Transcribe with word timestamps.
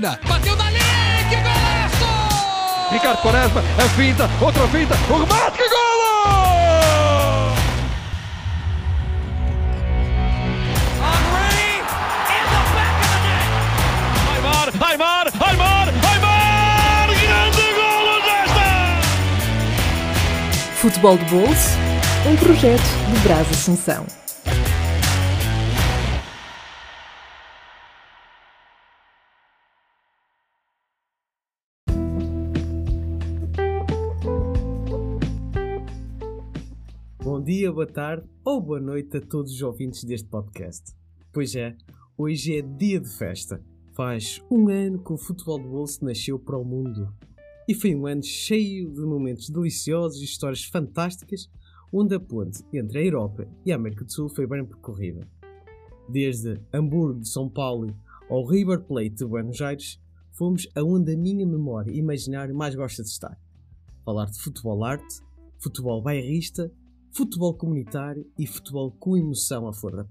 Argentina. 0.00 0.18
Bateu 0.26 0.56
dali, 0.56 0.78
que 1.28 1.36
golaço! 1.36 2.90
Ricardo 2.90 3.22
Quaresma, 3.22 3.60
a 3.60 3.88
finta, 3.90 4.30
outra 4.40 4.66
finta, 4.68 4.94
o 5.08 5.18
remate, 5.18 5.58
que 5.58 5.62
net. 5.62 5.70
Aymar, 14.34 14.68
Aymar, 14.90 15.26
Aymar, 15.40 15.88
Aymar! 16.12 17.08
Grande 17.08 17.72
golo 17.74 18.20
desta! 18.22 18.68
Futebol 20.76 21.18
de 21.18 21.24
Bolso, 21.26 21.78
um 22.26 22.36
projeto 22.36 22.82
de 23.12 23.18
Brás 23.20 23.50
Assunção. 23.50 24.19
Boa 37.80 37.86
tarde 37.86 38.28
ou 38.44 38.60
boa 38.60 38.78
noite 38.78 39.16
a 39.16 39.20
todos 39.22 39.52
os 39.52 39.62
ouvintes 39.62 40.04
deste 40.04 40.28
podcast. 40.28 40.94
Pois 41.32 41.56
é, 41.56 41.74
hoje 42.14 42.58
é 42.58 42.60
dia 42.60 43.00
de 43.00 43.08
festa. 43.08 43.58
Faz 43.94 44.44
um 44.50 44.68
ano 44.68 45.02
que 45.02 45.10
o 45.10 45.16
futebol 45.16 45.58
de 45.58 45.66
bolso 45.66 46.04
nasceu 46.04 46.38
para 46.38 46.58
o 46.58 46.64
mundo. 46.64 47.10
E 47.66 47.72
foi 47.72 47.94
um 47.94 48.06
ano 48.06 48.22
cheio 48.22 48.92
de 48.92 49.00
momentos 49.00 49.48
deliciosos 49.48 50.20
e 50.20 50.26
histórias 50.26 50.62
fantásticas, 50.62 51.48
onde 51.90 52.14
a 52.14 52.20
ponte 52.20 52.62
entre 52.70 52.98
a 52.98 53.02
Europa 53.02 53.48
e 53.64 53.72
a 53.72 53.76
América 53.76 54.04
do 54.04 54.12
Sul 54.12 54.28
foi 54.28 54.46
bem 54.46 54.62
percorrida. 54.62 55.26
Desde 56.06 56.60
Hamburgo 56.74 57.20
de 57.20 57.30
São 57.30 57.48
Paulo 57.48 57.96
ao 58.28 58.44
River 58.44 58.80
Plate 58.80 59.08
de 59.08 59.24
Buenos 59.24 59.58
Aires, 59.62 59.98
fomos 60.32 60.68
aonde 60.74 61.14
a 61.14 61.16
minha 61.16 61.46
memória 61.46 61.96
imaginário 61.96 62.54
mais 62.54 62.74
gosta 62.74 63.02
de 63.02 63.08
estar. 63.08 63.40
Falar 64.04 64.26
de 64.26 64.38
futebol 64.38 64.84
arte, 64.84 65.22
futebol 65.58 66.02
bairrista 66.02 66.70
futebol 67.12 67.54
comunitário 67.54 68.26
e 68.38 68.46
futebol 68.46 68.92
com 68.92 69.16
emoção 69.16 69.66
à 69.66 69.72
flor 69.72 69.96
da. 69.96 70.06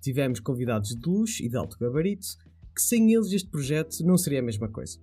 Tivemos 0.00 0.40
convidados 0.40 0.90
de 0.90 1.08
luxo 1.08 1.42
e 1.42 1.48
de 1.48 1.56
alto 1.56 1.78
gabarito, 1.78 2.26
que 2.74 2.82
sem 2.82 3.12
eles 3.12 3.32
este 3.32 3.48
projeto 3.48 4.04
não 4.04 4.16
seria 4.16 4.40
a 4.40 4.42
mesma 4.42 4.68
coisa. 4.68 4.98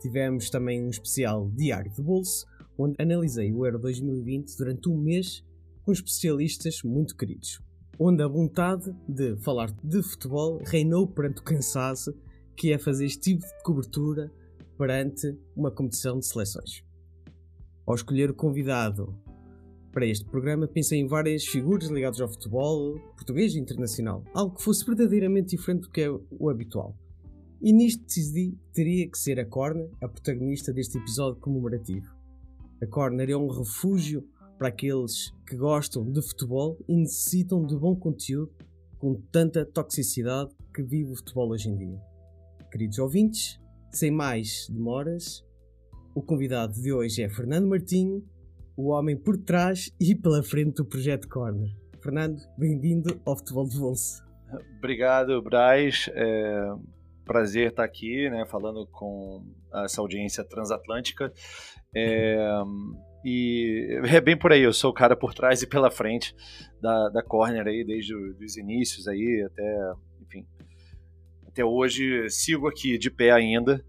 Tivemos 0.00 0.50
também 0.50 0.82
um 0.82 0.90
especial 0.90 1.50
Diário 1.50 1.92
de 1.92 2.02
Bolso, 2.02 2.46
onde 2.78 2.94
analisei 2.98 3.52
o 3.52 3.66
Euro 3.66 3.78
2020 3.78 4.56
durante 4.56 4.88
um 4.88 4.96
mês 4.96 5.44
com 5.82 5.92
especialistas 5.92 6.82
muito 6.82 7.16
queridos, 7.16 7.60
onde 7.98 8.22
a 8.22 8.28
vontade 8.28 8.94
de 9.08 9.36
falar 9.38 9.70
de 9.82 10.02
futebol 10.02 10.60
reinou 10.64 11.06
perante 11.06 11.40
o 11.40 11.44
cansaço 11.44 12.14
que 12.56 12.72
é 12.72 12.78
fazer 12.78 13.06
este 13.06 13.34
tipo 13.34 13.46
de 13.46 13.62
cobertura 13.62 14.30
perante 14.76 15.36
uma 15.56 15.70
competição 15.70 16.18
de 16.18 16.26
seleções. 16.26 16.84
Ao 17.86 17.94
escolher 17.94 18.30
o 18.30 18.34
convidado 18.34 19.18
para 19.92 20.06
este 20.06 20.24
programa 20.24 20.68
pensei 20.68 21.00
em 21.00 21.06
várias 21.06 21.44
figuras 21.44 21.88
ligadas 21.88 22.20
ao 22.20 22.28
futebol 22.28 22.98
português 23.16 23.54
e 23.54 23.58
internacional, 23.58 24.22
algo 24.34 24.56
que 24.56 24.62
fosse 24.62 24.84
verdadeiramente 24.84 25.56
diferente 25.56 25.82
do 25.82 25.90
que 25.90 26.02
é 26.02 26.10
o 26.10 26.48
habitual. 26.48 26.94
E 27.60 27.72
nisto 27.72 28.04
decidi 28.04 28.56
teria 28.72 29.08
que 29.08 29.18
ser 29.18 29.40
a 29.40 29.44
Corner 29.44 29.90
a 30.00 30.08
protagonista 30.08 30.72
deste 30.72 30.98
episódio 30.98 31.40
comemorativo. 31.40 32.06
A 32.80 32.86
Corner 32.86 33.28
é 33.28 33.36
um 33.36 33.48
refúgio 33.48 34.24
para 34.56 34.68
aqueles 34.68 35.32
que 35.46 35.56
gostam 35.56 36.10
de 36.10 36.22
futebol 36.22 36.78
e 36.88 36.96
necessitam 36.96 37.64
de 37.66 37.76
bom 37.76 37.96
conteúdo 37.96 38.52
com 38.98 39.14
tanta 39.32 39.64
toxicidade 39.64 40.50
que 40.74 40.82
vive 40.82 41.12
o 41.12 41.16
futebol 41.16 41.50
hoje 41.50 41.68
em 41.68 41.76
dia. 41.76 42.00
Queridos 42.70 42.98
ouvintes, 42.98 43.60
sem 43.92 44.10
mais 44.10 44.68
demoras, 44.68 45.44
o 46.14 46.22
convidado 46.22 46.74
de 46.80 46.92
hoje 46.92 47.22
é 47.22 47.28
Fernando 47.28 47.68
Martinho, 47.68 48.24
o 48.78 48.90
homem 48.90 49.16
por 49.16 49.36
trás 49.36 49.92
e 50.00 50.14
pela 50.14 50.40
frente 50.40 50.76
do 50.76 50.84
Projeto 50.84 51.28
Corner. 51.28 51.68
Fernando, 52.00 52.38
bem-vindo 52.56 53.20
ao 53.26 53.36
Futebol 53.36 53.68
de 53.68 53.76
Bolsa. 53.76 54.24
Obrigado, 54.78 55.42
Braz. 55.42 56.08
É 56.14 56.72
prazer 57.24 57.70
estar 57.70 57.82
aqui, 57.82 58.30
né, 58.30 58.46
falando 58.46 58.86
com 58.86 59.44
essa 59.84 60.00
audiência 60.00 60.44
transatlântica. 60.44 61.32
É, 61.92 62.38
e 63.24 64.00
é 64.08 64.20
bem 64.20 64.38
por 64.38 64.52
aí, 64.52 64.62
eu 64.62 64.72
sou 64.72 64.92
o 64.92 64.94
cara 64.94 65.16
por 65.16 65.34
trás 65.34 65.60
e 65.60 65.66
pela 65.66 65.90
frente 65.90 66.32
da, 66.80 67.08
da 67.08 67.22
Corner 67.22 67.66
aí, 67.66 67.84
desde 67.84 68.14
os 68.14 68.56
inícios 68.56 69.08
aí 69.08 69.44
até, 69.44 69.92
enfim, 70.22 70.46
até 71.48 71.64
hoje 71.64 72.30
sigo 72.30 72.68
aqui 72.68 72.96
de 72.96 73.10
pé 73.10 73.32
ainda. 73.32 73.84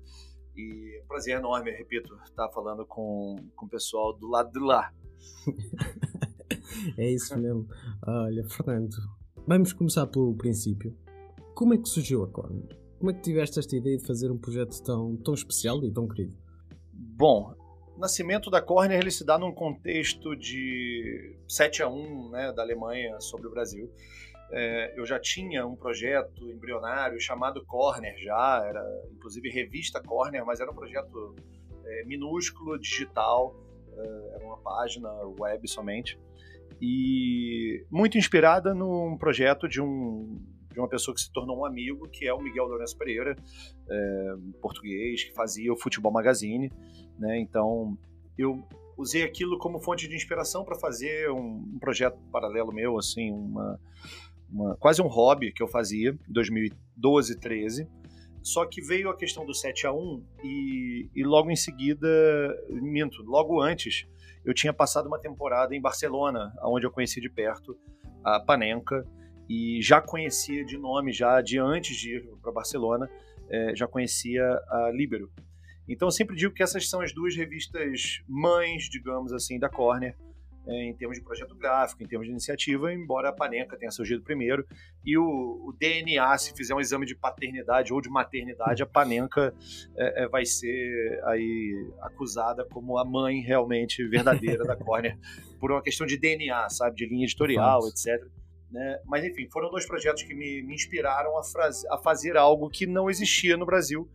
E 0.58 0.99
prazer 1.10 1.38
enorme, 1.38 1.72
repito, 1.72 2.16
estar 2.24 2.48
falando 2.50 2.86
com, 2.86 3.36
com 3.56 3.66
o 3.66 3.70
pessoal 3.70 4.14
do 4.14 4.30
lado 4.30 4.52
de 4.52 4.60
lá. 4.60 4.94
é 6.98 7.10
isso 7.10 7.38
mesmo. 7.38 7.68
Olha, 8.06 8.48
Fernando, 8.48 8.96
vamos 9.46 9.74
começar 9.74 10.06
pelo 10.08 10.36
princípio. 10.36 10.96
Como 11.56 11.74
é 11.74 11.78
que 11.78 11.90
surgiu 11.90 12.24
a 12.24 12.28
Corner? 12.30 12.78
Como 13.00 13.12
é 13.12 13.14
que 13.14 13.22
tiveste 13.22 13.60
esta 13.60 13.76
ideia 13.76 13.98
de 13.98 14.06
fazer 14.06 14.32
um 14.32 14.38
projeto 14.38 14.82
tão, 14.84 15.18
tão 15.18 15.34
especial 15.34 15.84
e 15.84 15.92
tão 15.92 16.08
querido? 16.08 16.38
Bom, 16.94 17.56
o 17.96 18.00
nascimento 18.00 18.50
da 18.50 18.62
Corner 18.62 19.00
ele 19.00 19.12
se 19.12 19.26
dá 19.26 19.38
num 19.38 19.54
contexto 19.54 20.36
de 20.36 21.38
7 21.48 21.84
a 21.84 21.90
1 21.90 22.30
né, 22.30 22.54
da 22.54 22.62
Alemanha 22.62 23.20
sobre 23.20 23.48
o 23.48 23.52
Brasil. 23.52 23.92
É, 24.52 25.00
eu 25.00 25.06
já 25.06 25.20
tinha 25.20 25.66
um 25.66 25.76
projeto 25.76 26.50
embrionário 26.50 27.20
chamado 27.20 27.64
Corner 27.66 28.16
já, 28.18 28.64
era 28.66 28.84
inclusive 29.12 29.50
revista 29.50 30.02
Corner, 30.02 30.44
mas 30.46 30.60
era 30.60 30.72
um 30.72 30.76
projeto 30.76 31.36
é, 31.86 32.06
minúsculo, 32.06 32.80
digital, 32.80 33.56
é, 33.96 34.36
era 34.36 34.46
uma 34.46 34.58
página 34.58 35.10
web 35.40 35.68
somente, 35.68 36.20
e 36.82 37.86
muito 37.92 38.18
inspirada 38.18 38.74
num 38.74 39.18
projeto 39.18 39.68
de 39.68 39.82
um 39.82 40.42
de 40.72 40.80
uma 40.80 40.88
pessoa 40.88 41.16
que 41.16 41.22
se 41.22 41.32
tornou 41.34 41.60
um 41.60 41.66
amigo, 41.66 42.08
que 42.10 42.28
é 42.28 42.34
o 42.34 42.40
Miguel 42.40 42.66
Lourenço 42.66 42.96
Pereira, 42.96 43.36
é, 43.90 44.34
português, 44.62 45.24
que 45.24 45.34
fazia 45.34 45.74
o 45.74 45.76
Futebol 45.76 46.12
Magazine, 46.12 46.72
né? 47.18 47.40
Então 47.40 47.98
eu 48.38 48.64
usei 48.98 49.24
aquilo 49.24 49.58
como 49.58 49.80
fonte 49.80 50.08
de 50.08 50.16
inspiração 50.16 50.64
para 50.64 50.78
fazer 50.78 51.32
um, 51.32 51.64
um, 51.74 51.80
projeto 51.80 52.20
paralelo 52.32 52.72
meu, 52.72 52.98
assim, 52.98 53.32
uma, 53.32 53.80
uma, 54.52 54.76
quase 54.78 55.02
um 55.02 55.08
hobby 55.08 55.52
que 55.52 55.62
eu 55.62 55.68
fazia 55.68 56.18
em 56.28 56.32
2012, 56.32 57.40
13. 57.40 57.88
Só 58.42 58.66
que 58.66 58.82
veio 58.82 59.10
a 59.10 59.18
questão 59.18 59.46
do 59.46 59.54
7 59.54 59.86
a 59.86 59.94
1 59.94 60.26
e, 60.44 61.10
e 61.14 61.24
logo 61.24 61.52
em 61.52 61.56
seguida, 61.56 62.08
minto, 62.70 63.22
logo 63.24 63.62
antes, 63.62 64.08
eu 64.46 64.54
tinha 64.54 64.72
passado 64.72 65.08
uma 65.08 65.20
temporada 65.20 65.76
em 65.76 65.82
Barcelona, 65.82 66.54
onde 66.64 66.86
eu 66.86 66.92
conheci 66.92 67.20
de 67.20 67.30
perto 67.30 67.78
a 68.24 68.40
Panenka 68.40 69.06
e 69.50 69.82
já 69.82 70.02
conhecia 70.02 70.64
de 70.64 70.78
nome, 70.78 71.12
já 71.12 71.42
de 71.42 71.60
antes 71.60 71.98
de 71.98 72.16
ir 72.16 72.28
para 72.42 72.52
Barcelona, 72.52 73.10
é, 73.50 73.76
já 73.76 73.88
conhecia 73.88 74.44
a 74.44 74.92
Libero. 74.94 75.30
Então 75.88 76.08
eu 76.08 76.12
sempre 76.12 76.36
digo 76.36 76.54
que 76.54 76.62
essas 76.62 76.88
são 76.88 77.02
as 77.02 77.14
duas 77.14 77.36
revistas 77.36 78.22
mães, 78.28 78.84
digamos 78.90 79.34
assim, 79.34 79.58
da 79.58 79.68
Corner, 79.68 80.16
em 80.70 80.94
termos 80.94 81.18
de 81.18 81.24
projeto 81.24 81.56
gráfico, 81.56 82.04
em 82.04 82.08
termos 82.08 82.28
de 82.28 82.32
iniciativa, 82.32 82.94
embora 82.94 83.30
a 83.30 83.32
Panenka 83.32 83.78
tenha 83.78 83.92
surgido 83.92 84.22
primeiro. 84.22 84.66
E 85.06 85.18
o, 85.18 85.24
o 85.24 85.74
DNA, 85.80 86.38
se 86.38 86.54
fizer 86.54 86.76
um 86.76 86.80
exame 86.80 87.06
de 87.06 87.16
paternidade 87.16 87.94
ou 87.94 88.02
de 88.02 88.10
maternidade, 88.10 88.84
a 88.84 88.86
Panenka 88.86 89.54
é, 89.96 90.24
é, 90.24 90.28
vai 90.28 90.46
ser 90.46 91.22
aí 91.26 91.92
acusada 92.02 92.66
como 92.66 92.98
a 92.98 93.06
mãe 93.06 93.40
realmente 93.40 94.06
verdadeira 94.08 94.64
da 94.64 94.76
Corner, 94.76 95.18
por 95.60 95.72
uma 95.72 95.82
questão 95.82 96.06
de 96.06 96.18
DNA, 96.18 96.70
sabe, 96.70 96.96
de 96.96 97.06
linha 97.06 97.26
editorial, 97.26 97.88
etc. 97.88 98.26
Né? 98.72 99.02
Mas 99.06 99.24
enfim, 99.24 99.48
foram 99.50 99.70
dois 99.70 99.86
projetos 99.86 100.24
que 100.24 100.34
me, 100.34 100.62
me 100.62 100.76
inspiraram 100.76 101.38
a, 101.38 101.42
a, 101.92 101.98
fazer 101.98 102.38
algo 102.38 102.70
que 102.70 102.86
não 102.86 103.10
existia 103.10 103.58
no 103.58 103.66
Brasil, 103.66 104.08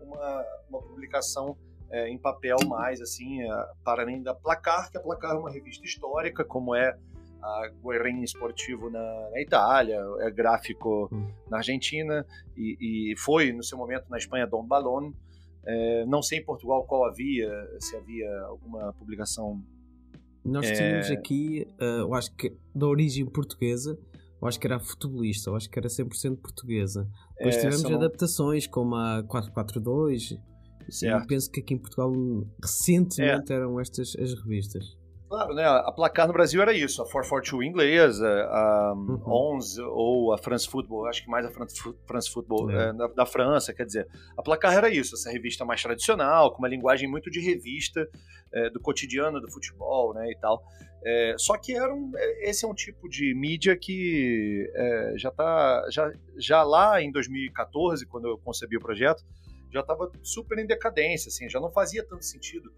uma, 0.00 0.46
uma 0.68 0.82
publicação 0.82 1.56
é, 1.92 2.08
em 2.08 2.18
papel 2.18 2.56
mais 2.66 3.00
assim, 3.00 3.42
é, 3.42 3.48
para 3.84 4.02
além 4.02 4.22
da 4.22 4.34
Placar, 4.34 4.90
que 4.90 4.96
a 4.96 5.00
Placar 5.00 5.36
é 5.36 5.38
uma 5.38 5.50
revista 5.50 5.84
histórica, 5.84 6.44
como 6.44 6.74
é 6.74 6.96
a 7.40 7.70
Guerrinha 7.84 8.24
Esportivo 8.24 8.88
na, 8.88 9.30
na, 9.30 9.40
Itália, 9.40 10.00
é 10.20 10.30
gráfico 10.30 11.08
hum. 11.12 11.28
na 11.50 11.58
Argentina 11.58 12.24
e, 12.56 13.12
e, 13.12 13.16
foi 13.16 13.52
no 13.52 13.62
seu 13.62 13.76
momento 13.76 14.06
na 14.08 14.16
Espanha 14.16 14.46
Dom 14.46 14.64
Balón. 14.64 15.12
É, 15.64 16.04
não 16.06 16.22
sei 16.22 16.38
em 16.38 16.44
Portugal 16.44 16.84
qual 16.84 17.04
havia, 17.04 17.50
se 17.78 17.96
havia 17.96 18.28
alguma 18.42 18.92
publicação 18.94 19.62
nós 20.44 20.66
é... 20.66 20.74
tínhamos 20.74 21.10
aqui, 21.10 21.66
uh, 21.80 22.00
eu 22.00 22.14
acho 22.14 22.34
que 22.34 22.52
da 22.74 22.86
origem 22.86 23.24
portuguesa, 23.24 23.98
eu 24.40 24.48
acho 24.48 24.58
que 24.58 24.66
era 24.66 24.80
futebolista, 24.80 25.50
eu 25.50 25.56
acho 25.56 25.70
que 25.70 25.78
era 25.78 25.88
100% 25.88 26.36
portuguesa. 26.36 27.08
Depois 27.36 27.54
é, 27.56 27.58
tivemos 27.58 27.80
são... 27.80 27.94
adaptações 27.94 28.66
como 28.66 28.96
a 28.96 29.22
442. 29.22 30.36
Sim, 30.88 31.08
penso 31.26 31.50
que 31.50 31.60
aqui 31.60 31.74
em 31.74 31.78
Portugal 31.78 32.12
recentemente 32.60 33.52
é. 33.52 33.56
eram 33.56 33.80
estas 33.80 34.14
as 34.16 34.34
revistas. 34.34 34.96
Claro, 35.32 35.54
né? 35.54 35.64
A 35.64 35.90
placar 35.90 36.26
no 36.26 36.32
Brasil 36.34 36.60
era 36.60 36.74
isso, 36.74 37.00
a 37.00 37.06
442 37.06 37.66
inglesa, 37.66 38.28
a 38.50 38.92
uhum. 38.94 39.54
11 39.56 39.80
ou 39.80 40.34
a 40.34 40.36
France 40.36 40.68
Football, 40.68 41.06
acho 41.06 41.24
que 41.24 41.30
mais 41.30 41.46
a 41.46 41.50
France 41.50 42.30
Football 42.30 42.70
é. 42.70 42.90
É, 42.90 42.92
da, 42.92 43.06
da, 43.06 43.24
França, 43.24 43.72
quer 43.72 43.86
dizer, 43.86 44.06
a 44.36 44.42
placar 44.42 44.74
era 44.74 44.90
isso, 44.90 45.14
essa 45.14 45.30
revista 45.30 45.64
mais 45.64 45.82
tradicional, 45.82 46.52
com 46.52 46.58
uma 46.58 46.68
linguagem 46.68 47.08
muito 47.08 47.30
de 47.30 47.40
revista 47.40 48.06
é, 48.52 48.68
do 48.68 48.78
cotidiano 48.78 49.40
do 49.40 49.50
futebol, 49.50 50.12
né, 50.12 50.30
e 50.30 50.36
tal. 50.36 50.62
É, 51.02 51.34
só 51.38 51.56
que 51.56 51.74
era 51.74 51.94
um, 51.94 52.12
esse 52.42 52.66
é 52.66 52.68
um 52.68 52.74
tipo 52.74 53.08
de 53.08 53.34
mídia 53.34 53.74
que 53.74 54.70
já 55.16 55.30
tá 55.30 55.86
já, 55.90 56.12
já 56.36 56.62
lá 56.62 57.00
em 57.00 57.10
2014, 57.10 58.04
quando 58.04 58.28
eu 58.28 58.36
concebi 58.36 58.76
o 58.76 58.80
projeto, 58.80 59.24
já 59.72 59.80
estava 59.80 60.10
super 60.22 60.58
em 60.58 60.66
decadência, 60.66 61.28
assim, 61.28 61.48
já 61.48 61.58
não 61.60 61.70
fazia 61.70 62.04
tanto 62.04 62.24
sentido. 62.24 62.72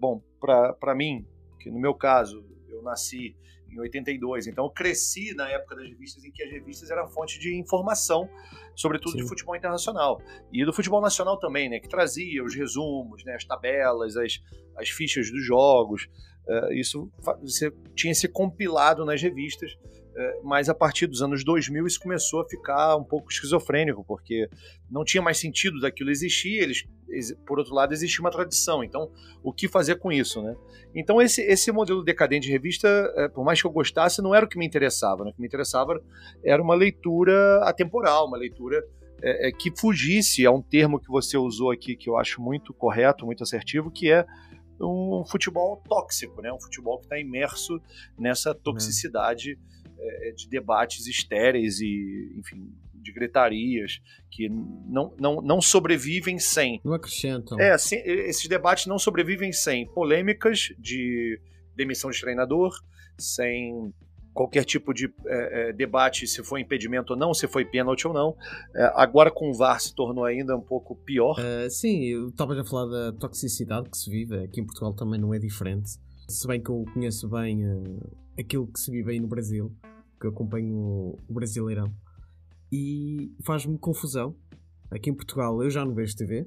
bom, 0.00 0.22
para 0.40 0.94
mim, 0.94 1.26
que 1.58 1.70
no 1.70 1.78
meu 1.78 1.94
caso, 1.94 2.44
eu 2.68 2.82
nasci 2.82 3.36
em 3.72 3.78
82, 3.78 4.48
então 4.48 4.64
eu 4.64 4.70
cresci 4.70 5.34
na 5.34 5.48
época 5.48 5.76
das 5.76 5.88
revistas 5.88 6.24
em 6.24 6.30
que 6.30 6.42
as 6.42 6.50
revistas 6.50 6.90
eram 6.90 7.06
fonte 7.06 7.38
de 7.38 7.56
informação, 7.56 8.28
sobretudo 8.74 9.12
Sim. 9.12 9.18
de 9.18 9.28
futebol 9.28 9.54
internacional. 9.54 10.20
E 10.52 10.64
do 10.64 10.72
futebol 10.72 11.00
nacional 11.00 11.38
também, 11.38 11.68
né, 11.68 11.78
que 11.78 11.88
trazia 11.88 12.42
os 12.42 12.54
resumos, 12.54 13.24
né, 13.24 13.34
as 13.34 13.44
tabelas, 13.44 14.16
as, 14.16 14.40
as 14.76 14.88
fichas 14.88 15.30
dos 15.30 15.44
jogos. 15.44 16.08
Uh, 16.46 16.72
isso 16.72 17.10
você 17.40 17.70
tinha 17.94 18.14
se 18.14 18.26
compilado 18.26 19.04
nas 19.04 19.22
revistas 19.22 19.76
é, 19.82 19.99
mas 20.42 20.68
a 20.68 20.74
partir 20.74 21.06
dos 21.06 21.22
anos 21.22 21.44
2000 21.44 21.86
isso 21.86 22.00
começou 22.00 22.40
a 22.40 22.48
ficar 22.48 22.96
um 22.96 23.04
pouco 23.04 23.30
esquizofrênico, 23.30 24.04
porque 24.04 24.48
não 24.90 25.04
tinha 25.04 25.22
mais 25.22 25.38
sentido 25.38 25.80
daquilo 25.80 26.10
existir, 26.10 26.54
eles, 26.58 26.84
por 27.46 27.58
outro 27.58 27.74
lado, 27.74 27.92
existia 27.92 28.20
uma 28.20 28.30
tradição, 28.30 28.82
então 28.82 29.10
o 29.42 29.52
que 29.52 29.68
fazer 29.68 29.96
com 29.96 30.10
isso, 30.10 30.42
né? 30.42 30.56
Então 30.94 31.20
esse, 31.20 31.40
esse 31.42 31.70
modelo 31.70 32.02
decadente 32.02 32.46
de 32.46 32.52
revista, 32.52 32.88
é, 33.16 33.28
por 33.28 33.44
mais 33.44 33.60
que 33.60 33.66
eu 33.66 33.70
gostasse, 33.70 34.20
não 34.20 34.34
era 34.34 34.44
o 34.44 34.48
que 34.48 34.58
me 34.58 34.66
interessava, 34.66 35.24
né? 35.24 35.30
o 35.30 35.34
que 35.34 35.40
me 35.40 35.46
interessava 35.46 36.00
era 36.44 36.62
uma 36.62 36.74
leitura 36.74 37.62
atemporal, 37.64 38.26
uma 38.26 38.36
leitura 38.36 38.84
é, 39.22 39.48
é, 39.48 39.52
que 39.52 39.70
fugisse 39.76 40.44
a 40.46 40.50
um 40.50 40.62
termo 40.62 40.98
que 40.98 41.08
você 41.08 41.36
usou 41.36 41.70
aqui, 41.70 41.94
que 41.94 42.08
eu 42.08 42.16
acho 42.16 42.40
muito 42.40 42.72
correto, 42.72 43.26
muito 43.26 43.42
assertivo, 43.42 43.90
que 43.90 44.10
é 44.10 44.24
um 44.80 45.24
futebol 45.26 45.82
tóxico, 45.88 46.40
né? 46.40 46.52
um 46.52 46.60
futebol 46.60 46.98
que 46.98 47.04
está 47.04 47.18
imerso 47.18 47.80
nessa 48.18 48.54
toxicidade 48.54 49.58
é, 50.00 50.32
de 50.32 50.48
debates 50.48 51.06
estéreis 51.06 51.80
e, 51.80 52.34
enfim, 52.38 52.72
de 52.94 53.12
gritarias 53.12 54.00
que 54.30 54.48
não, 54.48 55.14
não, 55.18 55.40
não 55.42 55.60
sobrevivem 55.60 56.38
sem. 56.38 56.80
Não 56.84 56.92
acrescentam. 56.92 57.58
É, 57.58 57.72
assim, 57.72 57.96
esses 58.04 58.46
debates 58.46 58.86
não 58.86 58.98
sobrevivem 58.98 59.52
sem 59.52 59.86
polêmicas 59.86 60.72
de 60.78 61.40
demissão 61.74 62.10
de 62.10 62.20
treinador, 62.20 62.72
sem 63.18 63.92
qualquer 64.32 64.64
tipo 64.64 64.94
de 64.94 65.12
é, 65.26 65.70
é, 65.70 65.72
debate 65.72 66.26
se 66.26 66.42
foi 66.42 66.60
impedimento 66.60 67.12
ou 67.12 67.18
não, 67.18 67.34
se 67.34 67.48
foi 67.48 67.64
pênalti 67.64 68.06
ou 68.06 68.14
não. 68.14 68.36
É, 68.74 68.92
agora 68.94 69.30
com 69.30 69.50
o 69.50 69.54
VAR 69.54 69.80
se 69.80 69.94
tornou 69.94 70.24
ainda 70.24 70.56
um 70.56 70.60
pouco 70.60 70.94
pior. 70.94 71.36
Uh, 71.38 71.68
sim, 71.70 72.04
eu 72.04 72.28
estava 72.28 72.58
a 72.58 72.64
falar 72.64 72.86
da 72.86 73.12
toxicidade 73.18 73.90
que 73.90 73.98
se 73.98 74.10
vive, 74.10 74.44
aqui 74.44 74.60
em 74.60 74.64
Portugal 74.64 74.94
também 74.94 75.20
não 75.20 75.34
é 75.34 75.38
diferente. 75.38 75.90
Se 76.28 76.46
bem 76.46 76.62
que 76.62 76.70
eu 76.70 76.84
conheço 76.94 77.28
bem 77.28 77.66
uh, 77.66 78.16
aquilo 78.38 78.66
que 78.66 78.80
se 78.80 78.90
vive 78.90 79.12
aí 79.12 79.20
no 79.20 79.28
Brasil, 79.28 79.72
que 80.20 80.26
eu 80.26 80.30
acompanho 80.30 81.16
o 81.28 81.32
Brasileirão, 81.32 81.92
e 82.72 83.32
faz-me 83.44 83.78
confusão. 83.78 84.34
Aqui 84.90 85.10
em 85.10 85.14
Portugal 85.14 85.62
eu 85.62 85.70
já 85.70 85.84
não 85.84 85.94
vejo 85.94 86.16
TV, 86.16 86.46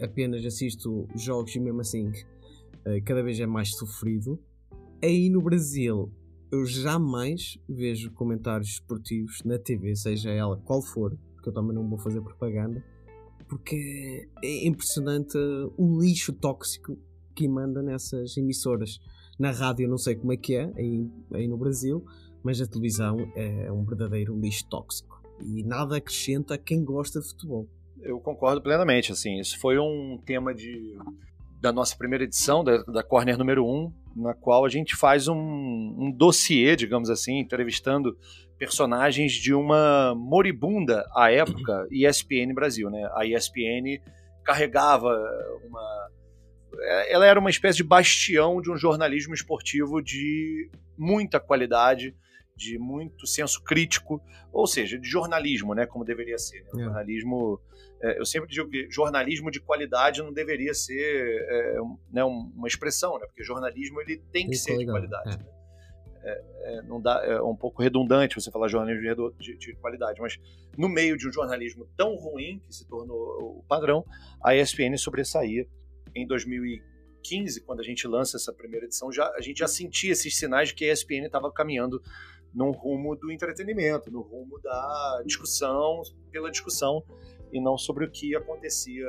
apenas 0.00 0.44
assisto 0.44 1.08
jogos 1.14 1.54
e 1.54 1.60
mesmo 1.60 1.80
assim 1.80 2.08
uh, 2.08 3.04
cada 3.04 3.22
vez 3.22 3.38
é 3.40 3.46
mais 3.46 3.76
sofrido. 3.76 4.38
Aí 5.02 5.30
no 5.30 5.40
Brasil 5.40 6.12
eu 6.50 6.64
jamais 6.64 7.58
vejo 7.68 8.10
comentários 8.12 8.70
esportivos 8.70 9.42
na 9.44 9.58
TV, 9.58 9.94
seja 9.94 10.30
ela 10.30 10.56
qual 10.56 10.82
for, 10.82 11.16
porque 11.34 11.50
eu 11.50 11.52
também 11.52 11.74
não 11.74 11.88
vou 11.88 11.98
fazer 11.98 12.20
propaganda, 12.20 12.82
porque 13.48 14.28
é 14.42 14.66
impressionante 14.66 15.36
o 15.76 16.00
lixo 16.00 16.32
tóxico 16.32 16.98
que 17.34 17.46
manda 17.46 17.82
nessas 17.82 18.36
emissoras. 18.36 18.98
Na 19.38 19.50
rádio 19.52 19.88
não 19.88 19.98
sei 19.98 20.16
como 20.16 20.32
é 20.32 20.36
que 20.36 20.56
é, 20.56 20.70
aí, 20.76 21.08
aí 21.32 21.46
no 21.46 21.56
Brasil, 21.56 22.04
mas 22.42 22.60
a 22.60 22.66
televisão 22.66 23.30
é 23.36 23.70
um 23.70 23.84
verdadeiro 23.84 24.38
lixo 24.38 24.66
tóxico 24.68 25.22
e 25.40 25.62
nada 25.62 25.96
acrescenta 25.96 26.54
a 26.54 26.58
quem 26.58 26.84
gosta 26.84 27.20
de 27.20 27.28
futebol. 27.28 27.68
Eu 28.00 28.20
concordo 28.20 28.60
plenamente, 28.62 29.12
assim, 29.12 29.38
isso 29.38 29.58
foi 29.58 29.78
um 29.78 30.18
tema 30.24 30.54
de 30.54 30.96
da 31.60 31.72
nossa 31.72 31.96
primeira 31.96 32.24
edição, 32.24 32.62
da, 32.62 32.82
da 32.84 33.02
Corner 33.02 33.36
número 33.36 33.66
1, 33.66 33.92
na 34.14 34.34
qual 34.34 34.64
a 34.64 34.68
gente 34.68 34.94
faz 34.94 35.26
um, 35.26 35.36
um 35.36 36.12
dossiê, 36.16 36.76
digamos 36.76 37.10
assim, 37.10 37.38
entrevistando 37.38 38.16
personagens 38.56 39.32
de 39.32 39.52
uma 39.52 40.14
moribunda 40.14 41.04
à 41.14 41.32
época 41.32 41.86
ESPN 41.90 42.54
Brasil, 42.54 42.88
né? 42.90 43.08
A 43.14 43.26
ESPN 43.26 44.00
carregava 44.44 45.08
uma 45.68 46.08
ela 47.08 47.26
era 47.26 47.38
uma 47.38 47.50
espécie 47.50 47.78
de 47.78 47.84
bastião 47.84 48.60
de 48.60 48.70
um 48.70 48.76
jornalismo 48.76 49.34
esportivo 49.34 50.02
de 50.02 50.70
muita 50.96 51.40
qualidade, 51.40 52.14
de 52.56 52.78
muito 52.78 53.26
senso 53.26 53.62
crítico, 53.62 54.20
ou 54.52 54.66
seja, 54.66 54.98
de 54.98 55.08
jornalismo, 55.08 55.74
né, 55.74 55.86
como 55.86 56.04
deveria 56.04 56.38
ser. 56.38 56.62
Né? 56.64 56.82
É. 56.82 56.84
Jornalismo 56.84 57.60
é, 58.00 58.18
eu 58.18 58.24
sempre 58.24 58.48
digo 58.48 58.68
que 58.68 58.88
jornalismo 58.90 59.50
de 59.50 59.60
qualidade 59.60 60.22
não 60.22 60.32
deveria 60.32 60.72
ser 60.72 61.46
é, 61.48 61.76
né, 62.12 62.24
uma 62.24 62.68
expressão, 62.68 63.18
né? 63.18 63.26
porque 63.26 63.42
jornalismo 63.42 64.00
ele 64.00 64.18
tem 64.32 64.48
que 64.48 64.56
ser 64.56 64.76
de 64.76 64.86
qualidade. 64.86 65.34
É. 65.34 65.38
Né? 65.38 65.44
É, 66.20 66.44
é, 66.64 66.82
não 66.82 67.00
dá, 67.00 67.24
é 67.24 67.40
um 67.40 67.56
pouco 67.56 67.82
redundante 67.82 68.34
você 68.34 68.50
falar 68.50 68.68
jornalismo 68.68 69.32
de, 69.38 69.56
de, 69.56 69.74
qualidade, 69.76 70.20
mas 70.20 70.38
no 70.76 70.88
meio 70.88 71.16
de 71.16 71.28
um 71.28 71.32
jornalismo 71.32 71.88
tão 71.96 72.16
ruim 72.16 72.60
que 72.66 72.74
se 72.74 72.86
tornou 72.86 73.16
o 73.58 73.64
padrão, 73.68 74.04
a 74.42 74.54
ESPN 74.54 74.96
sobressaía 74.96 75.66
em 76.14 76.26
2015, 76.26 77.60
quando 77.62 77.80
a 77.80 77.84
gente 77.84 78.06
lança 78.06 78.36
essa 78.36 78.52
primeira 78.52 78.86
edição, 78.86 79.10
já, 79.12 79.30
a 79.34 79.40
gente 79.40 79.58
já 79.58 79.68
sentia 79.68 80.12
esses 80.12 80.36
sinais 80.36 80.68
de 80.68 80.74
que 80.74 80.84
a 80.84 80.92
ESPN 80.92 81.26
estava 81.26 81.50
caminhando 81.52 82.02
no 82.54 82.70
rumo 82.70 83.14
do 83.14 83.30
entretenimento, 83.30 84.10
no 84.10 84.20
rumo 84.20 84.58
da 84.60 85.22
discussão 85.24 86.02
pela 86.30 86.50
discussão 86.50 87.04
e 87.52 87.60
não 87.60 87.76
sobre 87.78 88.04
o 88.04 88.10
que 88.10 88.34
acontecia 88.36 89.06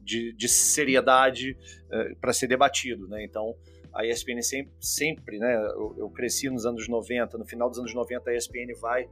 de, 0.00 0.32
de 0.32 0.48
seriedade 0.48 1.56
uh, 1.86 2.16
para 2.16 2.32
ser 2.32 2.46
debatido, 2.46 3.06
né? 3.08 3.24
Então, 3.24 3.54
a 3.92 4.06
ESPN 4.06 4.40
sempre, 4.42 4.72
sempre 4.80 5.38
né? 5.38 5.54
Eu, 5.74 5.94
eu, 5.98 6.10
cresci 6.10 6.48
nos 6.48 6.64
anos 6.64 6.88
90, 6.88 7.36
no 7.36 7.44
final 7.44 7.68
dos 7.68 7.78
anos 7.78 7.94
90 7.94 8.30
a 8.30 8.36
ESPN 8.36 8.74
vai 8.80 9.08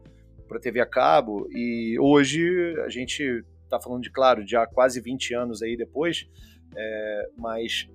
para 0.49 0.57
a 0.59 0.61
TV 0.61 0.81
a 0.81 0.87
cabo 0.87 1.47
e 1.51 1.99
hoje 1.99 2.75
a 2.85 2.89
gente 2.89 3.45
está 3.65 3.79
falando 3.79 4.03
de, 4.03 4.11
claro, 4.11 4.45
há 4.57 4.67
quase 4.67 5.01
20 5.01 5.35
anos 5.35 5.63
aí 5.63 5.77
depois, 5.77 6.29
é, 6.77 7.29
mas 7.37 7.89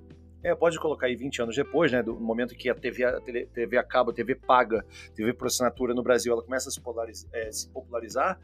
é, 0.43 0.53
pode 0.53 0.79
colocar 0.79 1.07
aí 1.07 1.15
20 1.15 1.41
anos 1.41 1.55
depois, 1.55 1.91
né, 1.91 2.03
do 2.03 2.19
momento 2.19 2.55
que 2.55 2.69
a 2.69 2.75
TV, 2.75 3.03
a 3.03 3.19
TV 3.21 3.77
a 3.77 3.81
a 3.81 4.13
TV 4.13 4.35
paga, 4.35 4.85
TV 5.15 5.33
por 5.33 5.47
assinatura 5.47 5.93
no 5.93 6.03
Brasil, 6.03 6.33
ela 6.33 6.43
começa 6.43 6.69
a 6.69 6.71
se, 6.71 6.79
popularizar, 6.79 7.29
é, 7.33 7.51
se 7.51 7.69
popularizar 7.69 8.39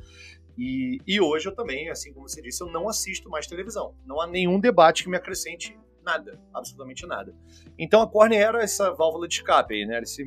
e, 0.57 0.99
e, 1.07 1.19
hoje 1.19 1.47
eu 1.47 1.55
também, 1.55 1.89
assim 1.89 2.13
como 2.13 2.27
você 2.27 2.41
disse, 2.41 2.61
eu 2.61 2.67
não 2.67 2.89
assisto 2.89 3.29
mais 3.29 3.47
televisão. 3.47 3.95
Não 4.05 4.19
há 4.21 4.27
nenhum 4.27 4.59
debate 4.59 5.03
que 5.03 5.09
me 5.09 5.17
acrescente 5.17 5.77
nada, 6.03 6.39
absolutamente 6.53 7.05
nada. 7.05 7.35
Então 7.77 8.01
a 8.01 8.07
Corner 8.07 8.39
era 8.39 8.61
essa 8.61 8.91
válvula 8.91 9.27
de 9.27 9.35
escape, 9.35 9.75
aí, 9.75 9.85
né? 9.85 9.99
Esse, 10.01 10.23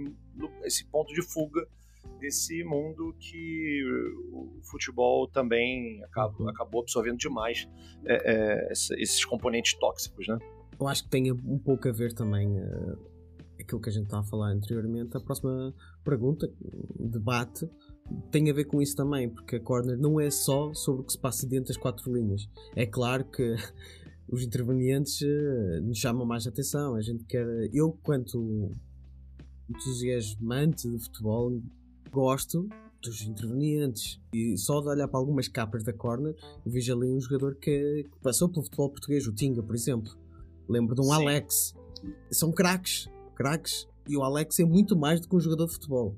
esse 0.63 0.85
ponto 0.87 1.13
de 1.13 1.23
fuga 1.23 1.67
desse 2.25 2.64
mundo 2.64 3.14
que 3.21 3.85
o 4.33 4.59
futebol 4.62 5.28
também 5.28 6.02
acabou, 6.04 6.47
uhum. 6.47 6.49
acabou 6.49 6.81
absorvendo 6.81 7.19
demais 7.19 7.69
é, 8.07 8.33
é, 8.33 8.73
esses 8.73 9.25
componentes 9.26 9.75
tóxicos, 9.75 10.26
né? 10.26 10.38
Eu 10.81 10.88
acho 10.88 11.04
que 11.04 11.11
tem 11.11 11.31
um 11.31 11.59
pouco 11.59 11.87
a 11.87 11.93
ver 11.93 12.14
também 12.14 12.49
uh, 12.59 12.99
aquilo 13.61 13.81
que 13.81 13.90
a 13.90 13.93
gente 13.93 14.04
estava 14.04 14.23
a 14.23 14.26
falar 14.26 14.49
anteriormente. 14.49 15.16
A 15.16 15.21
próxima 15.21 15.75
pergunta, 16.02 16.50
debate, 16.99 17.69
tem 18.31 18.50
a 18.50 18.54
ver 18.54 18.64
com 18.64 18.81
isso 18.81 18.97
também, 18.97 19.28
porque 19.28 19.57
a 19.57 19.61
corner 19.61 19.99
não 19.99 20.19
é 20.19 20.31
só 20.31 20.73
sobre 20.73 21.02
o 21.02 21.04
que 21.04 21.12
se 21.12 21.21
passa 21.21 21.47
dentro 21.47 21.69
das 21.69 21.76
quatro 21.76 22.12
linhas. 22.12 22.49
É 22.75 22.87
claro 22.87 23.25
que 23.26 23.54
os 24.33 24.43
intervenientes 24.43 25.21
uh, 25.21 25.83
nos 25.83 25.99
chamam 25.99 26.25
mais 26.25 26.47
atenção. 26.47 26.95
A 26.95 27.02
gente 27.02 27.23
quer. 27.25 27.47
Eu, 27.73 27.93
quanto 28.02 28.75
entusiasmante 29.69 30.90
de 30.90 30.99
futebol, 30.99 31.61
gosto 32.14 32.68
dos 33.02 33.23
intervenientes. 33.23 34.21
E 34.33 34.56
só 34.56 34.80
de 34.80 34.88
olhar 34.88 35.09
para 35.09 35.18
algumas 35.18 35.49
capas 35.49 35.83
da 35.83 35.92
corner, 35.92 36.35
vejo 36.64 36.97
ali 36.97 37.11
um 37.11 37.21
jogador 37.21 37.56
que, 37.56 38.04
que 38.04 38.18
passou 38.23 38.49
pelo 38.49 38.62
futebol 38.62 38.90
português, 38.90 39.26
o 39.26 39.33
Tinga, 39.33 39.62
por 39.62 39.75
exemplo. 39.75 40.16
Lembro 40.68 40.94
de 40.94 41.00
um 41.00 41.04
Sim. 41.04 41.12
Alex. 41.12 41.75
São 42.30 42.52
craques, 42.52 43.09
craques. 43.35 43.87
E 44.09 44.16
o 44.16 44.23
Alex 44.23 44.61
é 44.61 44.64
muito 44.64 44.97
mais 44.97 45.21
do 45.21 45.28
que 45.28 45.37
um 45.37 45.40
jogador 45.40 45.66
de 45.66 45.73
futebol. 45.73 46.16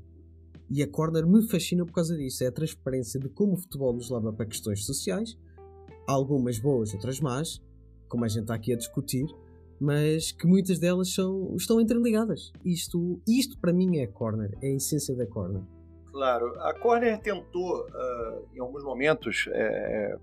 E 0.68 0.82
a 0.82 0.88
Corner 0.88 1.26
me 1.26 1.46
fascina 1.48 1.84
por 1.84 1.92
causa 1.92 2.16
disso. 2.16 2.44
É 2.44 2.48
a 2.48 2.52
transparência 2.52 3.18
de 3.18 3.28
como 3.28 3.54
o 3.54 3.56
futebol 3.56 3.92
nos 3.92 4.10
leva 4.10 4.32
para 4.32 4.46
questões 4.46 4.84
sociais, 4.84 5.36
algumas 6.06 6.58
boas, 6.58 6.92
outras 6.92 7.20
más, 7.20 7.62
como 8.08 8.24
a 8.24 8.28
gente 8.28 8.42
está 8.42 8.54
aqui 8.54 8.72
a 8.72 8.76
discutir, 8.76 9.26
mas 9.80 10.32
que 10.32 10.46
muitas 10.46 10.78
delas 10.78 11.12
são, 11.12 11.54
estão 11.56 11.80
interligadas. 11.80 12.52
Isto, 12.64 13.20
isto 13.26 13.58
para 13.58 13.72
mim 13.72 13.98
é 13.98 14.06
corner, 14.06 14.56
é 14.60 14.68
a 14.68 14.74
essência 14.74 15.14
da 15.14 15.26
corner. 15.26 15.62
Claro, 16.16 16.58
a 16.60 16.72
corner 16.72 17.18
tentou, 17.18 17.86
uh, 17.88 18.48
em 18.54 18.58
alguns 18.58 18.82
momentos, 18.82 19.46
é, 19.52 20.16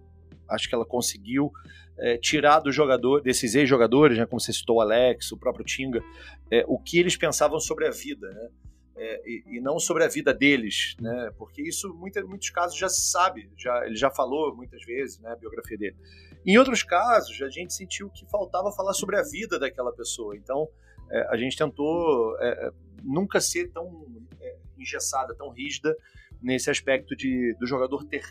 acho 0.50 0.68
que 0.68 0.74
ela 0.74 0.84
conseguiu 0.84 1.52
é, 2.00 2.18
tirar 2.18 2.62
do 2.62 2.72
jogador, 2.72 3.22
desses 3.22 3.54
ex-jogadores, 3.54 4.18
né, 4.18 4.26
como 4.26 4.42
você 4.42 4.52
citou 4.52 4.78
o 4.78 4.82
Alex, 4.82 5.32
o 5.32 5.38
próprio 5.38 5.64
Tinga, 5.64 6.04
é, 6.50 6.66
o 6.68 6.80
que 6.80 6.98
eles 6.98 7.16
pensavam 7.16 7.60
sobre 7.60 7.86
a 7.86 7.92
vida, 7.92 8.28
né? 8.28 8.50
É, 8.96 9.22
e, 9.24 9.44
e, 9.58 9.62
não 9.62 9.78
sobre 9.78 10.04
a 10.04 10.08
vida 10.08 10.34
deles, 10.34 10.96
né? 11.00 11.32
Porque 11.38 11.62
isso, 11.62 11.88
em 11.88 12.24
muitos 12.24 12.50
casos, 12.50 12.76
já 12.76 12.90
se 12.90 13.12
sabe, 13.12 13.52
já, 13.56 13.86
ele 13.86 13.96
já 13.96 14.10
falou 14.10 14.56
muitas 14.56 14.84
vezes, 14.84 15.20
né, 15.20 15.32
a 15.32 15.36
biografia 15.36 15.78
dele. 15.78 15.96
Em 16.44 16.58
outros 16.58 16.82
casos, 16.82 17.40
a 17.40 17.50
gente 17.50 17.72
sentiu 17.72 18.10
que 18.10 18.26
faltava 18.32 18.72
falar 18.72 18.94
sobre 18.94 19.16
a 19.16 19.22
vida 19.22 19.60
daquela 19.60 19.94
pessoa. 19.94 20.36
Então, 20.36 20.68
é, 21.12 21.28
a 21.30 21.38
gente 21.38 21.56
tentou 21.56 22.36
é, 22.40 22.72
nunca 23.04 23.40
ser 23.40 23.70
tão 23.72 24.08
é, 24.40 24.43
engessada, 24.84 25.36
tão 25.36 25.50
rígida 25.50 25.96
nesse 26.42 26.70
aspecto 26.70 27.16
de 27.16 27.56
do 27.60 27.66
jogador 27.66 28.06
ter 28.06 28.24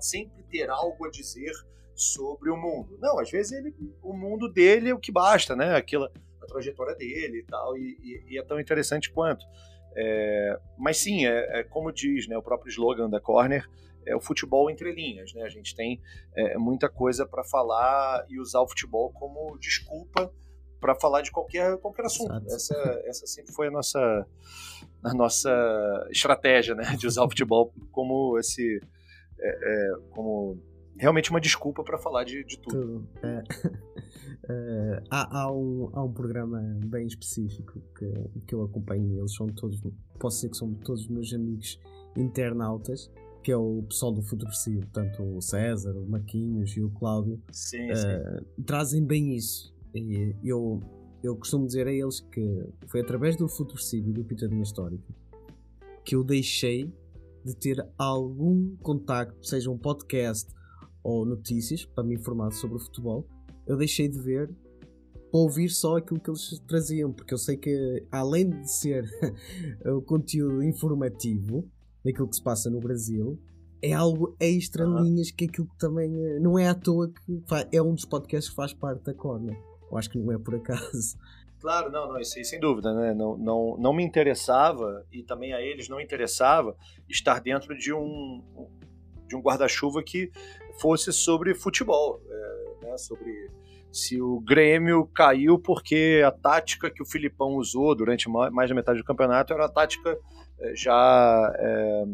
sempre 0.00 0.42
ter 0.44 0.68
algo 0.68 1.06
a 1.06 1.10
dizer 1.10 1.52
sobre 1.94 2.50
o 2.50 2.56
mundo. 2.56 2.98
Não, 2.98 3.18
às 3.18 3.30
vezes 3.30 3.52
ele, 3.52 3.74
o 4.02 4.12
mundo 4.12 4.50
dele 4.50 4.88
é 4.88 4.94
o 4.94 4.98
que 4.98 5.12
basta, 5.12 5.54
né? 5.54 5.76
Aquela 5.76 6.10
a 6.42 6.46
trajetória 6.46 6.96
dele 6.96 7.40
e 7.40 7.44
tal, 7.44 7.76
e, 7.76 7.98
e, 8.02 8.34
e 8.34 8.38
é 8.38 8.42
tão 8.42 8.58
interessante 8.58 9.12
quanto. 9.12 9.44
É, 9.94 10.58
mas 10.78 10.98
sim, 10.98 11.26
é, 11.26 11.60
é, 11.60 11.62
como 11.64 11.92
diz 11.92 12.26
né, 12.28 12.36
o 12.36 12.42
próprio 12.42 12.70
slogan 12.70 13.10
da 13.10 13.20
Corner, 13.20 13.68
é 14.06 14.16
o 14.16 14.20
futebol 14.20 14.70
entre 14.70 14.92
linhas. 14.92 15.34
Né? 15.34 15.42
A 15.42 15.48
gente 15.48 15.74
tem 15.74 16.00
é, 16.34 16.56
muita 16.56 16.88
coisa 16.88 17.26
para 17.26 17.44
falar 17.44 18.24
e 18.28 18.40
usar 18.40 18.60
o 18.60 18.68
futebol 18.68 19.12
como 19.12 19.58
desculpa 19.58 20.32
para 20.80 20.94
falar 20.94 21.22
de 21.22 21.30
qualquer, 21.30 21.76
qualquer 21.78 22.06
assunto. 22.06 22.32
Essa, 22.46 22.74
essa 23.04 23.26
sempre 23.26 23.52
foi 23.52 23.68
a 23.68 23.70
nossa, 23.70 24.26
a 25.04 25.14
nossa 25.14 26.08
estratégia 26.10 26.74
né? 26.74 26.96
de 26.96 27.06
usar 27.06 27.24
o 27.24 27.28
futebol 27.28 27.72
como 27.92 28.38
esse. 28.38 28.80
É, 29.38 29.48
é, 29.48 29.92
como 30.10 30.58
realmente 31.00 31.30
uma 31.30 31.40
desculpa 31.40 31.82
para 31.82 31.98
falar 31.98 32.24
de, 32.24 32.44
de 32.44 32.58
tudo. 32.58 32.76
tudo. 32.76 33.08
É. 33.22 33.42
Uh, 34.44 35.02
há, 35.10 35.40
há, 35.40 35.52
um, 35.52 35.90
há 35.94 36.04
um 36.04 36.12
programa 36.12 36.60
bem 36.84 37.06
específico 37.06 37.80
que, 37.98 38.40
que 38.46 38.54
eu 38.54 38.62
acompanho, 38.62 39.18
eles 39.18 39.34
são 39.34 39.46
todos, 39.46 39.80
posso 40.18 40.36
dizer 40.36 40.50
que 40.50 40.56
são 40.58 40.74
todos 40.74 41.08
meus 41.08 41.32
amigos 41.32 41.80
internautas, 42.14 43.10
que 43.42 43.50
é 43.50 43.56
o 43.56 43.82
pessoal 43.88 44.12
do 44.12 44.20
Futurecido, 44.20 44.86
tanto 44.92 45.22
o 45.22 45.40
César, 45.40 45.96
o 45.96 46.06
Marquinhos 46.06 46.76
e 46.76 46.82
o 46.82 46.90
Cláudio, 46.90 47.40
sim, 47.50 47.90
uh, 47.90 47.96
sim. 47.96 48.62
trazem 48.66 49.02
bem 49.02 49.34
isso. 49.34 49.74
E 49.94 50.34
eu, 50.44 50.82
eu 51.22 51.36
costumo 51.36 51.66
dizer 51.66 51.86
a 51.86 51.92
eles 51.92 52.20
que 52.20 52.66
foi 52.86 53.00
através 53.00 53.36
do 53.36 53.48
Futurecido 53.48 54.10
e 54.10 54.12
do 54.12 54.24
Pitadinha 54.24 54.62
Histórica 54.62 55.20
que 56.04 56.14
eu 56.14 56.24
deixei 56.24 56.92
de 57.44 57.54
ter 57.54 57.86
algum 57.96 58.76
contacto, 58.76 59.46
seja 59.46 59.70
um 59.70 59.78
podcast 59.78 60.52
ou 61.02 61.24
notícias, 61.24 61.84
para 61.84 62.04
me 62.04 62.14
informar 62.14 62.50
sobre 62.52 62.76
o 62.76 62.80
futebol, 62.80 63.26
eu 63.66 63.76
deixei 63.76 64.08
de 64.08 64.18
ver 64.18 64.48
para 65.30 65.40
ouvir 65.40 65.68
só 65.68 65.96
aquilo 65.96 66.20
que 66.20 66.28
eles 66.28 66.58
traziam, 66.66 67.12
porque 67.12 67.32
eu 67.32 67.38
sei 67.38 67.56
que 67.56 68.04
além 68.10 68.50
de 68.50 68.70
ser 68.70 69.08
o 69.86 70.02
conteúdo 70.02 70.62
informativo 70.62 71.64
daquilo 72.04 72.28
que 72.28 72.36
se 72.36 72.42
passa 72.42 72.68
no 72.68 72.80
Brasil, 72.80 73.38
é 73.80 73.92
algo 73.92 74.36
extra 74.40 74.84
linhas 74.84 75.30
que 75.30 75.44
aquilo 75.44 75.68
que 75.68 75.78
também 75.78 76.12
eh, 76.12 76.40
não 76.40 76.58
é 76.58 76.68
à 76.68 76.74
toa 76.74 77.08
que 77.08 77.42
é 77.72 77.80
um 77.80 77.94
dos 77.94 78.04
podcasts 78.04 78.50
que 78.50 78.56
faz 78.56 78.74
parte 78.74 79.04
da 79.04 79.14
Corner. 79.14 79.56
Eu 79.90 79.98
acho 79.98 80.10
que 80.10 80.18
não 80.18 80.32
é 80.32 80.38
por 80.38 80.54
acaso. 80.54 81.18
Claro, 81.60 81.92
não, 81.92 82.08
não, 82.08 82.18
isso 82.18 82.38
aí 82.38 82.44
sem 82.46 82.58
dúvida, 82.58 82.94
né? 82.94 83.12
Não, 83.12 83.36
não, 83.36 83.76
não 83.78 83.92
me 83.92 84.02
interessava 84.02 85.04
e 85.12 85.22
também 85.22 85.52
a 85.52 85.60
eles 85.60 85.90
não 85.90 86.00
interessava 86.00 86.74
estar 87.06 87.38
dentro 87.38 87.76
de 87.76 87.92
um, 87.92 88.42
de 89.28 89.36
um 89.36 89.42
guarda-chuva 89.42 90.02
que 90.02 90.32
fosse 90.80 91.12
sobre 91.12 91.54
futebol, 91.54 92.18
é, 92.30 92.86
né? 92.86 92.96
sobre 92.96 93.50
se 93.92 94.22
o 94.22 94.40
Grêmio 94.40 95.06
caiu 95.14 95.58
porque 95.58 96.22
a 96.24 96.30
tática 96.30 96.90
que 96.90 97.02
o 97.02 97.06
Filipão 97.06 97.56
usou 97.56 97.94
durante 97.94 98.28
mais 98.28 98.70
da 98.70 98.74
metade 98.74 98.98
do 98.98 99.04
campeonato 99.04 99.52
era 99.52 99.66
a 99.66 99.68
tática 99.68 100.16
é, 100.60 100.74
já 100.74 101.52
é, 101.58 102.04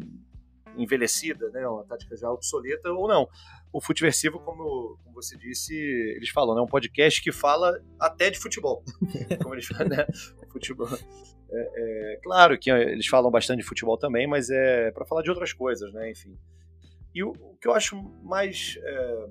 envelhecida, 0.76 1.50
né? 1.50 1.66
uma 1.66 1.84
tática 1.84 2.16
já 2.16 2.30
obsoleta 2.30 2.90
ou 2.92 3.08
não. 3.08 3.28
O 3.72 3.80
Futeversivo, 3.80 4.38
como, 4.40 4.98
como 5.02 5.14
você 5.14 5.36
disse, 5.36 5.74
eles 5.74 6.30
falam, 6.30 6.54
é 6.54 6.56
né? 6.56 6.62
um 6.62 6.66
podcast 6.66 7.20
que 7.22 7.32
fala 7.32 7.78
até 8.00 8.30
de 8.30 8.38
futebol. 8.38 8.82
como 9.42 9.54
eles 9.54 9.66
falam, 9.66 9.88
né? 9.88 10.06
Futebol. 10.50 10.88
É, 11.50 12.14
é, 12.14 12.20
claro 12.22 12.58
que 12.58 12.70
eles 12.70 13.06
falam 13.06 13.30
bastante 13.30 13.58
de 13.58 13.64
futebol 13.64 13.98
também, 13.98 14.26
mas 14.26 14.50
é 14.50 14.90
para 14.90 15.04
falar 15.04 15.22
de 15.22 15.30
outras 15.30 15.52
coisas, 15.52 15.92
né? 15.92 16.10
Enfim. 16.10 16.36
E 17.14 17.22
o, 17.22 17.30
o 17.30 17.56
que 17.60 17.68
eu 17.68 17.74
acho 17.74 17.96
mais 18.22 18.78
é, 18.82 19.26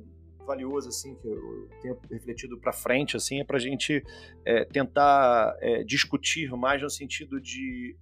valioso, 0.46 0.90
assim, 0.90 1.16
que 1.16 1.28
eu 1.28 1.70
tenho 1.82 2.00
refletido 2.10 2.58
para 2.58 2.72
frente, 2.72 3.18
assim, 3.18 3.42
é 3.42 3.44
para 3.44 3.58
a 3.58 3.60
gente 3.60 4.04
é, 4.46 4.64
tentar 4.66 5.58
é, 5.60 5.84
discutir 5.84 6.50
mais 6.52 6.82
no 6.82 6.90
sentido 6.90 7.42
de 7.42 7.98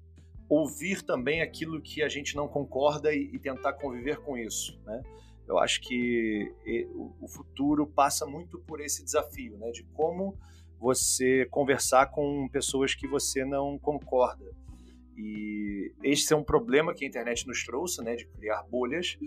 ouvir 0.50 1.02
também 1.02 1.42
aquilo 1.42 1.82
que 1.82 2.04
a 2.04 2.10
gente 2.10 2.36
não 2.36 2.48
concorda 2.48 3.14
e, 3.14 3.30
e 3.34 3.40
tentar 3.40 3.74
conviver 3.74 4.18
com 4.18 4.38
isso, 4.38 4.80
né? 4.86 5.02
Eu 5.48 5.58
acho 5.60 5.82
que 5.82 6.52
o 7.22 7.28
futuro 7.28 7.86
passa 7.86 8.26
muito 8.26 8.60
por 8.60 8.80
esse 8.80 9.04
desafio, 9.04 9.58
né? 9.58 9.72
De 9.72 9.84
como 9.94 10.38
você 10.80 11.46
conversar 11.50 12.12
com 12.12 12.48
pessoas 12.50 12.96
que 12.96 13.08
você 13.08 13.44
não 13.44 13.78
concorda. 13.78 14.46
E 15.18 15.94
esse 16.02 16.34
é 16.34 16.36
um 16.36 16.44
problema 16.44 16.94
que 16.94 17.06
a 17.06 17.08
internet 17.08 17.46
nos 17.46 17.64
trouxe, 17.64 18.02
né? 18.02 18.16
De 18.16 18.26
criar 18.28 18.64
bolhas 18.64 19.18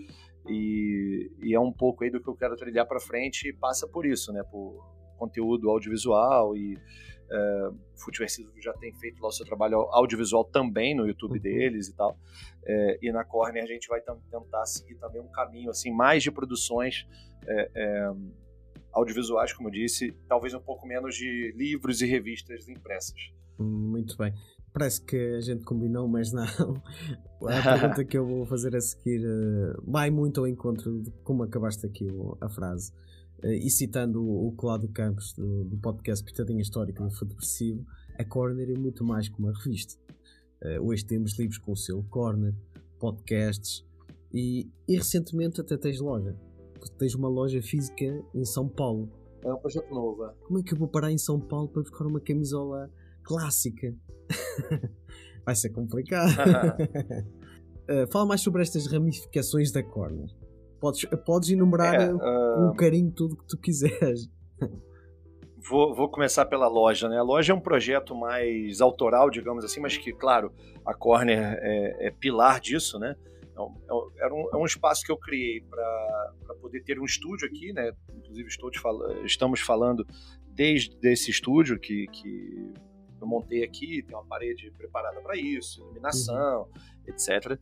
e, 0.47 1.31
e, 1.41 1.53
é 1.53 1.59
um 1.59 1.71
pouco 1.71 2.03
aí 2.03 2.09
do 2.09 2.21
que 2.21 2.27
eu 2.27 2.35
quero 2.35 2.55
trilhar 2.55 2.87
para 2.87 2.99
frente 2.99 3.49
e 3.49 3.53
passa 3.53 3.87
por 3.87 4.05
isso, 4.05 4.31
né? 4.31 4.43
Por 4.43 4.83
conteúdo 5.17 5.69
audiovisual 5.69 6.55
e 6.55 6.77
é, 7.29 7.69
o 7.69 8.61
já 8.61 8.73
tem 8.73 8.93
feito 8.95 9.21
lá 9.21 9.27
o 9.27 9.31
seu 9.31 9.45
trabalho 9.45 9.77
audiovisual 9.91 10.45
também 10.45 10.95
no 10.95 11.07
YouTube 11.07 11.35
uhum. 11.35 11.41
deles 11.41 11.87
e 11.87 11.95
tal. 11.95 12.17
É, 12.65 12.99
e 13.01 13.11
na 13.11 13.23
Corner 13.23 13.63
a 13.63 13.67
gente 13.67 13.87
vai 13.87 14.01
tentar 14.01 14.65
seguir 14.65 14.95
também 14.95 15.21
um 15.21 15.31
caminho 15.31 15.69
assim 15.69 15.91
mais 15.91 16.23
de 16.23 16.31
produções 16.31 17.07
é, 17.47 18.11
audiovisuais, 18.91 19.53
como 19.53 19.69
eu 19.69 19.73
disse, 19.73 20.11
talvez 20.27 20.53
um 20.53 20.59
pouco 20.59 20.87
menos 20.87 21.15
de 21.15 21.53
livros 21.55 22.01
e 22.01 22.05
revistas 22.05 22.67
impressas. 22.67 23.31
Muito 23.59 24.17
bem. 24.17 24.33
Parece 24.73 25.03
que 25.03 25.17
a 25.35 25.41
gente 25.41 25.63
combinou, 25.63 26.07
mas 26.07 26.31
não. 26.31 26.45
A 27.47 27.61
pergunta 27.63 28.05
que 28.05 28.17
eu 28.17 28.25
vou 28.25 28.45
fazer 28.45 28.75
a 28.75 28.81
seguir 28.81 29.23
uh, 29.25 29.81
vai 29.85 30.09
muito 30.09 30.39
ao 30.39 30.47
encontro 30.47 31.01
de 31.01 31.11
como 31.23 31.43
acabaste 31.43 31.85
aqui 31.85 32.07
a 32.41 32.49
frase. 32.49 32.91
Uh, 33.43 33.51
e 33.51 33.69
citando 33.69 34.23
o, 34.23 34.51
Cláudio 34.53 34.89
Campos 34.89 35.33
do, 35.33 35.63
do 35.65 35.77
podcast 35.77 36.23
Pitadinha 36.23 36.61
Histórica 36.61 37.03
do 37.03 37.11
Futepressivo, 37.11 37.85
a 38.17 38.25
Corner 38.25 38.69
é 38.69 38.77
muito 38.77 39.03
mais 39.03 39.29
que 39.29 39.37
uma 39.39 39.53
revista. 39.53 39.95
Uh, 40.61 40.81
hoje 40.87 41.05
temos 41.05 41.37
livros 41.37 41.59
com 41.59 41.71
o 41.71 41.75
selo 41.75 42.03
Corner, 42.09 42.53
podcasts 42.99 43.85
e, 44.33 44.69
e 44.87 44.95
recentemente 44.95 45.61
até 45.61 45.77
tens 45.77 45.99
loja. 45.99 46.35
Tens 46.97 47.13
uma 47.15 47.27
loja 47.27 47.61
física 47.61 48.05
em 48.33 48.45
São 48.45 48.67
Paulo. 48.67 49.09
É 49.43 49.53
um 49.53 49.57
projeto 49.57 49.89
novo. 49.93 50.27
Como 50.45 50.59
é 50.59 50.63
que 50.63 50.73
eu 50.73 50.77
vou 50.77 50.87
parar 50.87 51.11
em 51.11 51.17
São 51.17 51.39
Paulo 51.39 51.67
para 51.67 51.81
buscar 51.81 52.05
uma 52.07 52.19
camisola 52.19 52.89
clássica? 53.23 53.93
Vai 55.45 55.55
ser 55.55 55.69
complicado. 55.69 56.31
uh, 57.87 58.07
fala 58.11 58.25
mais 58.25 58.41
sobre 58.41 58.61
estas 58.61 58.87
ramificações 58.87 59.71
da 59.71 59.83
corner. 59.83 60.29
Podes, 60.79 61.05
podes 61.25 61.49
enumerar 61.49 61.95
é, 61.95 62.13
uh... 62.13 62.19
com 62.69 62.75
carinho 62.75 63.11
tudo 63.11 63.35
que 63.35 63.47
tu 63.47 63.57
quiseres. 63.57 64.29
Vou, 65.69 65.93
vou, 65.93 66.09
começar 66.09 66.45
pela 66.45 66.67
loja, 66.67 67.09
né? 67.09 67.17
A 67.17 67.23
loja 67.23 67.51
é 67.51 67.55
um 67.55 67.59
projeto 67.59 68.15
mais 68.15 68.79
autoral, 68.79 69.29
digamos 69.29 69.65
assim, 69.65 69.81
mas 69.81 69.97
que, 69.97 70.13
claro, 70.13 70.53
a 70.85 70.93
Corner 70.93 71.59
é, 71.61 72.07
é 72.07 72.11
pilar 72.11 72.61
disso, 72.61 72.97
né? 72.97 73.15
É, 73.57 74.25
é 74.25 74.33
um, 74.33 74.49
é 74.53 74.57
um, 74.57 74.65
espaço 74.65 75.03
que 75.03 75.11
eu 75.11 75.17
criei 75.17 75.61
para 75.61 76.55
poder 76.61 76.83
ter 76.83 76.99
um 76.99 77.05
estúdio 77.05 77.47
aqui, 77.47 77.73
né? 77.73 77.91
Inclusive 78.15 78.47
estou 78.47 78.71
fal 78.79 79.25
estamos 79.25 79.59
falando 79.59 80.07
desde 80.47 80.95
esse 81.03 81.31
estúdio 81.31 81.79
que, 81.79 82.07
que 82.07 82.73
eu 83.19 83.27
montei 83.27 83.63
aqui, 83.63 84.03
tem 84.03 84.15
uma 84.15 84.25
parede 84.25 84.71
preparada 84.71 85.19
para 85.21 85.35
isso, 85.35 85.81
iluminação, 85.81 86.63
uhum. 86.63 86.71
etc. 87.07 87.59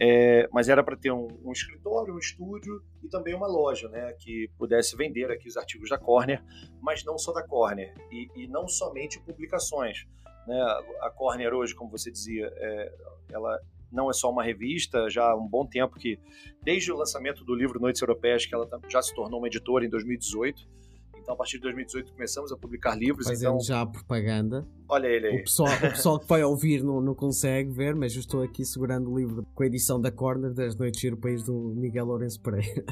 É, 0.00 0.48
mas 0.52 0.68
era 0.68 0.82
para 0.82 0.96
ter 0.96 1.10
um, 1.10 1.28
um, 1.44 1.52
escritório, 1.52 2.14
um 2.14 2.18
estúdio 2.18 2.82
e 3.02 3.08
também 3.08 3.34
uma 3.34 3.46
loja, 3.46 3.88
né, 3.88 4.12
que 4.14 4.50
pudesse 4.58 4.96
vender 4.96 5.30
aqui 5.30 5.48
os 5.48 5.56
artigos 5.56 5.90
da 5.90 5.98
Corner, 5.98 6.42
mas 6.80 7.04
não 7.04 7.18
só 7.18 7.32
da 7.32 7.42
Corner 7.42 7.94
e, 8.10 8.28
e 8.36 8.46
não 8.46 8.66
somente 8.68 9.20
publicações. 9.20 10.06
Né? 10.46 10.60
A 11.00 11.10
Corner 11.10 11.52
hoje, 11.54 11.74
como 11.74 11.90
você 11.90 12.10
dizia, 12.10 12.52
é, 12.54 12.92
ela 13.30 13.60
não 13.90 14.10
é 14.10 14.12
só 14.12 14.30
uma 14.30 14.42
revista, 14.42 15.08
já 15.08 15.30
há 15.30 15.36
um 15.36 15.46
bom 15.46 15.64
tempo 15.64 15.96
que, 15.96 16.18
desde 16.62 16.92
o 16.92 16.96
lançamento 16.96 17.44
do 17.44 17.54
livro 17.54 17.80
Noites 17.80 18.02
Europeias, 18.02 18.44
que 18.44 18.54
ela 18.54 18.68
já 18.88 19.00
se 19.00 19.14
tornou 19.14 19.38
uma 19.38 19.46
editora 19.46 19.84
em 19.84 19.88
2018 19.88 20.83
Então, 21.24 21.32
a 21.32 21.38
partir 21.38 21.56
de 21.56 21.62
2018 21.62 22.12
começamos 22.12 22.52
a 22.52 22.56
publicar 22.56 22.94
livros. 22.94 23.26
Fazendo 23.26 23.54
então, 23.54 23.60
já 23.60 23.80
a 23.80 23.86
propaganda. 23.86 24.68
olha 24.86 25.06
ele 25.06 25.26
aí. 25.26 25.36
O 25.38 25.40
pessoal, 25.40 25.74
o 25.74 25.80
pessoal 25.80 26.20
que 26.20 26.28
vai 26.28 26.44
ouvir 26.44 26.84
não, 26.84 27.00
não 27.00 27.14
consegue 27.14 27.70
ver, 27.70 27.94
mas 27.94 28.14
eu 28.14 28.20
estou 28.20 28.42
aqui 28.42 28.62
segurando 28.62 29.10
o 29.10 29.18
livro 29.18 29.42
com 29.54 29.62
a 29.62 29.66
edição 29.66 29.98
da 29.98 30.12
Corner 30.12 30.52
das 30.52 30.76
Noites 30.76 31.02
Europeias 31.02 31.42
do 31.42 31.72
Miguel 31.74 32.04
Lourenço 32.04 32.40
Pereira. 32.42 32.84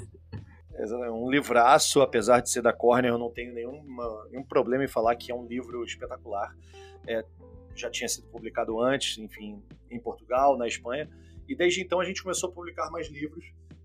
É 0.75 1.11
um 1.11 1.31
livraço, 1.31 2.01
apesar 2.01 2.41
de 2.41 2.51
ser 2.51 2.63
da 2.63 2.73
Corner, 2.73 3.13
eu 3.13 3.19
não 3.19 3.31
tenho 3.31 3.53
nenhuma, 3.53 4.27
nenhum 4.31 4.43
problema 4.43 4.83
em 4.83 4.89
falar 4.89 5.15
que 5.15 5.31
é 5.31 5.35
um 5.35 5.47
livro 5.47 5.85
espetacular. 5.85 6.57
É, 7.07 7.23
já 7.75 7.91
tinha 7.91 8.09
sido 8.09 8.27
publicado 8.29 8.81
antes, 8.81 9.19
enfim, 9.19 9.63
em 9.91 10.01
Portugal, 10.01 10.57
na 10.57 10.67
Espanha, 10.67 11.09
e 11.47 11.55
desde 11.55 11.83
então 11.83 12.01
a 12.01 12.05
gente 12.05 12.23
começou 12.23 12.49
a 12.49 12.53
publicar 12.53 12.91
mais 12.91 13.09
livros 13.11 13.45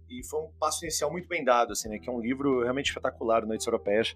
e 0.10 0.24
foi 0.24 0.42
um 0.42 0.52
passo 0.60 0.84
inicial 0.86 1.12
muito 1.12 1.28
bem 1.28 1.44
dado, 1.44 1.74
assim, 1.74 1.90
né, 1.90 2.00
que 2.00 2.10
é 2.10 2.12
um 2.12 2.20
livro 2.20 2.62
realmente 2.62 2.88
espetacular, 2.88 3.46
Noites 3.46 3.66
Europeias, 3.66 4.16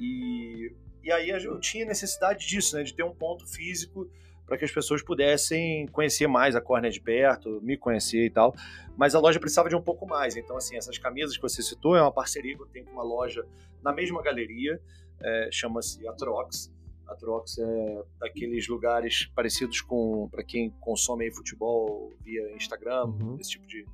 e, 0.00 0.74
e 1.02 1.12
aí 1.12 1.30
eu 1.30 1.58
tinha 1.60 1.84
necessidade 1.84 2.46
disso, 2.46 2.76
né, 2.76 2.82
de 2.82 2.94
ter 2.94 3.02
um 3.02 3.14
ponto 3.14 3.46
físico 3.46 4.10
para 4.46 4.58
que 4.58 4.64
as 4.64 4.70
pessoas 4.70 5.02
pudessem 5.02 5.86
conhecer 5.88 6.26
mais 6.26 6.54
a 6.54 6.60
Corner 6.60 6.90
de 6.90 7.00
perto, 7.00 7.60
me 7.62 7.76
conhecer 7.76 8.26
e 8.26 8.30
tal. 8.30 8.54
Mas 8.96 9.14
a 9.14 9.20
loja 9.20 9.40
precisava 9.40 9.68
de 9.68 9.76
um 9.76 9.80
pouco 9.80 10.06
mais. 10.06 10.36
Então, 10.36 10.56
assim, 10.56 10.76
essas 10.76 10.98
camisas 10.98 11.36
que 11.36 11.42
você 11.42 11.62
citou 11.62 11.96
é 11.96 12.02
uma 12.02 12.12
parceria 12.12 12.54
que 12.54 12.62
eu 12.62 12.66
tenho 12.66 12.84
com 12.84 12.92
uma 12.92 13.02
loja 13.02 13.46
na 13.82 13.92
mesma 13.92 14.20
galeria, 14.20 14.80
é, 15.22 15.48
chama-se 15.50 16.06
Atrox. 16.06 16.70
Atrox 17.08 17.58
é 17.58 18.02
daqueles 18.18 18.68
lugares 18.68 19.26
parecidos 19.34 19.80
com 19.80 20.28
para 20.28 20.42
quem 20.42 20.70
consome 20.80 21.30
futebol 21.30 22.12
via 22.20 22.54
Instagram, 22.54 23.04
uhum. 23.04 23.36
esse 23.40 23.50
tipo 23.50 23.66
de, 23.66 23.86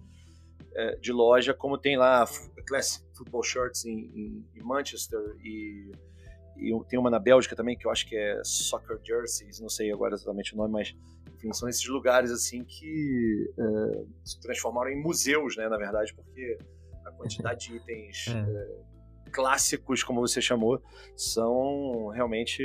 de 1.00 1.12
loja, 1.12 1.54
como 1.54 1.78
tem 1.78 1.97
lá 1.97 2.26
Classic 2.66 3.04
Football 3.16 3.42
Shirts 3.42 3.85
em, 3.85 3.99
em, 4.14 4.47
em 4.54 4.62
Manchester 4.62 5.20
e 5.42 5.92
e 6.61 6.73
tem 6.88 6.99
uma 6.99 7.08
na 7.08 7.20
Bélgica 7.20 7.54
também 7.54 7.76
que 7.78 7.87
eu 7.87 7.90
acho 7.90 8.06
que 8.06 8.16
é 8.16 8.40
Soccer 8.44 8.99
Jerseys, 9.02 9.61
não 9.61 9.68
sei 9.68 9.92
agora 9.92 10.14
exatamente 10.14 10.54
o 10.54 10.56
nome, 10.56 10.73
mas 10.73 10.94
enfim, 11.35 11.52
são 11.52 11.68
esses 11.68 11.87
lugares 11.87 12.32
assim 12.32 12.64
que 12.64 13.49
é, 13.56 14.04
se 14.25 14.40
transformaram 14.40 14.90
em 14.90 15.00
museus, 15.00 15.56
né, 15.56 15.68
na 15.68 15.76
verdade, 15.76 16.12
porque 16.14 16.58
a 17.04 17.12
quantidade 17.12 17.68
de 17.68 17.76
itens 17.76 18.26
é. 18.35 18.38
É, 18.40 19.30
clássicos, 19.30 20.02
como 20.02 20.20
você 20.20 20.40
chamou, 20.40 20.82
são 21.16 22.08
realmente 22.08 22.62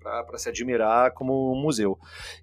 para 0.00 0.38
se 0.38 0.48
admirar 0.48 1.12
como 1.12 1.52
um 1.52 1.60
museu. 1.60 1.98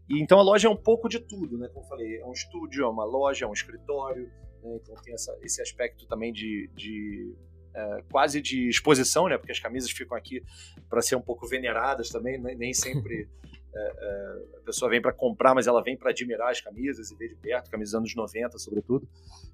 E 0.09 0.21
então 0.21 0.39
a 0.39 0.43
loja 0.43 0.67
é 0.67 0.71
um 0.71 0.75
pouco 0.75 1.07
de 1.07 1.19
tudo, 1.19 1.57
né? 1.57 1.69
Como 1.69 1.85
eu 1.85 1.89
falei, 1.89 2.17
é 2.19 2.25
um 2.25 2.33
estúdio, 2.33 2.83
é 2.83 2.87
uma 2.87 3.05
loja, 3.05 3.45
é 3.45 3.47
um 3.47 3.53
escritório, 3.53 4.29
né? 4.65 4.79
então 4.81 4.95
tem 4.95 5.13
essa, 5.13 5.37
esse 5.41 5.61
aspecto 5.61 6.05
também 6.07 6.33
de, 6.33 6.69
de 6.75 7.35
é, 7.75 8.03
quase 8.09 8.41
de 8.41 8.69
exposição, 8.69 9.27
né? 9.27 9.37
Porque 9.37 9.51
as 9.51 9.59
camisas 9.59 9.91
ficam 9.91 10.17
aqui 10.17 10.41
para 10.89 11.01
ser 11.01 11.15
um 11.15 11.21
pouco 11.21 11.45
veneradas 11.45 12.09
também, 12.09 12.39
né? 12.39 12.55
nem 12.55 12.73
sempre 12.73 13.27
é, 13.75 13.79
é, 13.79 14.57
a 14.57 14.61
pessoa 14.61 14.89
vem 14.89 15.01
para 15.01 15.11
comprar, 15.11 15.53
mas 15.53 15.67
ela 15.67 15.83
vem 15.83 15.97
para 15.97 16.11
admirar 16.11 16.51
as 16.51 16.61
camisas 16.61 17.11
e 17.11 17.15
ver 17.15 17.27
de 17.27 17.35
perto, 17.35 17.69
camisas 17.69 17.91
dos 17.91 17.99
anos 17.99 18.15
90, 18.15 18.57
sobretudo. 18.57 19.07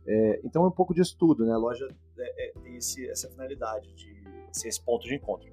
É, 0.05 0.39
então 0.43 0.63
é 0.63 0.67
um 0.67 0.71
pouco 0.71 0.93
disso 0.93 1.15
tudo, 1.17 1.45
né? 1.45 1.51
A 1.51 1.57
loja 1.57 1.87
é, 2.19 2.49
é, 2.49 2.53
tem 2.61 2.75
esse, 2.75 3.09
essa 3.09 3.27
finalidade 3.27 3.91
de 3.93 4.23
ser 4.51 4.67
esse 4.67 4.83
ponto 4.83 5.07
de 5.07 5.15
encontro. 5.15 5.49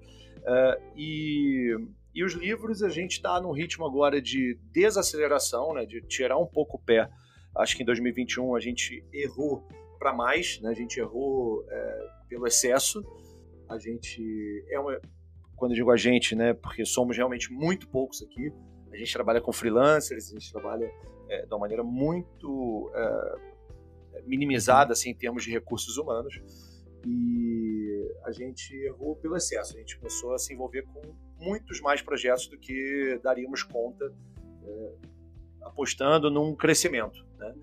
e, 0.95 1.75
e 2.15 2.23
os 2.23 2.35
livros, 2.35 2.83
a 2.83 2.89
gente 2.91 3.13
está 3.13 3.41
num 3.41 3.53
ritmo 3.53 3.87
agora 3.87 4.21
de 4.21 4.59
desaceleração, 4.73 5.73
né? 5.73 5.87
De 5.87 6.03
tirar 6.03 6.37
um 6.37 6.47
pouco 6.47 6.77
o 6.77 6.81
pé. 6.81 7.09
Acho 7.57 7.77
que 7.77 7.83
em 7.83 7.87
2021 7.87 8.55
a 8.55 8.61
gente 8.61 9.05
errou 9.13 9.67
para 9.99 10.13
mais, 10.13 10.61
né? 10.61 10.71
A 10.71 10.75
gente 10.75 10.99
errou 11.01 11.65
é, 11.69 12.09
pelo 12.29 12.47
excesso. 12.47 13.05
A 13.69 13.79
gente 13.79 14.65
é 14.71 14.79
uma, 14.79 15.01
quando 15.57 15.73
eu 15.73 15.77
digo 15.77 15.91
a 15.91 15.97
gente, 15.97 16.35
né? 16.35 16.55
Porque 16.55 16.85
somos 16.85 17.17
realmente 17.17 17.53
muito 17.53 17.89
poucos 17.89 18.23
aqui. 18.23 18.53
A 18.93 18.97
gente 18.97 19.13
trabalha 19.13 19.41
com 19.41 19.53
freelancers, 19.53 20.31
a 20.31 20.33
gente 20.35 20.51
trabalha 20.51 20.91
é, 21.29 21.45
de 21.45 21.53
uma 21.53 21.61
maneira 21.61 21.83
muito 21.83 22.91
é, 22.95 24.23
minimizada, 24.25 24.93
assim, 24.93 25.11
em 25.11 25.15
termos 25.15 25.45
de 25.45 25.51
recursos 25.51 25.99
humanos. 25.99 26.41
E 27.07 28.13
a 28.25 28.33
gente 28.33 28.75
errou 28.75 29.17
pelo 29.17 29.37
excesso. 29.37 29.77
A 29.77 29.79
gente 29.79 29.99
começou 29.99 30.33
a 30.33 30.39
se 30.39 30.55
envolver 30.55 30.83
com 30.83 31.03
muitos 31.39 31.81
mais 31.81 32.03
projetos 32.03 32.49
do 32.49 32.59
que 32.59 33.21
daríamos 33.23 33.63
conta, 33.63 34.13
é, 34.65 34.93
apostando 35.63 36.31
num 36.31 36.55
crescimento, 36.55 37.25
né? 37.39 37.55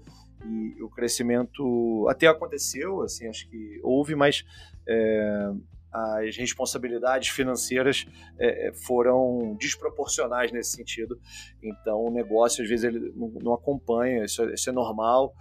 E 0.45 0.83
o 0.83 0.89
crescimento 0.89 2.05
até 2.07 2.27
aconteceu, 2.27 3.01
assim, 3.01 3.27
acho 3.27 3.49
que 3.49 3.79
houve, 3.81 4.13
mas 4.13 4.45
é, 4.87 5.51
as 5.91 6.35
responsabilidades 6.35 7.29
financeiras 7.29 8.05
é, 8.37 8.71
foram 8.85 9.55
desproporcionais 9.59 10.51
nesse 10.51 10.71
sentido. 10.71 11.19
Então, 11.63 12.05
o 12.05 12.11
negócio, 12.11 12.63
às 12.63 12.69
vezes, 12.69 12.83
ele 12.83 13.11
não, 13.15 13.29
não 13.41 13.53
acompanha, 13.53 14.25
isso, 14.25 14.43
é, 14.43 14.53
isso 14.53 14.69
é 14.69 14.73
normal. 14.73 15.33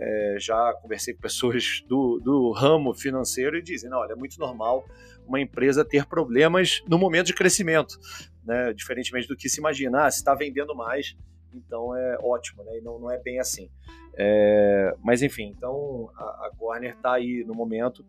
É, 0.00 0.36
já 0.38 0.72
conversei 0.80 1.12
com 1.12 1.20
pessoas 1.20 1.84
do, 1.86 2.20
do 2.20 2.52
ramo 2.52 2.94
financeiro 2.94 3.56
e 3.56 3.62
dizem: 3.62 3.90
não, 3.90 3.98
olha, 3.98 4.12
é 4.12 4.16
muito 4.16 4.38
normal 4.38 4.84
uma 5.26 5.40
empresa 5.40 5.84
ter 5.84 6.06
problemas 6.06 6.82
no 6.88 6.98
momento 6.98 7.26
de 7.26 7.34
crescimento, 7.34 7.98
né? 8.44 8.72
diferentemente 8.72 9.28
do 9.28 9.36
que 9.36 9.48
se 9.48 9.58
imagina. 9.58 10.06
Ah, 10.06 10.10
se 10.10 10.18
está 10.18 10.34
vendendo 10.34 10.74
mais, 10.74 11.16
então 11.52 11.96
é 11.96 12.18
ótimo, 12.20 12.62
né? 12.64 12.78
E 12.78 12.80
não, 12.80 12.98
não 12.98 13.10
é 13.10 13.18
bem 13.18 13.38
assim. 13.38 13.70
É, 14.14 14.96
mas 15.02 15.22
enfim, 15.22 15.54
então 15.56 16.10
a, 16.16 16.22
a 16.22 16.52
Warner 16.58 16.94
está 16.94 17.14
aí 17.14 17.44
no 17.44 17.54
momento. 17.54 18.04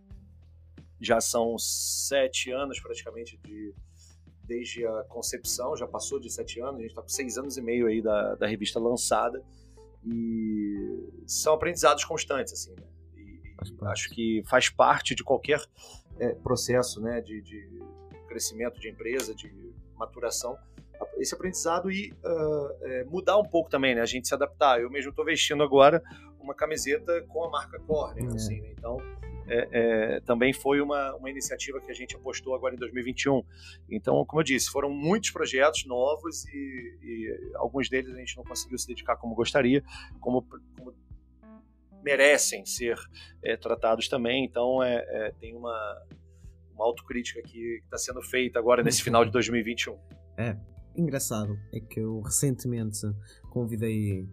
Já 0.99 1.21
são 1.21 1.57
sete 1.57 2.51
anos 2.51 2.79
praticamente 2.79 3.37
de, 3.37 3.73
desde 4.43 4.85
a 4.85 5.03
concepção, 5.03 5.77
já 5.77 5.87
passou 5.87 6.19
de 6.19 6.29
sete 6.29 6.59
anos, 6.59 6.77
a 6.77 6.81
gente 6.81 6.89
está 6.89 7.01
com 7.01 7.07
seis 7.07 7.37
anos 7.37 7.55
e 7.55 7.61
meio 7.61 7.87
aí 7.87 8.01
da, 8.01 8.35
da 8.35 8.47
revista 8.47 8.79
lançada. 8.79 9.41
E 10.05 11.23
são 11.27 11.53
aprendizados 11.53 12.03
constantes, 12.03 12.53
assim, 12.53 12.71
né? 12.71 12.87
E, 13.15 13.39
acho 13.85 14.09
que 14.09 14.41
faz 14.47 14.69
parte 14.69 15.13
de 15.13 15.23
qualquer 15.23 15.61
é, 16.19 16.33
processo 16.35 17.01
né, 17.01 17.21
de, 17.21 17.41
de 17.41 17.79
crescimento 18.27 18.79
de 18.79 18.89
empresa, 18.89 19.33
de 19.33 19.73
maturação, 19.95 20.57
esse 21.19 21.35
aprendizado 21.35 21.91
e 21.91 22.11
uh, 22.23 22.85
é, 22.85 23.03
mudar 23.03 23.37
um 23.37 23.43
pouco 23.43 23.69
também, 23.69 23.93
né? 23.93 24.01
A 24.01 24.05
gente 24.05 24.27
se 24.27 24.33
adaptar. 24.33 24.81
Eu 24.81 24.89
mesmo 24.89 25.09
estou 25.09 25.25
vestindo 25.25 25.61
agora 25.61 26.01
uma 26.39 26.55
camiseta 26.55 27.21
com 27.27 27.43
a 27.43 27.49
marca 27.49 27.79
Corner, 27.79 28.23
é. 28.23 28.35
assim, 28.35 28.61
né? 28.61 28.69
Então, 28.71 28.97
é, 29.47 29.67
é, 29.71 30.19
também 30.21 30.53
foi 30.53 30.79
uma, 30.79 31.15
uma 31.15 31.29
iniciativa 31.29 31.81
que 31.81 31.89
a 31.89 31.93
gente 31.93 32.15
apostou 32.15 32.53
agora 32.55 32.75
em 32.75 32.77
2021. 32.77 33.43
Então, 33.89 34.23
como 34.25 34.41
eu 34.41 34.45
disse, 34.45 34.69
foram 34.69 34.91
muitos 34.91 35.31
projetos 35.31 35.85
novos 35.85 36.45
e, 36.45 36.97
e 37.01 37.51
alguns 37.55 37.89
deles 37.89 38.13
a 38.13 38.19
gente 38.19 38.37
não 38.37 38.43
conseguiu 38.43 38.77
se 38.77 38.87
dedicar 38.87 39.15
como 39.17 39.33
gostaria, 39.33 39.83
como, 40.19 40.43
como 40.77 40.93
merecem 42.03 42.65
ser 42.65 42.97
é, 43.43 43.57
tratados 43.57 44.07
também. 44.07 44.45
Então, 44.45 44.83
é, 44.83 45.03
é, 45.07 45.31
tem 45.39 45.55
uma, 45.55 46.05
uma 46.73 46.85
autocrítica 46.85 47.41
que 47.41 47.81
está 47.83 47.97
sendo 47.97 48.21
feita 48.21 48.59
agora 48.59 48.83
nesse 48.83 49.01
final 49.01 49.25
de 49.25 49.31
2021. 49.31 49.97
É, 50.37 50.55
engraçado 50.99 51.57
é 51.73 51.79
que 51.79 51.99
eu 51.99 52.21
recentemente 52.21 53.01
convidei 53.49 54.27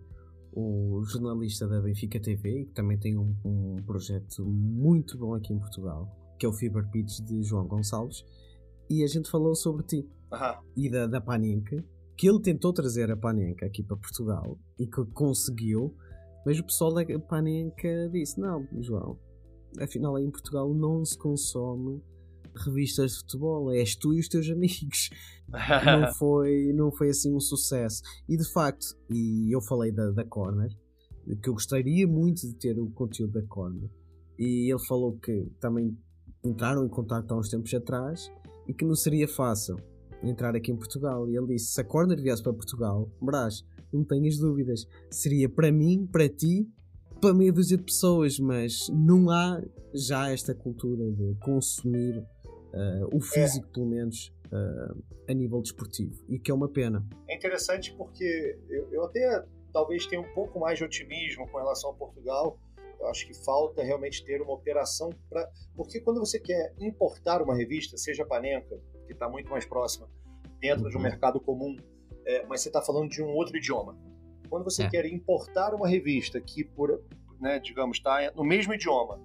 o 0.53 1.03
jornalista 1.05 1.69
da 1.69 1.81
Benfica 1.81 2.19
TV, 2.19 2.65
que 2.65 2.73
também 2.73 2.99
tem 2.99 3.19
um, 3.19 3.37
um 3.45 3.77
projeto 3.85 4.45
muito 4.45 5.19
bom 5.19 5.35
aqui 5.35 5.53
em 5.53 5.59
Portugal, 5.59 6.11
que 6.39 6.47
é 6.47 6.49
o 6.49 6.53
Fever 6.53 6.89
Pitch 6.91 7.21
de 7.21 7.43
João 7.43 7.67
Gonçalves, 7.67 8.25
e 8.89 9.03
a 9.05 9.07
gente 9.07 9.31
falou 9.31 9.55
sobre 9.55 9.83
ti 9.85 10.09
e 10.77 10.91
da, 10.91 11.07
da 11.07 11.21
Panenka, 11.21 11.85
que 12.17 12.29
ele 12.29 12.41
tentou 12.41 12.73
trazer 12.73 13.11
a 13.11 13.17
Panenka 13.17 13.67
aqui 13.67 13.83
para 13.83 13.97
Portugal 13.97 14.59
e 14.79 14.87
que 14.87 15.05
conseguiu, 15.13 15.95
mas 16.45 16.59
o 16.59 16.65
pessoal 16.65 16.95
da 16.95 17.05
Panenka 17.19 18.09
disse: 18.11 18.41
Não, 18.41 18.67
João, 18.81 19.19
afinal 19.79 20.17
aí 20.17 20.25
em 20.25 20.31
Portugal 20.31 20.73
não 20.73 21.05
se 21.05 21.19
consome 21.19 22.03
revistas 22.65 23.13
de 23.13 23.19
futebol, 23.19 23.73
és 23.73 23.97
tu 23.97 24.15
e 24.15 24.21
os 24.21 24.29
teus 24.29 24.49
amigos. 24.49 25.11
não, 25.49 26.13
foi, 26.15 26.73
não 26.75 26.93
foi 26.93 27.11
assim 27.11 27.35
um 27.35 27.41
sucesso. 27.41 28.03
E 28.29 28.37
de 28.37 28.45
facto, 28.53 28.87
e 29.11 29.55
eu 29.55 29.61
falei 29.61 29.93
da, 29.93 30.11
da 30.11 30.25
Corner, 30.25 30.71
que 31.43 31.49
eu 31.49 31.55
gostaria 31.55 32.07
muito 32.07 32.47
de 32.47 32.55
ter 32.55 32.79
o 32.79 32.91
conteúdo 32.91 33.33
da 33.33 33.43
Corner. 33.47 33.91
E 34.39 34.71
ele 34.71 34.85
falou 34.87 35.19
que 35.19 35.51
também 35.61 35.97
entraram 36.45 36.85
em 36.85 36.89
contato 36.89 37.33
há 37.33 37.39
uns 37.39 37.49
tempos 37.49 37.73
atrás 37.75 38.31
e 38.69 38.75
que 38.75 38.85
não 38.85 38.95
seria 38.95 39.27
fácil 39.27 39.77
entrar 40.23 40.55
aqui 40.55 40.71
em 40.71 40.77
Portugal. 40.77 41.29
E 41.29 41.37
ele 41.37 41.55
disse: 41.55 41.73
se 41.73 41.81
a 41.81 41.85
Corner 41.85 42.21
viesse 42.21 42.43
para 42.43 42.53
Portugal, 42.53 43.11
Brás, 43.21 43.65
não 43.93 44.05
tenhas 44.05 44.39
dúvidas, 44.39 44.87
seria 45.11 45.49
para 45.49 45.73
mim, 45.73 46.07
para 46.07 46.29
ti, 46.29 46.69
para 47.21 47.35
meia 47.35 47.53
dúzia 47.53 47.77
de 47.77 47.85
pessoas, 47.85 48.39
mas 48.39 48.89
não 48.91 49.31
há 49.31 49.63
já 49.95 50.31
esta 50.31 50.55
cultura 50.55 51.11
de 51.11 51.35
consumir 51.41 52.23
uh, 52.77 53.17
o 53.17 53.21
físico, 53.21 53.67
é. 53.69 53.73
pelo 53.73 53.87
menos, 53.87 54.33
uh, 54.47 55.03
a 55.29 55.33
nível 55.33 55.61
desportivo. 55.61 56.15
E 56.29 56.39
que 56.39 56.51
é 56.51 56.55
uma 56.55 56.69
pena. 56.69 57.05
É 57.29 57.35
interessante 57.35 57.95
porque 57.97 58.59
eu, 58.69 58.93
eu 58.93 59.05
até 59.05 59.45
talvez 59.73 60.07
tenha 60.07 60.21
um 60.21 60.35
pouco 60.35 60.61
mais 60.61 60.79
de 60.79 60.85
otimismo 60.85 61.49
com 61.51 61.59
relação 61.59 61.91
a 61.91 61.95
Portugal, 61.95 62.59
eu 62.99 63.09
acho 63.09 63.27
que 63.27 63.35
falta 63.45 63.83
realmente 63.83 64.25
ter 64.25 64.41
uma 64.41 64.55
operação 64.55 65.11
para. 65.29 65.51
Porque 65.75 66.01
quando 66.01 66.19
você 66.19 66.41
quer 66.41 66.75
importar 66.81 67.43
uma 67.43 67.55
revista, 67.55 67.97
seja 67.97 68.23
a 68.23 68.27
Panenka, 68.27 68.81
que 69.07 69.13
está 69.13 69.29
muito 69.29 69.51
mais 69.51 69.67
próxima, 69.67 70.09
dentro 70.59 70.85
uhum. 70.85 70.91
de 70.91 70.97
um 70.97 71.01
mercado 71.01 71.41
comum, 71.41 71.77
é, 72.25 72.45
mas 72.47 72.63
você 72.63 72.69
está 72.69 72.81
falando 72.81 73.11
de 73.11 73.23
um 73.23 73.29
outro 73.29 73.57
idioma. 73.57 73.99
Quando 74.49 74.65
você 74.65 74.85
é. 74.85 74.91
quer 74.91 75.05
importar 75.07 75.75
uma 75.75 75.87
revista 75.87 76.41
que, 76.41 76.65
por, 76.65 77.03
né, 77.41 77.59
digamos, 77.59 77.99
está 77.99 78.33
no 78.35 78.45
mesmo 78.45 78.73
idioma, 78.73 79.21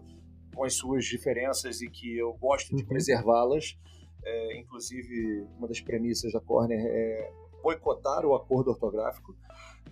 com 0.54 0.64
as 0.64 0.76
suas 0.76 1.06
diferenças 1.06 1.82
e 1.82 1.90
que 1.90 2.18
eu 2.18 2.34
gosto 2.34 2.76
de 2.76 2.84
uhum. 2.84 2.88
preservá-las, 2.88 3.78
é, 4.24 4.58
inclusive 4.58 5.48
uma 5.58 5.68
das 5.68 5.82
premissas 5.82 6.32
da 6.32 6.40
Corner 6.40 6.80
é 6.80 7.32
boicotar 7.62 8.26
o 8.26 8.36
acordo 8.36 8.72
ortográfico. 8.72 9.36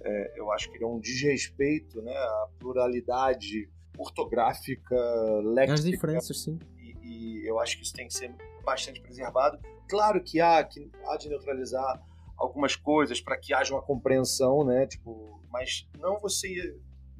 É, 0.01 0.39
eu 0.39 0.51
acho 0.51 0.69
que 0.69 0.77
ele 0.77 0.83
é 0.83 0.87
um 0.87 0.99
desrespeito 0.99 2.01
né, 2.01 2.15
à 2.15 2.47
pluralidade 2.59 3.69
ortográfica, 3.97 4.95
léxica. 5.43 5.73
As 5.73 5.83
diferenças, 5.83 6.43
sim. 6.43 6.59
E, 6.77 6.95
e, 7.03 7.47
eu 7.47 7.59
acho 7.59 7.77
que 7.77 7.83
isso 7.83 7.93
tem 7.93 8.07
que 8.07 8.13
ser 8.13 8.33
bastante 8.63 9.01
preservado. 9.01 9.59
Claro 9.87 10.23
que 10.23 10.39
há, 10.39 10.63
que 10.63 10.89
há 11.05 11.17
de 11.17 11.27
neutralizar 11.29 12.01
algumas 12.37 12.75
coisas 12.75 13.19
para 13.19 13.37
que 13.37 13.53
haja 13.53 13.73
uma 13.73 13.81
compreensão, 13.81 14.63
né? 14.63 14.87
Tipo, 14.87 15.41
mas 15.51 15.87
não 15.99 16.19
você 16.19 16.77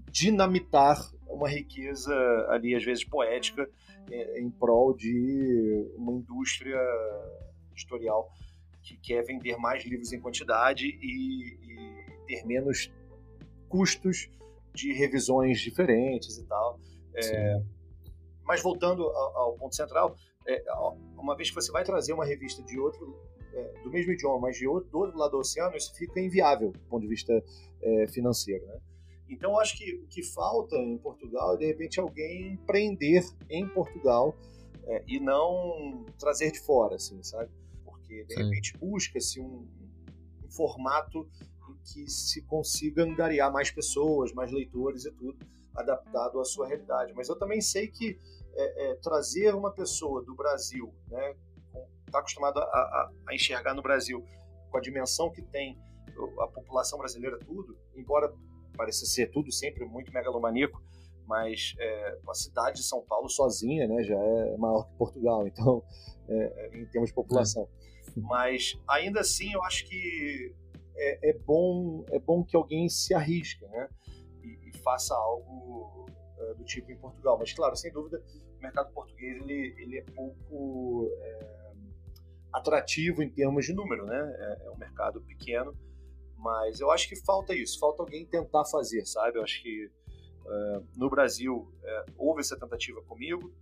dinamitar 0.10 0.98
uma 1.30 1.50
riqueza 1.50 2.14
ali 2.50 2.76
às 2.76 2.84
vezes 2.84 3.04
poética 3.04 3.70
é, 4.12 4.40
em 4.40 4.50
prol 4.50 4.94
de 4.96 5.92
uma 5.96 6.14
indústria 6.14 6.80
editorial 7.72 8.30
que 8.82 8.98
quer 8.98 9.24
vender 9.24 9.58
mais 9.58 9.84
livros 9.86 10.12
em 10.12 10.20
quantidade 10.20 10.88
e, 10.88 11.54
e 11.54 12.26
ter 12.26 12.46
menos 12.46 12.92
custos 13.68 14.30
de 14.74 14.94
revisões 14.94 15.60
diferentes 15.60 16.38
e 16.38 16.46
tal. 16.46 16.80
É, 17.16 17.62
mas 18.44 18.62
voltando 18.62 19.04
ao, 19.04 19.38
ao 19.38 19.54
ponto 19.58 19.76
central, 19.76 20.16
é, 20.48 20.64
uma 21.18 21.36
vez 21.36 21.50
que 21.50 21.56
você 21.56 21.72
vai 21.72 21.84
trazer 21.84 22.14
uma 22.14 22.26
revista 22.26 22.64
de 22.64 22.80
outro 22.80 23.16
é, 23.54 23.82
do 23.84 23.90
mesmo 23.90 24.12
idioma, 24.12 24.40
mas 24.40 24.58
de 24.58 24.68
outro, 24.68 24.90
do 24.90 24.98
outro 25.00 25.18
lado 25.18 25.32
do 25.32 25.38
oceano, 25.38 25.76
isso 25.76 25.94
fica 25.96 26.20
inviável 26.20 26.72
do 26.72 26.80
ponto 26.82 27.02
de 27.02 27.08
vista 27.08 27.34
é, 27.82 28.08
financeiro. 28.08 28.66
Né? 28.66 28.80
Então, 29.30 29.60
acho 29.60 29.78
que 29.78 29.96
o 29.96 30.08
que 30.08 30.24
falta 30.24 30.76
em 30.76 30.98
Portugal 30.98 31.54
é, 31.56 31.58
de 31.58 31.66
repente, 31.68 32.00
alguém 32.00 32.54
empreender 32.54 33.24
em 33.50 33.68
Portugal 33.70 34.36
é, 34.86 35.04
e 35.08 35.20
não 35.20 36.06
trazer 36.18 36.52
de 36.52 36.60
fora, 36.60 36.96
assim, 36.96 37.22
sabe? 37.24 37.52
Porque, 37.86 38.26
de 38.26 38.34
Sim. 38.34 38.44
repente, 38.44 38.78
busca-se 38.78 39.40
um, 39.40 39.68
um 40.44 40.52
formato 40.52 41.30
em 41.70 41.78
que 41.84 42.10
se 42.10 42.42
consiga 42.44 43.04
angariar 43.04 43.52
mais 43.52 43.70
pessoas, 43.70 44.34
mais 44.34 44.52
leitores 44.52 45.06
e 45.06 45.12
tudo, 45.12 45.38
adaptado 45.76 46.40
à 46.40 46.44
sua 46.44 46.68
realidade. 46.68 47.14
Mas 47.16 47.30
eu 47.30 47.38
também 47.38 47.62
sei 47.62 47.88
que 47.88 48.18
é, 48.56 48.92
é, 48.92 48.96
trazer 48.96 49.54
uma 49.54 49.72
pessoa 49.72 50.24
do 50.24 50.36
Brasil, 50.36 50.94
né, 51.08 51.36
está 52.06 52.20
acostumado 52.20 52.60
a, 52.60 52.64
a, 52.64 53.12
a, 53.28 53.36
enxergar 53.36 53.74
no 53.74 53.82
Brasil 53.82 54.26
com 54.70 54.78
a 54.78 54.82
dimensão 54.82 55.32
que 55.32 55.42
tem 55.42 55.78
a 56.40 56.48
população 56.48 57.00
brasileira 57.00 57.38
tudo, 57.40 57.78
embora 57.96 58.34
pareça 58.80 59.06
ser 59.06 59.30
tudo 59.30 59.52
sempre 59.52 59.84
muito 59.84 60.10
megalomaníaco, 60.14 60.82
mas 61.28 61.76
é, 61.78 62.18
a 62.30 62.34
cidade 62.34 62.78
de 62.78 62.84
São 62.84 63.02
Paulo 63.02 63.28
sozinha 63.28 63.86
né, 63.86 64.02
já 64.04 64.16
é 64.16 64.56
maior 64.56 64.88
que 64.88 64.94
Portugal, 64.96 65.46
então, 65.46 65.84
é, 66.30 66.78
em 66.78 66.86
termos 66.86 67.10
de 67.10 67.14
população. 67.14 67.68
É. 68.16 68.20
Mas 68.22 68.80
ainda 68.88 69.20
assim, 69.20 69.52
eu 69.52 69.62
acho 69.64 69.86
que 69.86 70.56
é, 70.96 71.30
é, 71.30 71.34
bom, 71.34 72.06
é 72.10 72.20
bom 72.20 72.42
que 72.42 72.56
alguém 72.56 72.88
se 72.88 73.14
arrisque 73.14 73.66
né, 73.66 73.90
e, 74.42 74.70
e 74.70 74.78
faça 74.78 75.14
algo 75.14 76.06
é, 76.38 76.54
do 76.54 76.64
tipo 76.64 76.90
em 76.90 76.98
Portugal. 76.98 77.38
Mas, 77.38 77.52
claro, 77.52 77.76
sem 77.76 77.92
dúvida, 77.92 78.24
o 78.58 78.62
mercado 78.62 78.94
português 78.94 79.42
ele, 79.42 79.76
ele 79.78 79.98
é 79.98 80.06
pouco 80.16 81.12
é, 81.22 81.74
atrativo 82.54 83.22
em 83.22 83.30
termos 83.30 83.66
de 83.66 83.74
número, 83.74 84.06
né? 84.06 84.18
É, 84.66 84.72
um 84.72 84.78
mercado 84.78 85.22
pequeno, 85.22 85.76
mas 86.40 86.80
eu 86.80 86.90
acho 86.92 87.08
que 87.08 87.16
falta 87.16 87.54
isso, 87.54 87.80
falta 87.80 88.02
alguém 88.02 88.26
tentar 88.26 88.66
fazer, 88.66 89.06
sabe? 89.06 89.38
Eu 89.38 89.44
acho 89.44 89.62
que 89.62 89.92
é, 90.46 90.82
no 90.96 91.10
Brasil 91.10 91.72
é, 91.84 92.06
houve 92.18 92.42
essa 92.42 92.58
tentativa 92.58 93.02
comigo, 93.04 93.54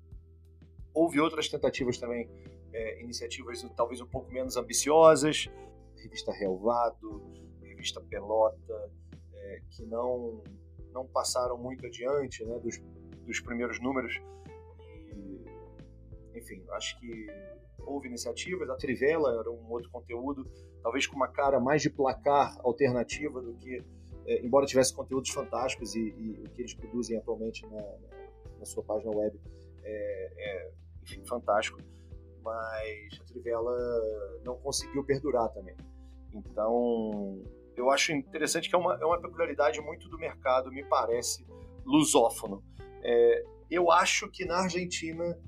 houve 0.93 1.19
outras 1.19 1.49
tentativas 1.49 1.97
também, 1.97 2.29
é, 2.71 3.01
iniciativas 3.01 3.65
talvez 3.75 4.01
um 4.01 4.07
pouco 4.07 4.31
menos 4.31 4.55
ambiciosas, 4.57 5.49
revista 5.97 6.31
Relvado, 6.31 7.31
revista 7.61 8.01
Pelota, 8.01 8.91
que 9.71 9.85
não 9.85 10.43
não 10.91 11.05
passaram 11.05 11.57
muito 11.57 11.85
adiante, 11.85 12.43
né? 12.43 12.59
Dos, 12.59 12.79
dos 13.25 13.39
primeiros 13.39 13.79
números 13.79 14.19
enfim, 16.37 16.63
acho 16.71 16.99
que 16.99 17.27
houve 17.79 18.07
iniciativas. 18.07 18.69
A 18.69 18.75
Trivela 18.75 19.39
era 19.39 19.51
um 19.51 19.69
outro 19.69 19.89
conteúdo, 19.89 20.49
talvez 20.81 21.07
com 21.07 21.15
uma 21.15 21.27
cara 21.27 21.59
mais 21.59 21.81
de 21.81 21.89
placar 21.89 22.57
alternativa 22.63 23.41
do 23.41 23.53
que, 23.55 23.83
é, 24.25 24.45
embora 24.45 24.65
tivesse 24.65 24.93
conteúdos 24.93 25.29
fantásticos 25.29 25.95
e, 25.95 25.99
e, 25.99 26.43
o 26.45 26.49
que 26.51 26.61
eles 26.61 26.73
produzem 26.73 27.17
atualmente 27.17 27.65
na, 27.67 27.81
na 28.59 28.65
sua 28.65 28.83
página 28.83 29.11
web 29.15 29.39
é, 29.83 30.33
é 30.37 30.71
enfim, 31.03 31.23
fantástico, 31.25 31.79
mas 32.43 33.19
a 33.21 33.23
Trivela 33.25 33.75
não 34.43 34.57
conseguiu 34.57 35.03
perdurar 35.03 35.49
também. 35.49 35.75
Então, 36.33 37.41
eu 37.75 37.89
acho 37.89 38.11
interessante 38.11 38.69
que 38.69 38.75
é 38.75 38.77
uma, 38.77 38.95
é 38.95 39.05
uma 39.05 39.21
peculiaridade 39.21 39.79
muito 39.81 40.09
do 40.09 40.17
mercado, 40.17 40.71
me 40.71 40.83
parece, 40.83 41.45
lusófono. 41.85 42.63
É, 43.03 43.43
eu 43.69 43.91
acho 43.91 44.29
que 44.29 44.45
na 44.45 44.63
Argentina 44.63 45.39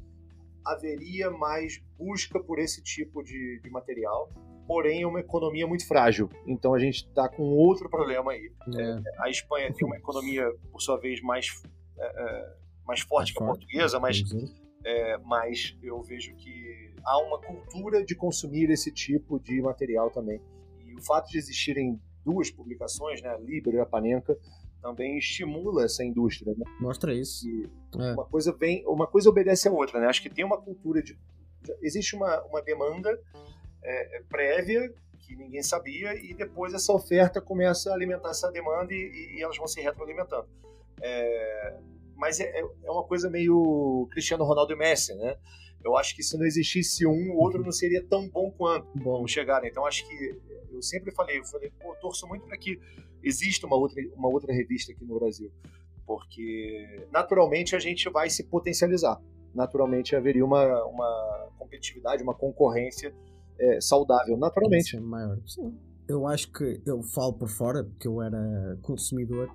haveria 0.65 1.31
mais 1.31 1.81
busca 1.97 2.41
por 2.41 2.59
esse 2.59 2.81
tipo 2.83 3.23
de, 3.23 3.59
de 3.61 3.69
material, 3.69 4.31
porém 4.69 5.01
é 5.01 5.07
uma 5.07 5.19
economia 5.19 5.65
muito 5.65 5.87
frágil. 5.87 6.29
Então 6.45 6.75
a 6.75 6.79
gente 6.79 6.97
está 6.97 7.27
com 7.27 7.41
outro 7.41 7.89
problema 7.89 8.33
aí. 8.33 8.51
É. 8.77 9.01
A 9.23 9.27
Espanha 9.27 9.73
tem 9.73 9.83
uma 9.83 9.97
economia, 9.97 10.47
por 10.71 10.79
sua 10.79 10.95
vez, 10.97 11.19
mais, 11.23 11.47
é, 11.97 12.05
é 12.05 12.53
mais 12.85 12.99
forte 12.99 13.11
mais 13.11 13.31
que 13.31 13.43
a 13.43 13.45
forte. 13.47 13.65
portuguesa, 13.65 13.99
mas, 13.99 14.23
é, 14.85 15.17
mas 15.25 15.75
eu 15.81 15.99
vejo 16.03 16.35
que 16.35 16.93
há 17.03 17.17
uma 17.17 17.41
cultura 17.41 18.05
de 18.05 18.13
consumir 18.13 18.69
esse 18.69 18.91
tipo 18.91 19.39
de 19.39 19.59
material 19.59 20.11
também. 20.11 20.39
E 20.85 20.93
o 20.93 21.01
fato 21.01 21.31
de 21.31 21.39
existirem 21.39 21.99
duas 22.23 22.51
publicações, 22.51 23.23
né, 23.23 23.29
a 23.29 23.37
Liber 23.39 23.73
e 23.73 23.79
a 23.79 23.87
Panenka, 23.87 24.37
também 24.83 25.17
estimula 25.17 25.85
essa 25.85 26.03
indústria. 26.03 26.53
Né? 26.55 26.63
Mostra 26.79 27.11
isso. 27.11 27.47
É. 27.97 28.13
Uma 28.13 28.25
coisa 28.25 28.51
vem, 28.55 28.85
uma 28.85 29.07
coisa 29.07 29.31
obedece 29.31 29.67
à 29.67 29.71
outra, 29.71 29.99
né? 29.99 30.05
Acho 30.05 30.21
que 30.21 30.29
tem 30.29 30.45
uma 30.45 30.61
cultura 30.61 31.01
de, 31.01 31.17
existe 31.81 32.15
uma, 32.15 32.39
uma 32.43 32.61
demanda 32.61 33.19
é, 33.83 34.21
prévia 34.29 34.93
que 35.19 35.35
ninguém 35.35 35.61
sabia 35.61 36.15
e 36.15 36.33
depois 36.33 36.73
essa 36.73 36.91
oferta 36.91 37.39
começa 37.39 37.91
a 37.91 37.93
alimentar 37.93 38.31
essa 38.31 38.51
demanda 38.51 38.93
e, 38.93 39.35
e 39.37 39.43
elas 39.43 39.57
vão 39.57 39.67
se 39.67 39.79
retroalimentando. 39.81 40.47
É, 41.01 41.77
mas 42.15 42.39
é, 42.39 42.59
é 42.59 42.91
uma 42.91 43.03
coisa 43.03 43.29
meio 43.29 44.07
Cristiano 44.11 44.43
Ronaldo 44.43 44.73
e 44.73 44.75
Messi, 44.75 45.13
né? 45.15 45.37
Eu 45.83 45.95
acho 45.95 46.13
que 46.15 46.21
se 46.21 46.37
não 46.37 46.45
existisse 46.45 47.05
um, 47.05 47.31
o 47.31 47.37
outro 47.37 47.63
não 47.63 47.71
seria 47.71 48.03
tão 48.03 48.27
bom 48.27 48.51
quanto 48.51 48.87
bom 48.97 49.25
chegar. 49.27 49.63
Então 49.63 49.85
acho 49.85 50.05
que 50.07 50.37
eu 50.71 50.81
sempre 50.81 51.11
falei, 51.11 51.39
eu 51.39 51.45
falei, 51.45 51.71
pô, 51.79 51.95
torço 51.95 52.27
muito 52.27 52.45
para 52.45 52.57
que 52.57 52.79
exista 53.23 53.65
uma 53.65 53.77
outra, 53.77 54.01
uma 54.15 54.27
outra 54.27 54.53
revista 54.53 54.91
aqui 54.91 55.05
no 55.05 55.17
Brasil, 55.17 55.51
porque 56.05 57.07
naturalmente 57.11 57.75
a 57.75 57.79
gente 57.79 58.09
vai 58.09 58.29
se 58.29 58.43
potencializar. 58.43 59.21
Naturalmente 59.53 60.15
haveria 60.15 60.45
uma, 60.45 60.83
uma 60.85 61.49
competitividade, 61.57 62.21
uma 62.23 62.35
concorrência 62.35 63.13
é, 63.59 63.81
saudável, 63.81 64.37
naturalmente. 64.37 64.95
É 64.95 64.99
maior. 64.99 65.39
Sim. 65.45 65.77
Eu 66.07 66.27
acho 66.27 66.51
que 66.51 66.81
eu 66.85 67.03
falo 67.03 67.33
por 67.33 67.49
fora, 67.49 67.83
porque 67.83 68.07
eu 68.07 68.21
era 68.21 68.77
consumidor. 68.81 69.49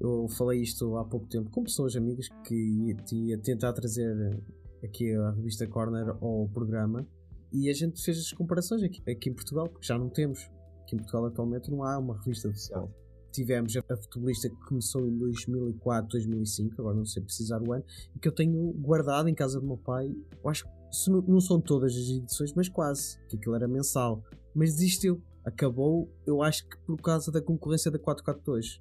Eu 0.00 0.26
falei 0.28 0.60
isto 0.62 0.96
há 0.96 1.04
pouco 1.04 1.26
tempo 1.26 1.50
com 1.50 1.62
pessoas 1.62 1.94
amigas 1.94 2.28
que 2.44 2.96
ia 3.12 3.38
tentar 3.38 3.72
trazer 3.72 4.40
aqui 4.82 5.14
a 5.14 5.30
revista 5.30 5.66
Corner 5.66 6.16
ao 6.20 6.48
programa 6.48 7.06
e 7.52 7.68
a 7.68 7.72
gente 7.72 8.02
fez 8.02 8.18
as 8.18 8.32
comparações 8.32 8.82
aqui, 8.82 9.02
aqui 9.10 9.28
em 9.28 9.34
Portugal, 9.34 9.68
porque 9.68 9.86
já 9.86 9.98
não 9.98 10.08
temos. 10.08 10.50
Aqui 10.82 10.96
em 10.96 10.98
Portugal 10.98 11.26
atualmente 11.26 11.70
não 11.70 11.84
há 11.84 11.98
uma 11.98 12.16
revista 12.18 12.48
de 12.48 12.58
futebol. 12.58 12.90
Tivemos 13.32 13.76
a, 13.76 13.80
a 13.80 13.96
futebolista 13.96 14.48
que 14.48 14.56
começou 14.66 15.06
em 15.06 15.16
2004, 15.16 16.08
2005, 16.10 16.80
agora 16.80 16.96
não 16.96 17.04
sei 17.04 17.22
precisar 17.22 17.62
o 17.62 17.72
ano, 17.72 17.84
e 18.16 18.18
que 18.18 18.26
eu 18.26 18.32
tenho 18.32 18.72
guardado 18.72 19.28
em 19.28 19.34
casa 19.34 19.60
do 19.60 19.66
meu 19.66 19.76
pai. 19.76 20.12
Eu 20.42 20.50
acho 20.50 20.64
que 20.64 20.79
não, 21.08 21.40
são 21.40 21.60
todas 21.60 21.92
as 21.92 22.08
edições, 22.08 22.52
mas 22.54 22.68
quase, 22.68 23.18
que 23.28 23.36
aquilo 23.36 23.54
era 23.54 23.68
mensal. 23.68 24.22
Mas 24.54 24.74
desistiu. 24.74 25.22
Acabou, 25.44 26.12
eu 26.26 26.42
acho 26.42 26.68
que 26.68 26.76
por 26.86 27.00
causa 27.00 27.32
da 27.32 27.40
concorrência 27.40 27.90
da 27.90 27.98
442. 27.98 28.80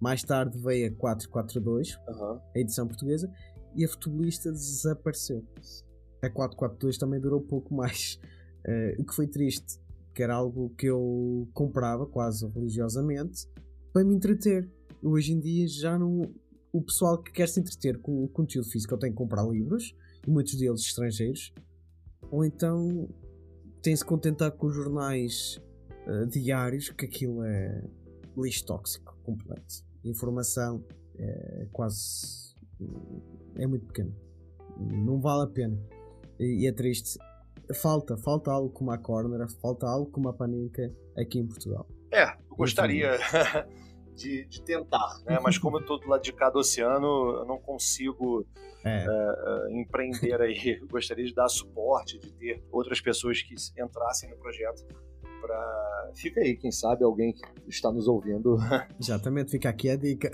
Mais 0.00 0.22
tarde 0.22 0.56
veio 0.58 0.88
a 0.88 0.94
442, 0.94 1.96
uhum. 2.08 2.40
a 2.54 2.58
edição 2.58 2.86
portuguesa, 2.86 3.32
e 3.74 3.84
a 3.84 3.88
futebolista 3.88 4.50
desapareceu. 4.52 5.44
A 6.22 6.30
442 6.30 6.98
também 6.98 7.20
durou 7.20 7.40
pouco 7.40 7.74
mais, 7.74 8.20
uh, 8.66 8.94
o 9.02 9.04
que 9.04 9.14
foi 9.14 9.26
triste, 9.26 9.80
que 10.14 10.22
era 10.22 10.34
algo 10.34 10.70
que 10.70 10.86
eu 10.86 11.48
comprava 11.52 12.06
quase 12.06 12.46
religiosamente 12.46 13.48
para 13.92 14.04
me 14.04 14.14
entreter. 14.14 14.70
Hoje 15.02 15.32
em 15.32 15.40
dia 15.40 15.66
já 15.66 15.98
não. 15.98 16.22
o 16.72 16.82
pessoal 16.82 17.22
que 17.22 17.32
quer 17.32 17.48
se 17.48 17.60
entreter 17.60 17.98
com 17.98 18.24
o 18.24 18.28
conteúdo 18.28 18.68
físico 18.68 18.96
tem 18.98 19.10
que 19.10 19.16
comprar 19.16 19.44
livros, 19.46 19.94
muitos 20.28 20.56
deles 20.56 20.80
estrangeiros, 20.80 21.52
ou 22.30 22.44
então 22.44 23.08
tem 23.82 23.94
se 23.94 24.04
contentar 24.04 24.52
com 24.52 24.66
os 24.66 24.74
jornais 24.74 25.60
uh, 26.06 26.26
diários, 26.26 26.90
que 26.90 27.06
aquilo 27.06 27.42
é 27.44 27.82
lixo 28.36 28.66
tóxico 28.66 29.16
completo. 29.22 29.84
Informação 30.04 30.84
é 31.18 31.66
quase. 31.72 32.54
é 33.56 33.66
muito 33.66 33.86
pequena. 33.86 34.12
Não 34.78 35.20
vale 35.20 35.44
a 35.44 35.46
pena. 35.46 35.78
E, 36.38 36.66
é 36.66 36.72
triste. 36.72 37.18
Falta, 37.74 38.16
falta 38.16 38.50
algo 38.50 38.70
como 38.70 38.90
a 38.90 38.98
Corner, 38.98 39.46
falta 39.60 39.86
algo 39.86 40.10
como 40.10 40.28
a 40.28 40.32
Panenka 40.32 40.90
aqui 41.16 41.38
em 41.38 41.46
Portugal. 41.46 41.86
É, 42.10 42.34
gostaria 42.56 43.18
de, 44.18 44.44
de, 44.46 44.62
tentar, 44.62 45.20
né? 45.24 45.38
mas 45.42 45.56
como 45.58 45.76
eu 45.76 45.80
estou 45.80 45.98
do 45.98 46.08
lado 46.08 46.22
de 46.22 46.32
cada 46.32 46.58
oceano, 46.58 47.36
eu 47.36 47.44
não 47.44 47.58
consigo 47.58 48.44
é. 48.84 49.06
uh, 49.08 49.66
uh, 49.66 49.70
empreender 49.70 50.40
aí. 50.40 50.78
Eu 50.82 50.88
gostaria 50.88 51.24
de 51.24 51.34
dar 51.34 51.48
suporte, 51.48 52.18
de 52.18 52.32
ter 52.32 52.62
outras 52.70 53.00
pessoas 53.00 53.40
que 53.42 53.54
entrassem 53.80 54.28
no 54.30 54.36
projeto 54.36 54.84
para 55.40 56.10
fica 56.14 56.40
aí, 56.40 56.56
quem 56.56 56.70
sabe 56.70 57.04
alguém 57.04 57.32
que 57.32 57.42
está 57.68 57.92
nos 57.92 58.08
ouvindo. 58.08 58.56
Exatamente, 59.00 59.50
fica 59.50 59.68
aqui 59.68 59.88
a 59.88 59.96
dica. 59.96 60.30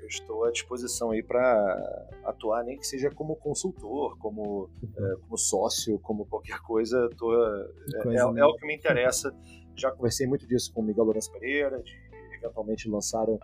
Eu 0.00 0.08
estou 0.08 0.44
à 0.44 0.50
disposição 0.50 1.10
aí 1.10 1.22
para 1.22 2.08
atuar, 2.24 2.64
nem 2.64 2.76
que 2.76 2.86
seja 2.86 3.10
como 3.10 3.36
consultor, 3.36 4.16
como, 4.18 4.68
é, 4.82 5.16
como 5.22 5.38
sócio, 5.38 5.98
como 6.00 6.26
qualquer 6.26 6.58
coisa. 6.60 7.08
Tô, 7.16 7.32
é, 7.32 7.66
é, 8.06 8.16
é, 8.16 8.44
o 8.44 8.54
que 8.56 8.66
me 8.66 8.74
interessa. 8.74 9.34
Já 9.76 9.90
conversei 9.90 10.26
muito 10.26 10.46
disso 10.46 10.72
com 10.72 10.80
o 10.80 10.84
Miguel 10.84 11.04
Lourenço 11.04 11.30
Pereira, 11.32 11.82
de 11.82 12.05
eventualmente 12.36 12.88
lançaram 12.88 13.38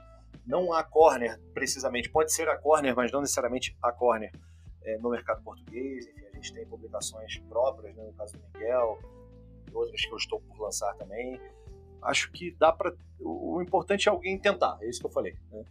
não 0.46 0.72
a 0.72 0.82
corner 0.82 1.40
precisamente, 1.54 2.10
pode 2.10 2.32
ser 2.32 2.48
a 2.48 2.56
corner, 2.56 2.94
mas 2.96 3.12
não 3.12 3.20
necessariamente 3.20 3.76
a 3.82 3.92
corner 3.92 4.32
é, 4.82 4.98
no 4.98 5.10
mercado 5.10 5.42
português. 5.42 6.06
Enfim, 6.06 6.24
a 6.26 6.34
gente 6.34 6.54
tem 6.54 6.66
publicações 6.66 7.38
próprias, 7.48 7.94
né, 7.94 8.04
no 8.04 8.12
caso 8.14 8.36
do 8.36 8.42
Miguel, 8.52 8.98
outras 9.72 10.04
que 10.04 10.12
eu 10.12 10.16
estou 10.16 10.40
por 10.40 10.58
lançar 10.60 10.94
também. 10.94 11.40
Acho 12.02 12.30
que 12.32 12.50
dá 12.58 12.72
para. 12.72 12.94
O 13.20 13.62
importante 13.62 14.08
é 14.08 14.12
alguém 14.12 14.38
tentar, 14.38 14.76
é 14.80 14.88
isso 14.88 15.00
que 15.00 15.06
eu 15.06 15.10
falei. 15.10 15.36
Né? 15.50 15.64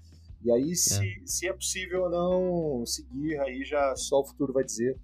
E 0.43 0.51
aí, 0.51 0.75
se 0.75 1.05
é. 1.05 1.25
se 1.25 1.47
é 1.47 1.53
possível 1.53 2.03
ou 2.03 2.09
não 2.09 2.85
seguir, 2.85 3.37
aí 3.39 3.63
já 3.63 3.95
só 3.95 4.21
o 4.21 4.25
futuro 4.25 4.53
vai 4.53 4.63
dizer. 4.63 4.97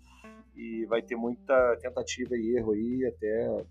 E 0.55 0.85
vai 0.85 1.03
ter 1.03 1.15
muita 1.15 1.77
tentativa 1.79 2.35
e 2.35 2.57
erro 2.57 2.71
aí 2.71 3.05
até 3.05 3.63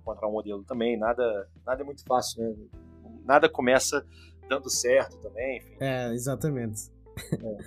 encontrar 0.00 0.28
um 0.28 0.32
modelo 0.32 0.62
também. 0.62 0.96
Nada, 0.96 1.50
nada 1.66 1.82
é 1.82 1.84
muito 1.84 2.04
fácil, 2.04 2.42
né? 2.42 2.54
Nada 3.28 3.46
começa 3.46 4.06
dando 4.48 4.70
certo 4.70 5.18
também. 5.18 5.58
Enfim. 5.58 5.76
É, 5.80 6.14
exatamente. 6.14 6.90
É. 7.32 7.58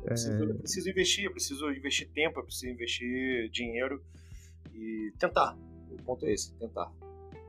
Eu 0.00 0.06
preciso, 0.06 0.44
eu 0.44 0.54
preciso 0.54 0.88
investir, 0.88 1.24
eu 1.24 1.30
preciso 1.30 1.70
investir 1.70 2.08
tempo, 2.10 2.40
eu 2.40 2.44
preciso 2.44 2.72
investir 2.72 3.50
dinheiro 3.50 4.02
e 4.72 5.12
tentar. 5.18 5.54
O 5.90 6.02
ponto 6.02 6.24
é 6.24 6.32
esse, 6.32 6.54
tentar. 6.54 6.90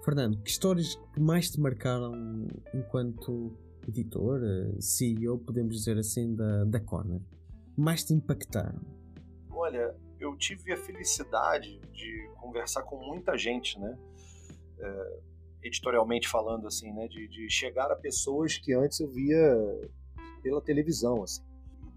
Fernando, 0.03 0.37
que 0.41 0.49
histórias 0.49 0.95
que 1.13 1.19
mais 1.21 1.49
te 1.49 1.61
marcaram 1.61 2.45
enquanto 2.73 3.57
editor, 3.87 4.41
eh, 4.43 4.81
CEO, 4.81 5.37
podemos 5.37 5.77
dizer 5.77 5.97
assim, 5.97 6.35
da, 6.35 6.65
da 6.65 6.79
Corner? 6.81 7.21
Mais 7.77 8.03
te 8.03 8.13
impactaram? 8.13 8.81
Olha, 9.49 9.95
eu 10.19 10.35
tive 10.35 10.73
a 10.73 10.77
felicidade 10.77 11.79
de 11.93 12.29
conversar 12.35 12.83
com 12.83 12.97
muita 12.97 13.37
gente, 13.37 13.79
né? 13.79 13.97
É, 14.79 15.19
editorialmente 15.63 16.27
falando, 16.27 16.67
assim, 16.67 16.91
né? 16.93 17.07
De, 17.07 17.27
de, 17.27 17.49
chegar 17.49 17.91
a 17.91 17.95
pessoas 17.95 18.57
que 18.57 18.73
antes 18.73 18.99
eu 18.99 19.09
via 19.09 19.39
pela 20.41 20.61
televisão, 20.61 21.23
assim. 21.23 21.43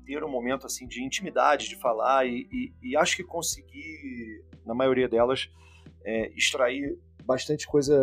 Ter 0.05 0.23
um 0.23 0.31
momento, 0.31 0.67
assim, 0.67 0.87
de 0.87 1.03
intimidade, 1.03 1.69
de 1.69 1.77
falar 1.77 2.27
e, 2.27 2.47
e, 2.53 2.75
e 2.91 2.97
acho 2.97 3.17
que 3.17 3.25
consegui, 3.25 4.45
na 4.65 4.75
maioria 4.75 5.09
delas, 5.09 5.49
é, 6.05 6.29
extrair 6.37 6.99
bastante 7.25 7.67
coisa 7.67 7.95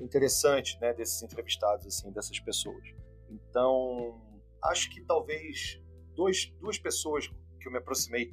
interessante 0.00 0.78
né, 0.80 0.92
desses 0.94 1.22
entrevistados, 1.22 1.86
assim, 1.86 2.12
dessas 2.12 2.38
pessoas. 2.38 2.84
Então, 3.28 4.20
acho 4.62 4.90
que 4.90 5.00
talvez 5.02 5.80
dois, 6.14 6.52
duas 6.60 6.78
pessoas 6.78 7.26
que 7.60 7.66
eu 7.66 7.72
me 7.72 7.78
aproximei 7.78 8.32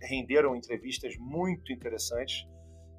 renderam 0.00 0.56
entrevistas 0.56 1.16
muito 1.16 1.72
interessantes. 1.72 2.46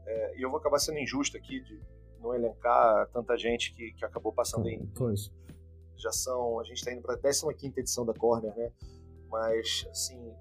É, 0.05 0.37
e 0.37 0.41
eu 0.41 0.49
vou 0.49 0.59
acabar 0.59 0.79
sendo 0.79 0.99
injusto 0.99 1.37
aqui 1.37 1.59
de 1.61 1.79
não 2.21 2.33
elencar 2.33 3.07
tanta 3.11 3.37
gente 3.37 3.73
que, 3.73 3.91
que 3.93 4.05
acabou 4.05 4.33
passando 4.33 4.67
em. 4.67 4.85
Pois. 4.95 5.31
Já 5.95 6.11
são. 6.11 6.59
A 6.59 6.63
gente 6.63 6.77
está 6.77 6.91
indo 6.91 7.01
para 7.01 7.15
a 7.15 7.53
15 7.53 7.79
edição 7.79 8.05
da 8.05 8.13
Corner, 8.13 8.55
né? 8.55 8.71
Mas, 9.29 9.85
assim, 9.89 10.33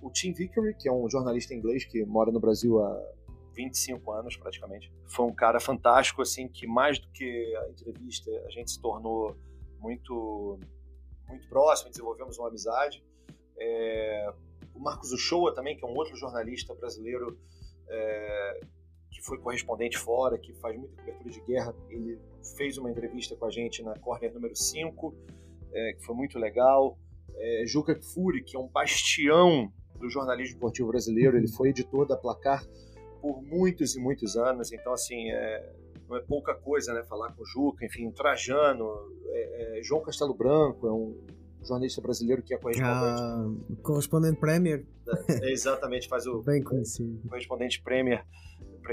o 0.00 0.10
Tim 0.10 0.32
Vickery, 0.32 0.74
que 0.74 0.88
é 0.88 0.92
um 0.92 1.08
jornalista 1.08 1.54
inglês 1.54 1.84
que 1.84 2.04
mora 2.04 2.30
no 2.30 2.40
Brasil 2.40 2.82
há 2.82 3.12
25 3.54 4.12
anos 4.12 4.36
praticamente. 4.36 4.92
Foi 5.06 5.26
um 5.26 5.34
cara 5.34 5.60
fantástico, 5.60 6.22
assim, 6.22 6.48
que 6.48 6.66
mais 6.66 6.98
do 6.98 7.08
que 7.08 7.56
a 7.56 7.68
entrevista, 7.68 8.30
a 8.46 8.50
gente 8.50 8.70
se 8.70 8.80
tornou 8.80 9.36
muito, 9.78 10.58
muito 11.28 11.48
próximo, 11.48 11.90
desenvolvemos 11.90 12.38
uma 12.38 12.48
amizade. 12.48 13.04
É, 13.58 14.32
o 14.74 14.80
Marcos 14.80 15.12
Uchoa 15.12 15.54
também, 15.54 15.76
que 15.76 15.84
é 15.84 15.88
um 15.88 15.94
outro 15.94 16.16
jornalista 16.16 16.74
brasileiro 16.74 17.38
é, 17.88 18.60
que 19.10 19.20
foi 19.22 19.38
correspondente 19.38 19.98
fora, 19.98 20.38
que 20.38 20.52
faz 20.54 20.76
muita 20.76 20.94
cobertura 20.96 21.30
de 21.30 21.40
guerra, 21.40 21.74
ele 21.88 22.18
fez 22.56 22.78
uma 22.78 22.90
entrevista 22.90 23.36
com 23.36 23.44
a 23.44 23.50
gente 23.50 23.82
na 23.82 23.98
Corner 23.98 24.32
número 24.32 24.54
5, 24.54 25.14
é, 25.72 25.92
que 25.94 26.04
foi 26.04 26.14
muito 26.14 26.38
legal. 26.38 26.98
É, 27.36 27.64
Juca 27.66 27.94
Kfouri, 27.94 28.42
que 28.42 28.56
é 28.56 28.60
um 28.60 28.68
bastião 28.68 29.72
do 29.98 30.08
jornalismo 30.08 30.54
esportivo 30.54 30.88
brasileiro, 30.88 31.36
ele 31.36 31.48
foi 31.48 31.70
editor 31.70 32.06
da 32.06 32.16
Placar 32.16 32.64
por 33.20 33.42
muitos 33.42 33.94
e 33.94 34.00
muitos 34.00 34.36
anos, 34.36 34.72
então 34.72 34.92
assim, 34.92 35.30
é, 35.30 35.72
não 36.08 36.16
é 36.16 36.20
pouca 36.20 36.54
coisa, 36.54 36.94
né, 36.94 37.04
falar 37.04 37.32
com 37.32 37.42
o 37.42 37.46
Juca, 37.46 37.84
enfim, 37.84 38.10
Trajano, 38.10 38.88
é, 39.26 39.78
é, 39.78 39.82
João 39.82 40.02
Castelo 40.02 40.34
Branco, 40.34 40.86
é 40.86 40.92
um 40.92 41.16
jornalista 41.62 42.00
brasileiro 42.00 42.42
que 42.42 42.54
é 42.54 42.58
correspondente. 42.58 43.22
Ah, 43.22 43.50
correspondente 43.82 44.40
Premier. 44.40 44.86
É, 45.28 45.48
é, 45.48 45.52
exatamente, 45.52 46.08
faz 46.08 46.26
o 46.26 46.42
Bem 46.42 46.62
conhecido. 46.62 47.20
correspondente 47.28 47.82
Premier, 47.82 48.24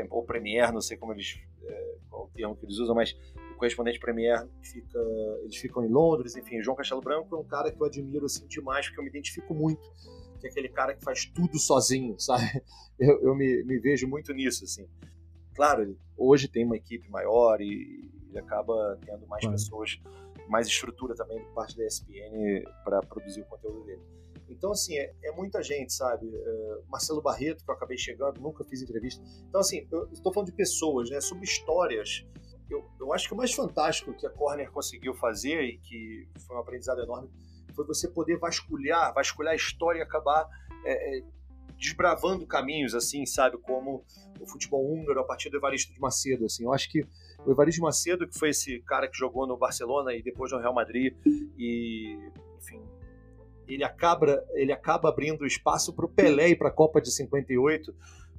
ou 0.09 0.23
Premier, 0.23 0.71
não 0.71 0.81
sei 0.81 0.97
como 0.97 1.13
eles, 1.13 1.39
é, 1.63 1.95
qual 2.09 2.25
o 2.25 2.29
termo 2.29 2.55
que 2.55 2.65
eles 2.65 2.77
usam, 2.77 2.95
mas 2.95 3.17
o 3.53 3.55
correspondente 3.57 3.99
Premier 3.99 4.47
fica, 4.61 4.99
eles 5.43 5.57
ficam 5.57 5.83
em 5.85 5.89
Londres, 5.89 6.35
enfim, 6.35 6.61
João 6.61 6.75
Castelo 6.75 7.01
Branco 7.01 7.35
é 7.35 7.39
um 7.39 7.43
cara 7.43 7.71
que 7.71 7.81
eu 7.81 7.85
admiro 7.85 8.25
assim 8.25 8.45
demais, 8.47 8.85
porque 8.87 8.99
eu 8.99 9.03
me 9.03 9.09
identifico 9.09 9.53
muito 9.53 9.89
que 10.39 10.47
é 10.47 10.49
aquele 10.49 10.69
cara 10.69 10.93
que 10.93 11.03
faz 11.03 11.25
tudo 11.25 11.57
sozinho, 11.57 12.17
sabe? 12.19 12.61
Eu, 12.99 13.21
eu 13.21 13.35
me, 13.35 13.63
me, 13.63 13.79
vejo 13.79 14.07
muito 14.07 14.33
nisso, 14.33 14.63
assim. 14.63 14.87
Claro, 15.55 15.97
hoje 16.15 16.47
tem 16.47 16.65
uma 16.65 16.77
equipe 16.77 17.09
maior 17.09 17.59
e 17.61 18.11
ele 18.29 18.39
acaba 18.39 18.97
tendo 19.05 19.25
mais 19.27 19.45
pessoas, 19.45 19.99
mais 20.47 20.67
estrutura 20.67 21.15
também 21.15 21.39
por 21.39 21.53
parte 21.53 21.75
da 21.75 21.85
ESPN 21.85 22.63
para 22.83 23.01
produzir 23.01 23.41
o 23.41 23.45
conteúdo 23.45 23.83
dele. 23.85 24.01
Então, 24.49 24.71
assim, 24.71 24.97
é, 24.97 25.13
é 25.23 25.31
muita 25.31 25.61
gente, 25.61 25.93
sabe? 25.93 26.25
Uh, 26.25 26.83
Marcelo 26.89 27.21
Barreto, 27.21 27.63
que 27.63 27.69
eu 27.69 27.75
acabei 27.75 27.97
chegando, 27.97 28.39
nunca 28.39 28.63
fiz 28.63 28.81
entrevista. 28.81 29.23
Então, 29.47 29.61
assim, 29.61 29.87
eu 29.91 30.09
estou 30.11 30.33
falando 30.33 30.49
de 30.49 30.55
pessoas, 30.55 31.09
né? 31.09 31.19
Sobre 31.21 31.45
histórias. 31.45 32.25
Eu, 32.69 32.85
eu 32.99 33.13
acho 33.13 33.27
que 33.27 33.33
o 33.33 33.37
mais 33.37 33.53
fantástico 33.53 34.13
que 34.13 34.25
a 34.25 34.29
Corner 34.29 34.71
conseguiu 34.71 35.13
fazer 35.13 35.61
e 35.61 35.77
que 35.77 36.27
foi 36.45 36.55
um 36.55 36.59
aprendizado 36.59 37.01
enorme 37.01 37.29
foi 37.73 37.85
você 37.85 38.07
poder 38.07 38.37
vasculhar, 38.39 39.13
vasculhar 39.13 39.53
a 39.53 39.55
história 39.55 39.99
e 39.99 40.01
acabar 40.01 40.47
é, 40.83 41.19
é, 41.19 41.23
desbravando 41.77 42.45
caminhos, 42.47 42.95
assim, 42.95 43.25
sabe, 43.25 43.57
como 43.59 44.03
o 44.39 44.47
futebol 44.47 44.83
húngaro 44.83 45.19
a 45.19 45.23
partir 45.23 45.49
do 45.49 45.57
Evaristo 45.57 45.93
de 45.93 45.99
Macedo, 45.99 46.45
assim. 46.45 46.63
Eu 46.63 46.73
acho 46.73 46.89
que 46.89 47.05
o 47.45 47.51
Evaristo 47.51 47.79
de 47.79 47.83
Macedo, 47.83 48.27
que 48.27 48.37
foi 48.37 48.49
esse 48.49 48.79
cara 48.81 49.07
que 49.07 49.17
jogou 49.17 49.45
no 49.45 49.55
Barcelona 49.57 50.13
e 50.13 50.23
depois 50.23 50.51
no 50.51 50.57
Real 50.57 50.73
Madrid 50.73 51.15
e, 51.57 52.17
enfim, 52.57 52.81
ele 53.67 53.83
acaba, 53.83 54.43
ele 54.53 54.71
acaba 54.71 55.09
abrindo 55.09 55.45
espaço 55.45 55.93
para 55.93 56.05
o 56.05 56.09
Pelé 56.09 56.49
e 56.49 56.55
para 56.55 56.69
a 56.69 56.71
Copa 56.71 57.01
de 57.01 57.11
58, 57.11 57.93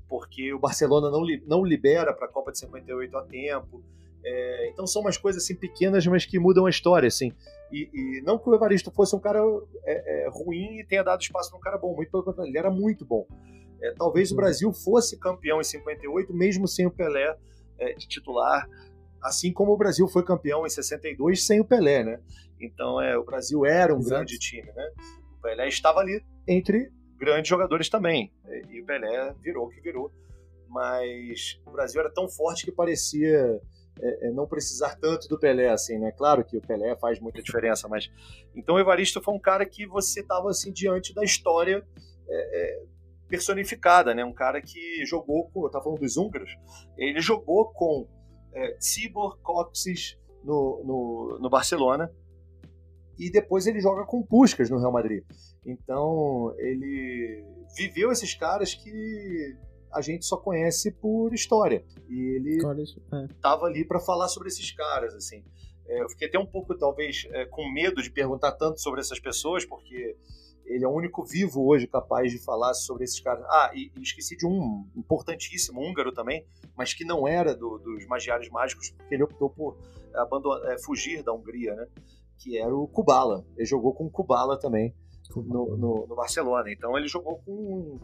porque 0.08 0.52
o 0.52 0.58
Barcelona 0.58 1.10
não, 1.10 1.24
não 1.46 1.64
libera 1.64 2.12
para 2.12 2.26
a 2.26 2.30
Copa 2.30 2.50
de 2.50 2.58
58 2.58 3.16
a 3.16 3.22
tempo. 3.22 3.82
É, 4.24 4.70
então 4.70 4.86
são 4.86 5.02
umas 5.02 5.16
coisas 5.16 5.42
assim 5.42 5.54
pequenas, 5.54 6.06
mas 6.06 6.26
que 6.26 6.38
mudam 6.38 6.66
a 6.66 6.70
história, 6.70 7.06
assim. 7.06 7.32
E, 7.70 7.88
e 7.92 8.22
não 8.22 8.38
que 8.38 8.48
o 8.48 8.54
Evaristo 8.54 8.90
fosse 8.90 9.14
um 9.14 9.20
cara 9.20 9.40
é, 9.84 10.24
é, 10.24 10.28
ruim 10.28 10.80
e 10.80 10.84
tenha 10.84 11.02
dado 11.02 11.20
espaço 11.20 11.50
para 11.50 11.58
um 11.58 11.62
cara 11.62 11.78
bom, 11.78 11.94
muito 11.94 12.10
pelo 12.10 12.22
contrário, 12.22 12.50
ele 12.50 12.58
era 12.58 12.70
muito 12.70 13.04
bom. 13.04 13.26
É, 13.80 13.92
talvez 13.92 14.32
o. 14.32 14.36
Brasil 14.36 14.72
fosse 14.72 15.18
campeão 15.18 15.60
em 15.60 15.64
58, 15.64 16.34
mesmo 16.34 16.66
sem 16.66 16.86
o 16.86 16.90
Pelé 16.90 17.36
é, 17.78 17.92
de 17.94 18.08
titular, 18.08 18.68
assim 19.22 19.52
como 19.52 19.72
o 19.72 19.76
Brasil 19.76 20.06
foi 20.08 20.24
campeão 20.24 20.66
em 20.66 20.70
62 20.70 21.44
sem 21.44 21.60
o 21.60 21.64
Pelé, 21.64 22.02
né? 22.02 22.20
Então 22.60 23.00
é, 23.00 23.16
o 23.16 23.24
Brasil 23.24 23.64
era 23.64 23.94
um 23.94 23.98
Exato. 23.98 24.14
grande 24.14 24.38
time, 24.38 24.70
né? 24.72 24.90
O 25.38 25.40
Pelé 25.40 25.68
estava 25.68 26.00
ali 26.00 26.22
entre 26.46 26.90
grandes 27.16 27.48
jogadores 27.48 27.88
também, 27.88 28.32
e 28.68 28.80
o 28.80 28.86
Pelé 28.86 29.34
virou 29.40 29.66
o 29.66 29.70
que 29.70 29.80
virou. 29.80 30.12
Mas 30.68 31.60
o 31.66 31.70
Brasil 31.70 32.00
era 32.00 32.10
tão 32.10 32.28
forte 32.28 32.64
que 32.64 32.72
parecia 32.72 33.60
é, 34.00 34.28
é, 34.28 34.30
não 34.30 34.46
precisar 34.46 34.96
tanto 34.96 35.28
do 35.28 35.38
Pelé, 35.38 35.68
assim, 35.68 35.98
né? 35.98 36.12
Claro 36.12 36.44
que 36.44 36.56
o 36.56 36.60
Pelé 36.60 36.96
faz 36.96 37.18
muita 37.20 37.42
diferença, 37.42 37.88
mas 37.88 38.10
então 38.54 38.76
o 38.76 38.78
Evaristo 38.78 39.20
foi 39.20 39.34
um 39.34 39.40
cara 39.40 39.64
que 39.66 39.86
você 39.86 40.20
estava 40.20 40.50
assim 40.50 40.72
diante 40.72 41.14
da 41.14 41.24
história 41.24 41.84
é, 42.28 42.60
é, 42.60 42.82
personificada, 43.28 44.14
né? 44.14 44.24
Um 44.24 44.32
cara 44.32 44.60
que 44.60 45.04
jogou 45.04 45.48
com, 45.50 45.62
eu 45.62 45.66
estava 45.66 45.84
falando 45.84 46.00
dos 46.00 46.16
húngaros, 46.16 46.54
ele 46.96 47.20
jogou 47.20 47.72
com 47.72 48.06
é, 48.54 48.76
Coxes 49.42 50.18
no, 50.44 50.82
no, 50.84 51.38
no 51.40 51.50
Barcelona 51.50 52.10
e 53.18 53.30
depois 53.30 53.66
ele 53.66 53.80
joga 53.80 54.04
com 54.04 54.22
Puskas 54.22 54.70
no 54.70 54.78
Real 54.78 54.92
Madrid. 54.92 55.24
Então 55.66 56.54
ele 56.58 57.44
viveu 57.76 58.12
esses 58.12 58.34
caras 58.34 58.74
que 58.74 59.56
a 59.92 60.00
gente 60.00 60.24
só 60.24 60.36
conhece 60.36 60.92
por 60.92 61.32
história. 61.32 61.84
E 62.08 62.36
ele 62.36 62.56
estava 62.56 63.66
é. 63.66 63.70
ali 63.70 63.84
para 63.84 63.98
falar 63.98 64.28
sobre 64.28 64.48
esses 64.48 64.70
caras, 64.72 65.14
assim. 65.14 65.42
É, 65.86 66.02
eu 66.02 66.08
fiquei 66.10 66.28
até 66.28 66.38
um 66.38 66.46
pouco, 66.46 66.76
talvez, 66.76 67.26
é, 67.30 67.46
com 67.46 67.70
medo 67.72 68.02
de 68.02 68.10
perguntar 68.10 68.52
tanto 68.52 68.80
sobre 68.80 69.00
essas 69.00 69.18
pessoas, 69.18 69.64
porque 69.64 70.16
ele 70.66 70.84
é 70.84 70.88
o 70.88 70.92
único 70.92 71.24
vivo 71.24 71.66
hoje 71.66 71.86
capaz 71.86 72.30
de 72.30 72.38
falar 72.38 72.74
sobre 72.74 73.04
esses 73.04 73.18
caras. 73.20 73.44
Ah, 73.48 73.70
e, 73.74 73.90
e 73.96 74.02
esqueci 74.02 74.36
de 74.36 74.46
um 74.46 74.86
importantíssimo 74.94 75.80
húngaro 75.80 76.12
também, 76.12 76.44
mas 76.76 76.92
que 76.92 77.04
não 77.04 77.26
era 77.26 77.54
do, 77.54 77.78
dos 77.78 78.06
magiários 78.06 78.50
mágicos, 78.50 78.90
porque 78.90 79.14
ele 79.14 79.22
optou 79.22 79.48
por 79.48 79.78
abandonar, 80.14 80.72
é, 80.72 80.78
fugir 80.78 81.22
da 81.22 81.32
Hungria, 81.32 81.74
né? 81.74 81.86
Que 82.38 82.58
era 82.58 82.74
o 82.74 82.86
Kubala. 82.86 83.44
Ele 83.56 83.66
jogou 83.66 83.94
com 83.94 84.06
o 84.06 84.10
Kubala 84.10 84.58
também 84.58 84.94
no, 85.34 85.76
no, 85.76 86.06
no 86.06 86.16
Barcelona. 86.16 86.70
Então 86.70 86.96
ele 86.96 87.08
jogou 87.08 87.38
com 87.44 87.98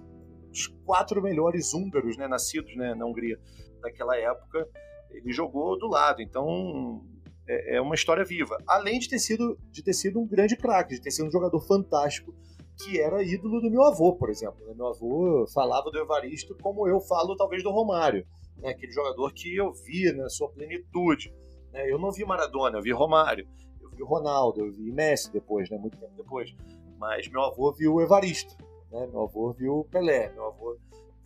os 0.51 0.67
quatro 0.85 1.21
melhores 1.23 1.75
húngaros, 1.75 2.17
né, 2.17 2.29
nascidos 2.29 2.77
né, 2.77 2.95
na 2.95 3.05
Hungria 3.05 3.39
daquela 3.81 4.17
época, 4.17 4.69
ele 5.11 5.33
jogou 5.33 5.79
do 5.79 5.89
lado. 5.89 6.23
Então 6.23 7.03
é, 7.47 7.77
é 7.77 7.81
uma 7.81 7.95
história 7.95 8.25
viva. 8.25 8.57
Além 8.67 8.99
de 8.99 9.09
ter 9.09 9.19
sido, 9.19 9.59
de 9.71 9.83
ter 9.83 9.93
sido 9.93 10.21
um 10.21 10.27
grande 10.27 10.57
craque, 10.57 10.95
de 10.95 11.01
ter 11.01 11.11
sido 11.11 11.29
um 11.29 11.33
jogador 11.33 11.61
fantástico, 11.61 12.35
que 12.83 13.01
era 13.01 13.23
ídolo 13.23 13.61
do 13.61 13.71
meu 13.71 13.83
avô, 13.85 14.17
por 14.17 14.31
exemplo. 14.31 14.59
Meu 14.75 14.89
avô 14.89 15.47
falava 15.53 15.91
do 15.91 15.99
Evaristo 15.99 16.57
como 16.61 16.89
eu 16.89 17.01
falo 17.01 17.37
talvez 17.37 17.63
do 17.63 17.71
Romário, 17.71 18.27
né? 18.57 18.71
aquele 18.71 18.93
jogador 18.93 19.33
que 19.33 19.55
eu 19.55 19.73
vi 19.73 20.13
na 20.13 20.29
sua 20.29 20.51
plenitude. 20.51 21.33
Né. 21.73 21.91
Eu 21.91 21.99
não 21.99 22.11
vi 22.11 22.25
Maradona, 22.25 22.79
eu 22.79 22.83
vi 22.83 22.93
Romário, 22.93 23.47
vi 23.95 24.03
Ronaldo, 24.03 24.61
eu 24.61 24.73
vi 24.73 24.93
Messi 24.93 25.33
depois, 25.33 25.71
né? 25.71 25.79
muito 25.79 25.97
tempo 25.97 26.13
depois. 26.17 26.55
Mas 26.99 27.29
meu 27.29 27.43
avô 27.43 27.73
viu 27.73 27.95
o 27.95 28.03
Evaristo. 28.03 28.57
Né? 28.91 29.07
Meu 29.07 29.23
avô 29.23 29.53
viu 29.53 29.87
Pelé, 29.91 30.31
meu 30.33 30.47
avô 30.47 30.77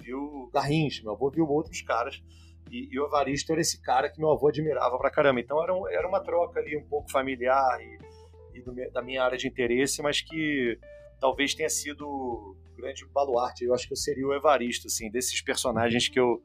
viu 0.01 0.51
Garrincha, 0.53 1.03
meu 1.03 1.13
avô 1.13 1.31
viu 1.31 1.49
outros 1.49 1.83
caras. 1.83 2.23
E, 2.71 2.89
e, 2.93 3.01
o 3.01 3.07
Evaristo 3.07 3.53
era 3.53 3.61
esse 3.61 3.81
cara 3.81 4.11
que 4.11 4.19
meu 4.19 4.31
avô 4.31 4.49
admirava 4.49 4.99
pra 4.99 5.11
caramba. 5.11 5.41
Então 5.41 5.63
era, 5.63 5.75
um, 5.75 5.89
era 5.89 6.07
uma 6.07 6.21
troca 6.21 6.61
ali 6.61 6.77
um 6.77 6.85
pouco 6.85 7.11
familiar 7.11 7.81
e, 7.81 8.59
e 8.59 8.63
do, 8.63 8.75
da 8.93 9.03
minha 9.03 9.23
área 9.23 9.39
de 9.39 9.49
interesse, 9.49 10.03
mas 10.03 10.21
que 10.21 10.79
talvez 11.21 11.55
tenha 11.55 11.71
sido 11.71 12.57
grande 12.77 13.05
baluarte. 13.07 13.65
Eu 13.65 13.75
acho 13.75 13.87
que 13.87 13.93
eu 13.93 13.97
seria 13.97 14.27
o 14.27 14.35
Evaristo, 14.35 14.87
assim, 14.87 15.11
desses 15.11 15.41
personagens 15.41 16.09
que 16.09 16.21
eu, 16.21 16.43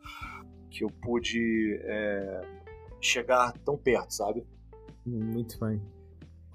que 0.70 0.84
eu 0.84 0.90
pude 1.02 1.80
é, 1.84 2.42
chegar 3.02 3.54
tão 3.60 3.78
perto, 3.78 4.14
sabe? 4.14 4.46
Muito 5.06 5.60
bem. 5.60 5.82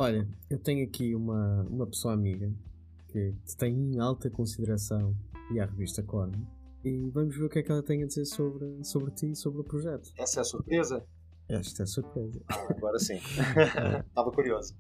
Olha, 0.01 0.29
eu 0.49 0.61
tenho 0.61 0.87
aqui 0.87 1.13
uma, 1.13 1.67
uma 1.69 1.85
pessoa 1.85 2.15
amiga 2.15 2.53
que 3.09 3.35
tem 3.57 3.75
em 3.75 3.99
alta 3.99 4.31
consideração 4.31 5.13
e 5.51 5.59
a 5.59 5.67
revista 5.67 6.05
Corno. 6.05 6.47
E 6.85 7.11
vamos 7.11 7.37
ver 7.37 7.45
o 7.47 7.49
que 7.49 7.59
é 7.59 7.63
que 7.65 7.73
ela 7.73 7.83
tem 7.83 8.05
a 8.05 8.07
dizer 8.07 8.25
sobre, 8.25 8.85
sobre 8.85 9.11
ti 9.11 9.33
e 9.33 9.35
sobre 9.35 9.61
o 9.61 9.65
projeto. 9.65 10.13
Essa 10.17 10.39
é 10.39 10.43
a 10.43 10.45
surpresa? 10.45 11.05
Esta 11.49 11.83
é 11.83 11.85
a 11.85 11.87
surpresa. 11.87 12.41
Ah, 12.49 12.69
agora 12.71 12.97
sim. 13.01 13.17
Estava 14.07 14.31
curioso. 14.31 14.77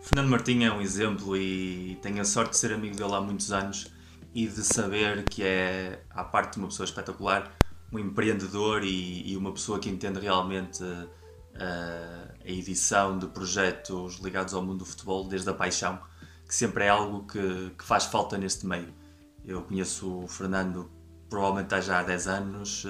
Fernando 0.00 0.30
Martim 0.30 0.64
é 0.64 0.72
um 0.72 0.80
exemplo 0.80 1.36
e 1.36 1.98
tenho 2.00 2.22
a 2.22 2.24
sorte 2.24 2.52
de 2.52 2.56
ser 2.56 2.72
amigo 2.72 2.96
dele 2.96 3.12
há 3.12 3.20
muitos 3.20 3.52
anos 3.52 3.92
e 4.34 4.46
de 4.46 4.62
saber 4.64 5.24
que 5.24 5.42
é, 5.42 6.02
à 6.08 6.24
parte 6.24 6.54
de 6.54 6.60
uma 6.60 6.68
pessoa 6.68 6.86
espetacular, 6.86 7.54
um 7.92 7.98
empreendedor 7.98 8.82
e, 8.82 9.30
e 9.30 9.36
uma 9.36 9.52
pessoa 9.52 9.78
que 9.78 9.90
entende 9.90 10.18
realmente 10.20 10.82
uh, 10.82 12.29
a 12.44 12.50
edição 12.50 13.18
de 13.18 13.26
projetos 13.26 14.16
ligados 14.16 14.54
ao 14.54 14.62
mundo 14.62 14.78
do 14.78 14.84
futebol 14.84 15.26
desde 15.28 15.48
a 15.50 15.54
paixão 15.54 16.00
que 16.50 16.54
sempre 16.56 16.84
é 16.84 16.88
algo 16.88 17.24
que, 17.28 17.70
que 17.78 17.84
faz 17.84 18.06
falta 18.06 18.36
neste 18.36 18.66
meio. 18.66 18.92
Eu 19.44 19.62
conheço 19.62 20.24
o 20.24 20.26
Fernando 20.26 20.90
provavelmente 21.28 21.72
há 21.72 21.80
já 21.80 22.00
há 22.00 22.02
10 22.02 22.26
anos, 22.26 22.84
uh, 22.84 22.88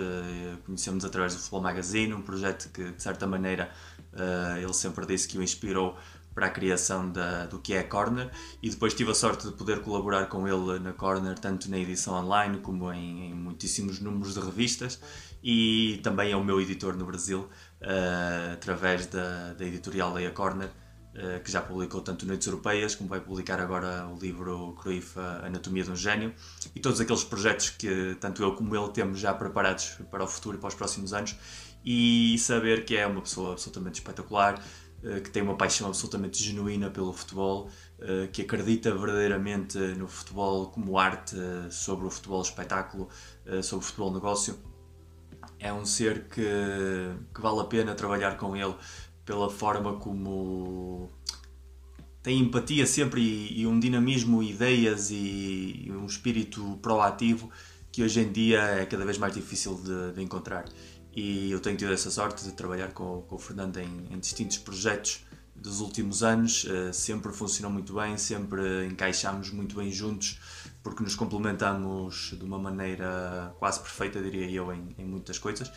conhecemos 0.65 1.05
através 1.05 1.35
do 1.35 1.41
Futebol 1.41 1.61
Magazine, 1.61 2.15
um 2.15 2.23
projeto 2.23 2.71
que 2.73 2.91
de 2.91 3.03
certa 3.03 3.27
maneira 3.27 3.71
uh, 4.15 4.57
ele 4.57 4.73
sempre 4.73 5.05
disse 5.05 5.29
que 5.29 5.37
o 5.37 5.43
inspirou 5.43 5.95
para 6.35 6.47
a 6.47 6.51
criação 6.51 7.11
da, 7.11 7.45
do 7.45 7.59
que 7.59 7.75
é 7.75 7.81
a 7.81 7.85
Corner 7.85 8.31
e 8.63 8.71
depois 8.71 8.95
tive 8.95 9.11
a 9.11 9.15
sorte 9.15 9.47
de 9.47 9.53
poder 9.53 9.83
colaborar 9.83 10.27
com 10.27 10.49
ele 10.49 10.79
na 10.79 10.95
Corner, 10.95 11.39
tanto 11.39 11.71
na 11.71 11.77
edição 11.77 12.15
online 12.15 12.61
como 12.61 12.91
em, 12.91 13.31
em 13.31 13.35
muitíssimos 13.35 14.01
números 14.01 14.33
de 14.33 14.41
revistas 14.41 14.99
e 15.43 16.01
também 16.03 16.33
é 16.33 16.37
o 16.37 16.43
meu 16.43 16.61
editor 16.61 16.97
no 16.97 17.05
Brasil, 17.05 17.47
uh, 17.83 18.53
através 18.55 19.07
da, 19.07 19.55
da 19.55 19.64
editorial 19.64 20.12
Leia 20.14 20.31
Corner, 20.31 20.71
eh, 21.12 21.40
que 21.40 21.51
já 21.51 21.61
publicou 21.61 22.01
tanto 22.01 22.25
Noites 22.25 22.47
Europeias, 22.47 22.95
como 22.95 23.11
vai 23.11 23.21
publicar 23.21 23.59
agora 23.61 24.07
o 24.07 24.16
livro 24.16 24.77
Cruyff, 24.81 25.19
Anatomia 25.45 25.83
de 25.83 25.90
um 25.90 25.97
Gênio, 25.97 26.33
e 26.75 26.79
todos 26.79 27.01
aqueles 27.01 27.25
projetos 27.25 27.71
que 27.71 28.16
tanto 28.21 28.40
eu 28.43 28.55
como 28.55 28.77
ele 28.77 28.88
temos 28.93 29.19
já 29.19 29.35
preparados 29.35 29.99
para 30.09 30.23
o 30.23 30.29
futuro 30.29 30.57
e 30.57 30.61
para 30.61 30.69
os 30.69 30.75
próximos 30.75 31.12
anos, 31.12 31.35
e 31.85 32.38
saber 32.38 32.85
que 32.85 32.97
é 32.97 33.07
uma 33.09 33.21
pessoa 33.23 33.53
absolutamente 33.53 33.99
espetacular, 33.99 34.62
eh, 35.03 35.19
que 35.19 35.31
tem 35.31 35.43
uma 35.43 35.57
paixão 35.57 35.88
absolutamente 35.88 36.40
genuína 36.43 36.90
pelo 36.90 37.12
futebol, 37.12 37.71
que 38.33 38.40
acredita 38.40 38.95
verdadeiramente 38.95 39.77
no 39.77 40.09
futebol 40.09 40.71
como 40.71 40.99
arte, 40.99 41.37
sobre 41.71 42.07
o 42.07 42.11
futebol 42.11 42.40
espetáculo, 42.40 43.11
sobre 43.62 43.85
o 43.85 43.87
futebol 43.87 44.11
negócio. 44.14 44.59
É 45.61 45.73
um 45.73 45.85
ser 45.85 46.25
que, 46.29 46.42
que 47.35 47.40
vale 47.40 47.61
a 47.61 47.64
pena 47.64 47.94
trabalhar 47.94 48.37
com 48.37 48.57
ele 48.57 48.75
pela 49.25 49.51
forma 49.51 49.96
como 49.99 51.09
tem 52.23 52.38
empatia 52.38 52.87
sempre 52.87 53.20
e, 53.20 53.61
e 53.61 53.66
um 53.66 53.79
dinamismo, 53.79 54.42
ideias 54.42 55.11
e, 55.11 55.85
e, 55.87 55.92
um 55.92 56.07
espírito 56.07 56.79
proativo 56.83 57.51
que 57.92 58.03
hoje 58.03 58.20
em 58.20 58.33
dia 58.33 58.61
é 58.61 58.87
cada 58.87 59.05
vez 59.05 59.18
mais 59.18 59.35
difícil 59.35 59.75
de, 59.83 60.14
de 60.14 60.23
encontrar. 60.23 60.64
E 61.14 61.51
eu 61.51 61.61
tenho 61.61 61.77
tido 61.77 61.92
essa 61.92 62.11
sorte 62.11 62.44
de 62.44 62.53
trabalhar 62.53 62.92
com, 62.92 63.23
com 63.23 63.35
o 63.35 63.38
Fernando 63.38 63.79
em, 63.79 64.07
em 64.11 64.18
distintos 64.18 64.59
projetos 64.59 65.25
dos 65.55 65.81
últimos 65.81 66.23
anos, 66.23 66.64
uh, 66.64 66.92
sempre 66.92 67.33
funcionou 67.33 67.70
muito 67.70 67.94
bem, 67.94 68.16
sempre 68.16 68.87
encaixámos 68.87 69.51
muito 69.51 69.77
bem 69.77 69.92
juntos, 69.92 70.38
porque 70.83 71.03
nos 71.03 71.14
complementamos 71.14 72.35
de 72.38 72.45
uma 72.45 72.59
maneira 72.59 73.55
quase 73.59 73.81
perfeita, 73.81 74.21
diria 74.21 74.51
eu, 74.51 74.73
em, 74.73 74.95
em 74.99 75.05
muitas 75.05 75.38
coisas. 75.38 75.71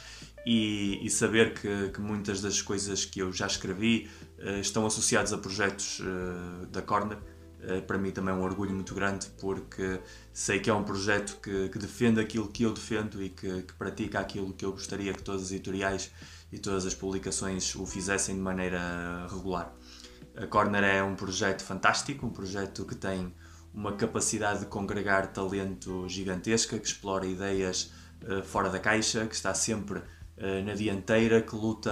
E, 0.46 1.06
e 1.06 1.10
saber 1.10 1.54
que, 1.54 1.90
que, 1.90 2.02
muitas 2.02 2.42
das 2.42 2.62
coisas 2.62 3.06
que 3.06 3.20
eu 3.20 3.32
já 3.32 3.48
escrevi 3.48 4.10
uh, 4.40 4.60
estão 4.60 4.86
associadas 4.86 5.32
a 5.34 5.38
projetos 5.38 6.00
uh, 6.00 6.66
da 6.68 6.82
Corner, 6.82 7.18
para 7.88 7.98
mim 7.98 8.12
também 8.12 8.34
é 8.34 8.38
um 8.38 8.44
orgulho 8.44 8.74
muito 8.74 8.94
grande, 8.94 9.28
porque 9.40 10.02
sei 10.34 10.60
que 10.60 10.70
é 10.70 10.74
um 10.74 10.84
projeto 10.84 11.40
que, 11.42 11.70
que 11.70 11.80
defende 11.80 12.20
aquilo 12.20 12.50
que 12.50 12.64
eu 12.64 12.74
defendo 12.74 13.24
e 13.24 13.30
que, 13.30 13.62
que 13.62 13.74
pratica 13.76 14.20
aquilo 14.20 14.52
que 14.52 14.66
eu 14.66 14.74
gostaria 14.74 15.14
que 15.14 15.24
todas 15.24 15.44
as 15.44 15.52
editoriais 15.52 16.12
e 16.52 16.60
todas 16.60 16.86
as 16.86 16.94
publicações 16.94 17.74
o 17.76 17.86
fizessem 17.86 18.36
de 18.36 18.42
maneira 18.42 19.26
regular. 19.32 19.74
A 20.36 20.46
Corner 20.46 20.84
é 20.84 21.02
um 21.02 21.16
projeto 21.16 21.64
fantástico, 21.64 22.26
um 22.26 22.32
projeto 22.32 22.86
que 22.86 22.96
tem 22.96 23.34
uma 23.74 23.94
capacidade 23.94 24.60
de 24.60 24.66
congregar 24.68 25.28
talento 25.28 26.08
gigantesca, 26.08 26.78
que 26.78 26.88
explora 26.88 27.26
ideias 27.26 27.92
uh, 28.24 28.44
fora 28.44 28.70
da 28.70 28.80
caixa, 28.80 29.26
que 29.26 29.36
está 29.36 29.54
sempre 29.54 30.00
uh, 30.00 30.64
na 30.66 30.74
dianteira, 30.74 31.42
que 31.42 31.56
luta 31.56 31.92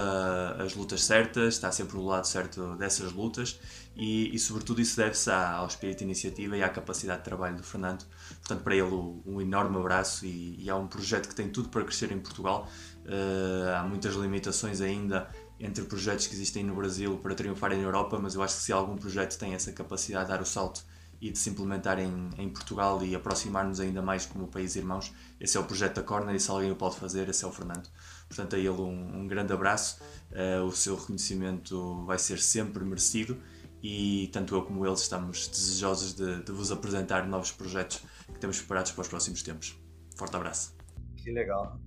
as 0.58 0.74
lutas 0.74 1.02
certas, 1.02 1.54
está 1.54 1.72
sempre 1.72 1.96
no 1.96 2.06
lado 2.06 2.26
certo 2.26 2.76
dessas 2.76 3.12
lutas 3.12 3.58
e, 3.96 4.34
e 4.34 4.38
sobretudo, 4.38 4.80
isso 4.80 4.96
deve-se 4.96 5.30
ao 5.30 5.66
espírito 5.66 5.98
de 5.98 6.04
iniciativa 6.04 6.56
e 6.56 6.62
à 6.62 6.68
capacidade 6.68 7.18
de 7.18 7.24
trabalho 7.24 7.56
do 7.56 7.62
Fernando. 7.62 8.06
Portanto, 8.38 8.62
para 8.62 8.74
ele, 8.74 8.90
um 9.26 9.40
enorme 9.40 9.76
abraço 9.76 10.24
e, 10.24 10.56
e 10.58 10.70
é 10.70 10.74
um 10.74 10.86
projeto 10.86 11.28
que 11.28 11.34
tem 11.34 11.48
tudo 11.48 11.68
para 11.68 11.84
crescer 11.84 12.10
em 12.12 12.18
Portugal 12.18 12.68
Uh, 13.04 13.74
há 13.76 13.82
muitas 13.82 14.14
limitações 14.14 14.80
ainda 14.80 15.28
entre 15.58 15.84
projetos 15.84 16.28
que 16.28 16.34
existem 16.34 16.62
no 16.62 16.74
Brasil 16.74 17.18
para 17.18 17.34
triunfarem 17.34 17.78
na 17.78 17.84
Europa, 17.84 18.18
mas 18.20 18.34
eu 18.34 18.42
acho 18.42 18.56
que 18.56 18.62
se 18.62 18.72
algum 18.72 18.96
projeto 18.96 19.36
tem 19.38 19.54
essa 19.54 19.72
capacidade 19.72 20.26
de 20.26 20.30
dar 20.30 20.40
o 20.40 20.46
salto 20.46 20.84
e 21.22 21.30
de 21.30 21.38
se 21.38 21.50
implementar 21.50 22.00
em, 22.00 22.30
em 22.36 22.50
Portugal 22.50 23.00
e 23.04 23.14
aproximar-nos 23.14 23.78
ainda 23.78 24.02
mais 24.02 24.26
como 24.26 24.48
país 24.48 24.74
irmãos, 24.74 25.14
esse 25.40 25.56
é 25.56 25.60
o 25.60 25.64
projeto 25.64 25.94
da 25.94 26.02
Corner 26.02 26.34
e 26.34 26.40
se 26.40 26.50
alguém 26.50 26.72
o 26.72 26.74
pode 26.74 26.96
fazer, 26.96 27.28
esse 27.28 27.44
é 27.44 27.46
o 27.46 27.52
Fernando. 27.52 27.88
Portanto, 28.26 28.56
a 28.56 28.58
ele 28.58 28.70
um, 28.70 29.20
um 29.20 29.28
grande 29.28 29.52
abraço, 29.52 30.02
uh, 30.32 30.64
o 30.64 30.72
seu 30.72 30.96
reconhecimento 30.96 32.04
vai 32.06 32.18
ser 32.18 32.40
sempre 32.40 32.84
merecido 32.84 33.40
e 33.80 34.30
tanto 34.32 34.56
eu 34.56 34.64
como 34.64 34.84
eles 34.84 35.02
estamos 35.02 35.46
desejosos 35.46 36.12
de, 36.12 36.42
de 36.42 36.50
vos 36.50 36.72
apresentar 36.72 37.24
novos 37.28 37.52
projetos 37.52 38.02
que 38.26 38.40
temos 38.40 38.58
preparados 38.58 38.90
para 38.90 39.02
os 39.02 39.08
próximos 39.08 39.44
tempos. 39.44 39.80
Forte 40.16 40.34
abraço. 40.34 40.76
Que 41.18 41.30
legal. 41.30 41.78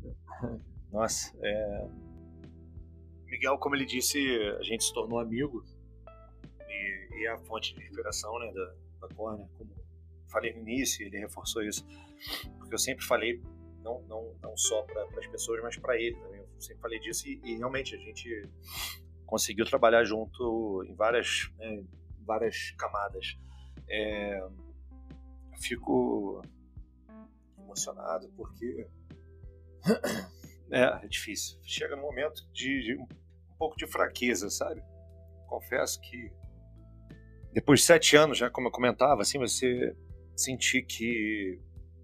Nossa, 0.93 1.33
é... 1.43 1.87
Miguel, 3.25 3.57
como 3.57 3.75
ele 3.75 3.85
disse, 3.85 4.17
a 4.57 4.63
gente 4.63 4.85
se 4.85 4.93
tornou 4.93 5.19
amigo 5.19 5.61
e, 6.69 7.19
e 7.19 7.25
é 7.25 7.31
a 7.33 7.37
fonte 7.39 7.75
de 7.75 7.83
inspiração 7.83 8.39
né, 8.39 8.53
da, 8.53 8.84
Corner, 9.13 9.47
como 9.57 9.73
falei 10.27 10.53
no 10.53 10.59
início, 10.59 11.05
ele 11.05 11.19
reforçou 11.19 11.63
isso, 11.63 11.85
porque 12.57 12.73
eu 12.73 12.77
sempre 12.77 13.05
falei, 13.05 13.41
não, 13.81 14.01
não, 14.03 14.35
não 14.41 14.57
só 14.57 14.81
para 14.83 15.03
as 15.03 15.27
pessoas, 15.27 15.61
mas 15.61 15.77
para 15.77 15.95
ele 15.95 16.15
também, 16.15 16.41
eu 16.41 16.61
sempre 16.61 16.81
falei 16.81 16.99
disso 16.99 17.27
e, 17.27 17.39
e, 17.43 17.57
realmente 17.57 17.95
a 17.95 17.97
gente 17.99 18.49
conseguiu 19.25 19.65
trabalhar 19.65 20.03
junto 20.03 20.83
em 20.87 20.95
várias, 20.95 21.51
né, 21.57 21.83
várias 22.25 22.71
camadas. 22.71 23.37
É, 23.87 24.43
fico 25.61 26.41
emocionado 27.57 28.27
porque 28.35 28.87
é, 30.71 30.81
é 30.81 31.07
difícil. 31.07 31.59
Chega 31.63 31.95
no 31.95 32.01
momento 32.01 32.47
de, 32.51 32.83
de 32.83 32.97
um 32.97 33.07
pouco 33.57 33.77
de 33.77 33.87
fraqueza, 33.87 34.49
sabe? 34.49 34.81
Confesso 35.47 36.01
que 36.01 36.31
depois 37.55 37.79
de 37.79 37.85
sete 37.85 38.17
anos, 38.17 38.37
já 38.37 38.49
como 38.49 38.67
eu 38.67 38.71
comentava, 38.71 39.21
assim, 39.21 39.39
você 39.39 39.95
sentir 40.35 40.81
que 40.81 41.57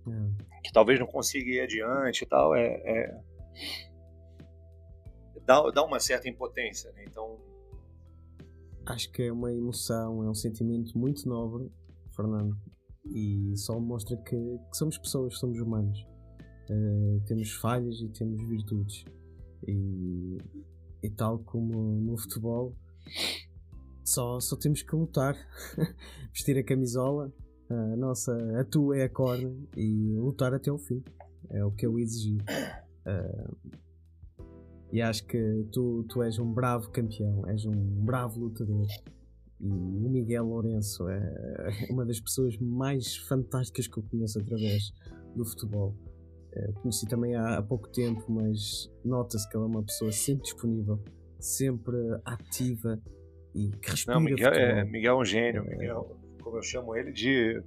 é. 0.08 0.62
que 0.64 0.72
talvez 0.72 0.98
não 0.98 1.06
consiga 1.06 1.52
ir 1.52 1.60
adiante 1.60 2.24
e 2.24 2.26
tal, 2.26 2.56
é, 2.56 2.68
é 2.68 3.22
dá, 5.46 5.62
dá 5.72 5.84
uma 5.84 6.00
certa 6.00 6.30
impotência, 6.30 6.90
né? 6.94 7.04
Então 7.06 7.38
acho 8.86 9.12
que 9.12 9.24
é 9.24 9.32
uma 9.32 9.52
emoção, 9.52 10.24
é 10.24 10.30
um 10.30 10.34
sentimento 10.34 10.98
muito 10.98 11.28
nobre, 11.28 11.70
Fernando, 12.16 12.58
e 13.06 13.54
só 13.58 13.78
mostra 13.78 14.16
que, 14.16 14.38
que 14.38 14.78
somos 14.78 14.98
pessoas, 14.98 15.38
somos 15.38 15.60
humanos. 15.60 16.00
Uh, 16.70 17.22
temos 17.26 17.52
falhas 17.56 18.00
e 18.00 18.08
temos 18.08 18.42
virtudes. 18.48 19.04
E, 19.68 20.38
e 21.04 21.10
tal 21.10 21.40
como 21.40 22.00
no 22.00 22.18
futebol, 22.18 22.74
só, 24.12 24.40
só 24.40 24.56
temos 24.56 24.82
que 24.82 24.96
lutar, 24.96 25.36
vestir 26.34 26.58
a 26.58 26.64
camisola, 26.64 27.32
a 27.70 27.96
nossa, 27.96 28.36
a 28.60 28.66
tua 28.66 28.98
é 28.98 29.04
a 29.04 29.10
corda 29.10 29.50
e 29.78 30.14
lutar 30.18 30.54
até 30.54 30.72
o 30.72 30.78
fim. 30.78 31.02
É 31.50 31.64
o 31.64 31.72
que 31.72 31.86
eu 31.86 31.98
exigi. 31.98 32.38
Uh, 33.06 33.80
e 34.92 35.02
acho 35.02 35.26
que 35.26 35.66
tu, 35.72 36.06
tu 36.10 36.22
és 36.22 36.38
um 36.38 36.54
bravo 36.54 36.90
campeão, 36.90 37.48
és 37.48 37.66
um 37.66 38.06
bravo 38.06 38.40
lutador. 38.40 38.88
E 39.60 39.68
o 39.68 40.10
Miguel 40.10 40.46
Lourenço 40.46 41.08
é 41.08 41.88
uma 41.90 42.06
das 42.06 42.20
pessoas 42.20 42.58
mais 42.58 43.16
fantásticas 43.16 43.88
que 43.88 43.98
eu 43.98 44.04
conheço 44.04 44.40
através 44.40 44.92
do 45.36 45.46
futebol. 45.46 45.96
Uh, 46.54 46.74
conheci 46.82 47.08
também 47.08 47.36
há, 47.36 47.58
há 47.58 47.62
pouco 47.62 47.88
tempo, 47.90 48.26
mas 48.30 48.92
nota-se 49.06 49.48
que 49.50 49.56
ela 49.56 49.66
é 49.66 49.70
uma 49.70 49.84
pessoa 49.84 50.12
sempre 50.12 50.44
disponível, 50.44 51.02
sempre 51.40 51.96
ativa 52.26 53.02
e 53.54 53.70
que 53.70 53.92
respira 53.92 54.16
Não, 54.16 54.24
Miguel, 54.24 54.54
é, 54.54 54.84
Miguel 54.86 55.14
é 55.14 55.22
um 55.22 55.26
gênio. 55.26 55.64
Miguel, 55.64 56.18
como 56.42 56.58
eu 56.58 56.64
chamo 56.64 56.96
ele, 56.96 57.12
de 57.12 57.62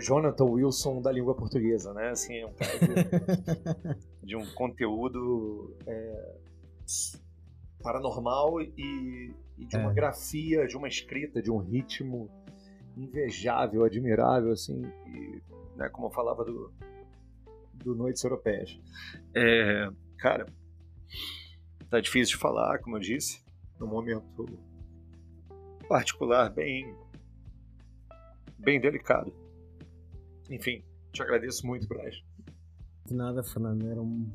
Jonathan 0.00 0.44
Wilson 0.44 1.00
da 1.00 1.12
língua 1.12 1.34
portuguesa, 1.34 1.92
né? 1.92 2.10
Assim, 2.10 2.36
é 2.36 2.46
um 2.46 2.52
cara 2.52 2.78
de, 2.78 4.26
de 4.26 4.36
um 4.36 4.46
conteúdo 4.54 5.76
é, 5.86 6.36
paranormal 7.82 8.60
e, 8.60 9.34
e 9.58 9.66
de 9.66 9.76
uma 9.76 9.90
é. 9.90 9.94
grafia, 9.94 10.66
de 10.66 10.76
uma 10.76 10.88
escrita, 10.88 11.42
de 11.42 11.50
um 11.50 11.58
ritmo 11.58 12.30
invejável, 12.96 13.84
admirável, 13.84 14.52
assim, 14.52 14.82
e, 15.06 15.42
né, 15.76 15.88
como 15.88 16.06
eu 16.06 16.10
falava 16.10 16.44
do, 16.44 16.72
do 17.74 17.94
Noites 17.94 18.22
Europeias. 18.22 18.78
É, 19.34 19.88
cara, 20.18 20.46
tá 21.90 22.00
difícil 22.00 22.36
de 22.36 22.40
falar, 22.40 22.78
como 22.78 22.96
eu 22.96 23.00
disse, 23.00 23.42
num 23.80 23.86
momento 23.86 24.46
particular 25.82 26.50
bem 26.50 26.94
bem 28.58 28.80
delicado. 28.80 29.32
Enfim, 30.50 30.82
te 31.12 31.22
agradeço 31.22 31.66
muito, 31.66 31.86
Braz. 31.88 32.14
De 33.06 33.14
nada, 33.14 33.42
Fernando. 33.42 33.88
Era 33.88 34.00
um, 34.00 34.30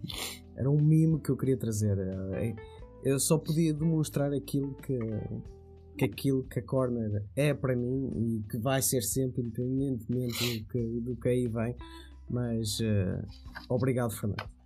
era 0.55 0.69
um 0.69 0.81
mimo 0.81 1.19
que 1.19 1.29
eu 1.29 1.37
queria 1.37 1.57
trazer. 1.57 1.97
É, 1.97 2.55
eu 3.03 3.19
só 3.19 3.37
podia 3.37 3.73
demonstrar 3.73 4.33
aquilo 4.33 4.73
que, 4.75 4.97
que 5.97 6.05
aquilo 6.05 6.43
que 6.43 6.59
a 6.59 6.63
Corner 6.63 7.23
é 7.35 7.53
para 7.53 7.75
mim 7.75 8.11
e 8.15 8.43
que 8.49 8.57
vai 8.57 8.81
ser 8.81 9.01
sempre, 9.01 9.41
independentemente 9.41 10.59
do 10.59 10.67
que, 10.67 11.01
do 11.01 11.15
que 11.15 11.29
aí 11.29 11.47
vem. 11.47 11.75
Mas 12.29 12.79
uh, 12.79 13.25
obrigado, 13.69 14.11
Fernando. 14.11 14.56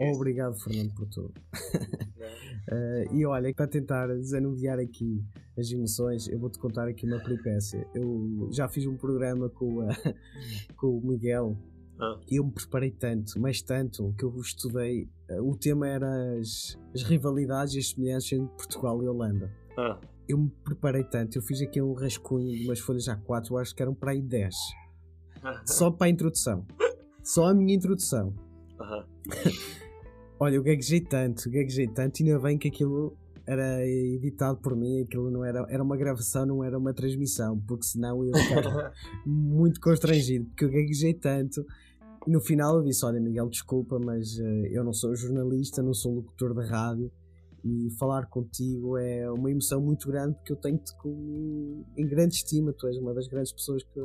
Obrigado, 0.00 0.54
Fernando, 0.60 0.94
por 0.94 1.06
tudo. 1.08 1.34
uh, 2.70 3.12
e 3.14 3.24
olha, 3.24 3.52
para 3.54 3.66
tentar 3.66 4.08
desanuviar 4.08 4.78
aqui 4.78 5.24
as 5.56 5.70
emoções, 5.70 6.28
eu 6.28 6.38
vou-te 6.38 6.58
contar 6.58 6.88
aqui 6.88 7.06
uma 7.06 7.20
peripécia. 7.20 7.86
Eu 7.94 8.48
já 8.52 8.68
fiz 8.68 8.86
um 8.86 8.96
programa 8.96 9.48
com, 9.48 9.84
uh, 9.84 9.88
com 10.76 10.98
o 10.98 11.06
Miguel 11.06 11.56
ah. 12.00 12.18
e 12.30 12.36
eu 12.36 12.44
me 12.44 12.52
preparei 12.52 12.90
tanto, 12.90 13.38
mas 13.38 13.62
tanto, 13.62 14.14
que 14.18 14.24
eu 14.24 14.34
estudei. 14.38 15.08
Uh, 15.30 15.48
o 15.48 15.56
tema 15.56 15.88
era 15.88 16.38
as, 16.38 16.78
as 16.92 17.02
rivalidades 17.02 17.74
e 17.74 17.78
as 17.78 17.90
semelhanças 17.90 18.32
entre 18.32 18.56
Portugal 18.56 19.02
e 19.02 19.08
Holanda. 19.08 19.52
Ah. 19.78 20.00
Eu 20.26 20.38
me 20.38 20.50
preparei 20.64 21.04
tanto, 21.04 21.36
eu 21.36 21.42
fiz 21.42 21.60
aqui 21.60 21.80
um 21.82 21.92
rascunho 21.92 22.50
de 22.56 22.64
umas 22.64 22.80
folhas 22.80 23.04
A4, 23.04 23.50
eu 23.50 23.58
acho 23.58 23.74
que 23.74 23.82
eram 23.82 23.94
para 23.94 24.12
aí 24.12 24.22
10. 24.22 24.54
Só 25.66 25.90
para 25.90 26.06
a 26.06 26.10
introdução. 26.10 26.66
Só 27.22 27.48
a 27.48 27.54
minha 27.54 27.74
introdução. 27.74 28.34
Olha, 30.38 30.56
eu 30.56 30.62
gaguejei 30.62 31.00
tanto, 31.00 31.48
gaguejei 31.50 31.86
tanto, 31.88 32.20
e 32.20 32.24
ainda 32.24 32.40
bem 32.40 32.58
que 32.58 32.68
aquilo 32.68 33.16
era 33.46 33.86
editado 33.86 34.58
por 34.58 34.74
mim, 34.74 35.02
aquilo 35.02 35.30
não 35.30 35.44
era, 35.44 35.66
era 35.68 35.82
uma 35.82 35.96
gravação, 35.96 36.46
não 36.46 36.64
era 36.64 36.78
uma 36.78 36.94
transmissão, 36.94 37.58
porque 37.60 37.84
senão 37.84 38.24
eu 38.24 38.32
ficar 38.36 38.92
muito 39.24 39.80
constrangido, 39.80 40.46
porque 40.46 40.64
eu 40.64 40.70
gaguejei 40.70 41.14
tanto. 41.14 41.64
E 42.26 42.30
no 42.30 42.40
final 42.40 42.76
eu 42.76 42.82
disse: 42.82 43.04
Olha, 43.04 43.20
Miguel, 43.20 43.48
desculpa, 43.48 43.98
mas 43.98 44.38
uh, 44.38 44.66
eu 44.70 44.82
não 44.82 44.92
sou 44.92 45.14
jornalista, 45.14 45.82
não 45.82 45.92
sou 45.92 46.14
locutor 46.14 46.54
de 46.54 46.66
rádio, 46.66 47.12
e 47.62 47.90
falar 47.98 48.26
contigo 48.26 48.96
é 48.96 49.30
uma 49.30 49.50
emoção 49.50 49.80
muito 49.80 50.08
grande, 50.08 50.34
porque 50.36 50.52
eu 50.52 50.56
tenho-te 50.56 50.92
em 51.96 52.06
grande 52.06 52.34
estima. 52.34 52.72
Tu 52.72 52.86
és 52.86 52.96
uma 52.96 53.12
das 53.14 53.28
grandes 53.28 53.52
pessoas 53.52 53.82
que, 53.82 54.00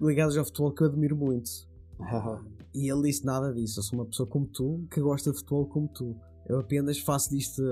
ligadas 0.00 0.36
ao 0.36 0.44
futebol 0.44 0.72
que 0.72 0.82
eu 0.82 0.86
admiro 0.86 1.16
muito. 1.16 1.50
e 2.74 2.90
ele 2.90 3.02
disse 3.02 3.24
nada 3.24 3.52
disso. 3.52 3.80
Eu 3.80 3.82
sou 3.82 3.98
uma 3.98 4.06
pessoa 4.06 4.26
como 4.26 4.46
tu, 4.46 4.86
que 4.90 5.00
gosta 5.00 5.30
de 5.30 5.38
futebol 5.38 5.66
como 5.66 5.88
tu. 5.88 6.16
Eu 6.48 6.60
apenas 6.60 6.98
faço 6.98 7.30
disto 7.30 7.62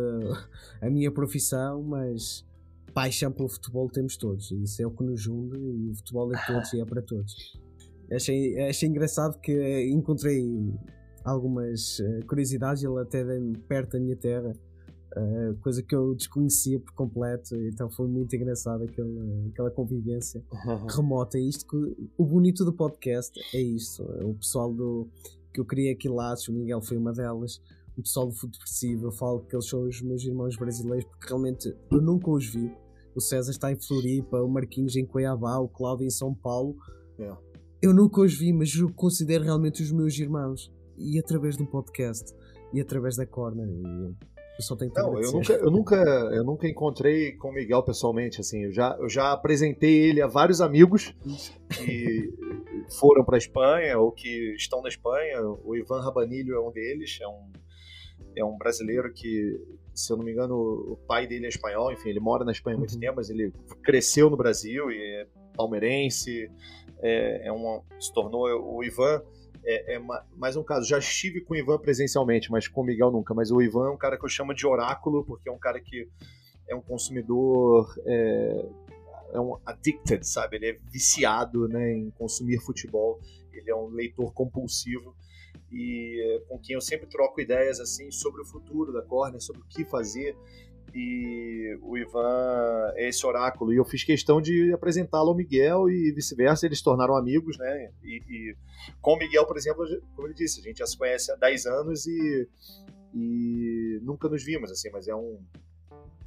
a, 0.81 0.87
a 0.87 0.91
minha 0.91 1.11
profissão, 1.11 1.83
mas 1.83 2.45
paixão 2.93 3.31
pelo 3.31 3.49
futebol 3.49 3.89
temos 3.89 4.17
todos. 4.17 4.51
E 4.51 4.63
isso 4.63 4.83
é 4.83 4.87
o 4.87 4.91
que 4.91 5.05
nos 5.05 5.21
junta 5.21 5.57
e 5.57 5.91
o 5.91 5.95
futebol 5.95 6.33
é 6.35 6.47
todos 6.47 6.73
e 6.73 6.81
é 6.81 6.85
para 6.85 7.03
todos. 7.03 7.61
Achei, 8.11 8.59
achei 8.69 8.89
engraçado 8.89 9.39
que 9.41 9.89
encontrei 9.91 10.45
algumas 11.25 11.99
eh, 12.01 12.21
curiosidades, 12.27 12.85
ele 12.85 13.01
até 13.01 13.25
perto 13.69 13.93
da 13.93 14.01
minha 14.01 14.17
terra 14.17 14.53
Uh, 15.15 15.55
coisa 15.63 15.83
que 15.83 15.95
eu 15.95 16.15
desconhecia 16.15 16.79
por 16.79 16.93
completo, 16.93 17.57
então 17.57 17.89
foi 17.89 18.07
muito 18.07 18.35
engraçado 18.37 18.85
aquela, 18.85 19.49
aquela 19.51 19.71
convivência 19.71 20.43
remota. 20.95 21.39
É 21.39 21.41
isto 21.41 21.67
que, 21.67 22.11
o 22.19 22.25
bonito 22.25 22.65
do 22.65 22.73
podcast 22.73 23.33
é 23.55 23.61
isto. 23.61 24.03
O 24.03 24.35
pessoal 24.35 24.73
do 24.73 25.09
que 25.53 25.61
eu 25.61 25.65
queria 25.65 25.93
aqui 25.93 26.09
laços, 26.09 26.49
o 26.49 26.53
Miguel 26.53 26.83
foi 26.83 26.97
uma 26.99 27.13
delas. 27.13 27.63
O 27.97 28.03
pessoal 28.03 28.27
do 28.27 28.35
Futepressivo, 28.35 29.07
eu 29.07 29.13
falo 29.13 29.41
que 29.41 29.57
eles 29.57 29.67
são 29.67 29.85
os 29.85 30.03
meus 30.03 30.23
irmãos 30.23 30.55
brasileiros 30.57 31.07
porque 31.07 31.29
realmente 31.29 31.75
eu 31.91 32.03
nunca 32.03 32.31
os 32.31 32.47
vi. 32.47 32.71
O 33.15 33.21
César 33.21 33.51
está 33.51 33.73
em 33.73 33.77
Floripa, 33.77 34.43
o 34.43 34.49
Marquinhos 34.49 34.97
em 34.97 35.07
Cuiabá, 35.07 35.59
o 35.59 35.69
Cláudio 35.69 36.07
em 36.07 36.11
São 36.11 36.35
Paulo. 36.35 36.77
Yeah. 37.19 37.41
Eu 37.81 37.95
nunca 37.95 38.21
os 38.21 38.35
vi, 38.35 38.53
mas 38.53 38.75
eu 38.75 38.93
considero 38.93 39.45
realmente 39.45 39.83
os 39.83 39.91
meus 39.91 40.19
irmãos. 40.19 40.71
E 40.99 41.19
através 41.19 41.57
do 41.57 41.65
podcast 41.65 42.35
e 42.75 42.81
através 42.81 43.17
da 43.17 43.25
Corner. 43.25 43.67
E 43.67 44.36
eu 44.59 44.65
só 44.65 44.75
tenho 44.75 44.91
Não, 44.95 45.21
eu 45.21 45.33
nunca, 45.33 45.53
eu 45.53 45.71
nunca, 45.71 45.97
eu 45.97 46.45
nunca 46.45 46.69
encontrei 46.69 47.33
com 47.33 47.49
o 47.49 47.53
Miguel 47.53 47.83
pessoalmente, 47.83 48.41
assim, 48.41 48.65
eu 48.65 48.73
já, 48.73 48.97
eu 48.99 49.09
já 49.09 49.33
apresentei 49.33 50.09
ele 50.09 50.23
a 50.23 50.27
vários 50.27 50.61
amigos 50.61 51.15
que 51.69 52.33
foram 52.99 53.25
para 53.25 53.37
a 53.37 53.39
Espanha 53.39 53.99
ou 53.99 54.11
que 54.13 54.55
estão 54.55 54.81
na 54.83 54.89
Espanha. 54.89 55.43
O 55.43 55.77
Ivan 55.77 56.01
Rabanilho 56.01 56.55
é 56.55 56.61
um 56.61 56.73
deles, 56.73 57.19
é 57.21 57.29
um, 57.29 57.53
é 58.37 58.45
um 58.45 58.57
brasileiro 58.57 59.13
que, 59.13 59.61
se 59.95 60.11
eu 60.11 60.17
não 60.17 60.25
me 60.25 60.33
engano, 60.33 60.55
o 60.55 60.99
pai 61.07 61.27
dele 61.27 61.47
é 61.47 61.49
espanhol, 61.49 61.93
enfim, 61.93 62.09
ele 62.09 62.21
mora 62.21 62.45
na 62.45 62.53
Espanha 62.53 62.77
há 62.77 62.79
muito 62.79 62.95
uhum. 62.95 63.01
tempo, 63.01 63.17
mas 63.17 63.29
ele 63.29 63.53
cresceu 63.83 64.31
no 64.31 64.37
Brasil 64.37 64.91
e 64.91 64.97
é 64.97 65.27
palmeirense, 65.55 66.51
é, 67.03 67.49
é 67.49 67.53
uma, 67.53 67.83
se 68.01 68.13
tornou 68.13 68.47
o 68.47 68.83
Ivan 68.83 69.23
é, 69.67 69.97
é 69.97 70.03
mais 70.37 70.57
um 70.57 70.63
caso. 70.63 70.87
Já 70.87 70.99
estive 70.99 71.41
com 71.41 71.55
o 71.55 71.57
Ivan 71.57 71.79
presencialmente, 71.79 72.51
mas 72.51 72.69
com 72.69 72.83
o 72.83 72.85
Miguel 72.85 73.11
nunca. 73.11 73.35
Mas 73.35 73.51
o 73.51 73.61
Ivan 73.61 73.89
é 73.89 73.91
um 73.91 73.97
cara 73.97 74.17
que 74.17 74.25
eu 74.25 74.29
chamo 74.29 74.55
de 74.55 74.67
oráculo, 74.67 75.25
porque 75.25 75.49
é 75.49 75.53
um 75.53 75.59
cara 75.59 75.81
que 75.81 76.09
é 76.69 76.75
um 76.75 76.81
consumidor. 76.81 77.93
É, 78.07 78.67
é 79.33 79.41
um 79.41 79.59
addicted, 79.67 80.27
sabe? 80.27 80.57
Ele 80.57 80.71
é 80.71 80.79
viciado 80.91 81.69
né, 81.69 81.93
em 81.93 82.11
consumir 82.11 82.61
futebol. 82.61 83.21
Ele 83.53 83.71
é 83.71 83.75
um 83.75 83.89
leitor 83.89 84.33
compulsivo. 84.33 85.15
e 85.71 86.23
é, 86.25 86.41
com 86.49 86.59
quem 86.59 86.75
eu 86.75 86.81
sempre 86.81 87.09
troco 87.09 87.41
ideias 87.41 87.81
assim 87.81 88.11
sobre 88.11 88.43
o 88.43 88.45
futuro 88.45 88.93
da 88.93 89.03
Corner, 89.03 89.41
sobre 89.41 89.63
o 89.63 89.65
que 89.67 89.85
fazer. 89.85 90.37
E 90.99 91.79
o 91.83 91.99
Ivan 91.99 92.91
é 92.95 93.11
esse 93.11 93.27
oráculo. 93.27 93.71
E 93.71 93.77
eu 93.77 93.85
fiz 93.85 94.03
questão 94.03 94.41
de 94.41 94.73
apresentá-lo 94.73 95.29
ao 95.29 95.37
Miguel 95.37 95.91
e 95.91 96.11
vice-versa. 96.11 96.65
Eles 96.65 96.79
se 96.79 96.85
tornaram 96.85 97.15
amigos, 97.15 97.59
né? 97.59 97.93
E, 98.03 98.23
e, 98.27 98.57
com 99.03 99.13
o 99.13 99.19
Miguel, 99.19 99.45
por 99.45 99.59
exemplo, 99.59 99.85
como 100.15 100.27
ele 100.27 100.33
disse, 100.33 100.61
a 100.61 100.63
gente 100.63 100.79
já 100.79 100.87
se 100.87 100.97
conhece 100.97 101.31
há 101.31 101.37
10 101.37 101.67
anos 101.67 102.07
e, 102.07 102.49
e 103.13 104.01
nunca 104.03 104.27
nos 104.27 104.43
vimos, 104.43 104.71
assim, 104.71 104.89
mas 104.91 105.07
é 105.07 105.15
um, 105.15 105.39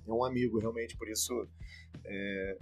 é 0.08 0.14
um 0.14 0.24
amigo 0.24 0.60
realmente, 0.60 0.96
por 0.96 1.10
isso. 1.10 1.34
É, 2.06 2.58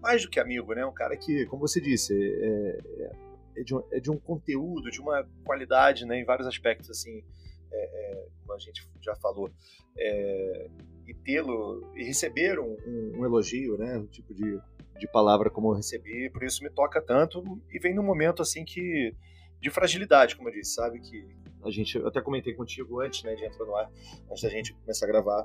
mais 0.00 0.22
do 0.22 0.30
que 0.30 0.40
amigo, 0.40 0.74
né? 0.74 0.84
Um 0.84 0.92
cara 0.92 1.16
que, 1.16 1.46
como 1.46 1.68
você 1.68 1.80
disse, 1.80 2.12
é, 2.12 2.80
é, 2.98 3.12
é, 3.58 3.62
de, 3.62 3.76
um, 3.76 3.82
é 3.92 4.00
de 4.00 4.10
um 4.10 4.18
conteúdo, 4.18 4.90
de 4.90 5.00
uma 5.00 5.24
qualidade, 5.44 6.04
né? 6.04 6.18
Em 6.18 6.24
vários 6.24 6.48
aspectos, 6.48 6.90
assim, 6.90 7.22
é, 7.70 7.76
é, 7.76 8.26
como 8.40 8.54
a 8.54 8.58
gente 8.58 8.84
já 9.00 9.14
falou. 9.14 9.52
É, 9.96 10.68
e 11.06 11.14
tê-lo, 11.14 11.92
e 11.94 12.04
receber 12.04 12.58
um, 12.58 12.76
um, 12.86 13.12
um, 13.18 13.24
elogio, 13.24 13.76
né? 13.76 13.98
Um 13.98 14.06
tipo 14.06 14.34
de, 14.34 14.58
de 14.98 15.08
palavra 15.12 15.50
como 15.50 15.70
eu 15.70 15.76
recebi, 15.76 16.30
por 16.30 16.42
isso 16.42 16.62
me 16.62 16.70
toca 16.70 17.00
tanto. 17.00 17.42
E 17.70 17.78
vem 17.78 17.94
num 17.94 18.02
momento, 18.02 18.42
assim, 18.42 18.64
que 18.64 19.14
de 19.60 19.70
fragilidade, 19.70 20.36
como 20.36 20.48
eu 20.48 20.52
disse, 20.52 20.74
sabe? 20.74 21.00
Que 21.00 21.26
a 21.64 21.70
gente, 21.70 21.96
eu 21.96 22.06
até 22.06 22.20
comentei 22.20 22.54
contigo 22.54 23.00
antes, 23.00 23.22
né, 23.22 23.34
de 23.34 23.44
entrar 23.44 23.64
no 23.64 23.74
ar, 23.74 23.90
antes 24.30 24.42
da 24.42 24.48
gente 24.48 24.74
começar 24.74 25.06
a 25.06 25.08
gravar, 25.08 25.44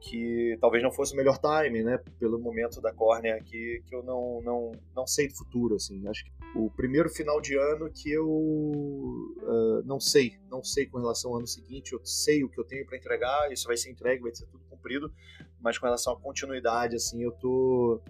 que 0.00 0.56
talvez 0.60 0.82
não 0.82 0.92
fosse 0.92 1.12
o 1.12 1.16
melhor 1.16 1.38
time, 1.38 1.82
né, 1.82 1.98
pelo 2.18 2.38
momento 2.38 2.80
da 2.80 2.92
córnea 2.92 3.34
aqui, 3.34 3.82
que 3.86 3.94
eu 3.94 4.02
não, 4.02 4.40
não, 4.42 4.72
não 4.94 5.06
sei 5.06 5.28
do 5.28 5.34
futuro, 5.34 5.74
assim, 5.74 6.06
acho 6.06 6.24
que 6.24 6.30
o 6.54 6.70
primeiro 6.70 7.08
final 7.08 7.40
de 7.40 7.56
ano 7.56 7.90
que 7.90 8.10
eu 8.10 8.28
uh, 8.28 9.82
não 9.84 9.98
sei, 9.98 10.38
não 10.48 10.62
sei 10.62 10.86
com 10.86 10.98
relação 10.98 11.32
ao 11.32 11.38
ano 11.38 11.46
seguinte, 11.46 11.92
eu 11.92 12.00
sei 12.04 12.44
o 12.44 12.48
que 12.48 12.58
eu 12.58 12.64
tenho 12.64 12.86
para 12.86 12.96
entregar, 12.96 13.52
isso 13.52 13.66
vai 13.66 13.76
ser 13.76 13.90
entregue, 13.90 14.22
vai 14.22 14.34
ser 14.34 14.46
tudo 14.46 14.64
cumprido, 14.70 15.12
mas 15.60 15.76
com 15.78 15.86
relação 15.86 16.12
à 16.12 16.20
continuidade, 16.20 16.94
assim, 16.94 17.22
eu 17.22 17.32
tô 17.32 18.00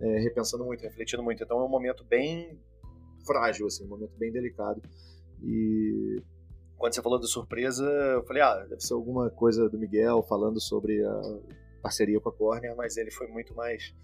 é, 0.00 0.18
repensando 0.20 0.64
muito, 0.64 0.82
refletindo 0.82 1.22
muito, 1.22 1.42
então 1.42 1.60
é 1.60 1.64
um 1.64 1.68
momento 1.68 2.04
bem 2.04 2.58
frágil, 3.26 3.66
assim, 3.66 3.84
um 3.84 3.88
momento 3.88 4.16
bem 4.16 4.30
delicado, 4.30 4.80
e 5.42 6.22
quando 6.82 6.96
você 6.96 7.00
falou 7.00 7.20
da 7.20 7.28
surpresa, 7.28 7.84
eu 7.84 8.24
falei, 8.24 8.42
ah, 8.42 8.66
deve 8.68 8.80
ser 8.80 8.94
alguma 8.94 9.30
coisa 9.30 9.68
do 9.68 9.78
Miguel 9.78 10.20
falando 10.24 10.60
sobre 10.60 11.00
a 11.04 11.22
parceria 11.80 12.18
com 12.18 12.28
a 12.28 12.32
Corner, 12.32 12.74
mas 12.76 12.96
ele 12.96 13.12
foi 13.12 13.28
muito 13.28 13.54
mais 13.54 13.94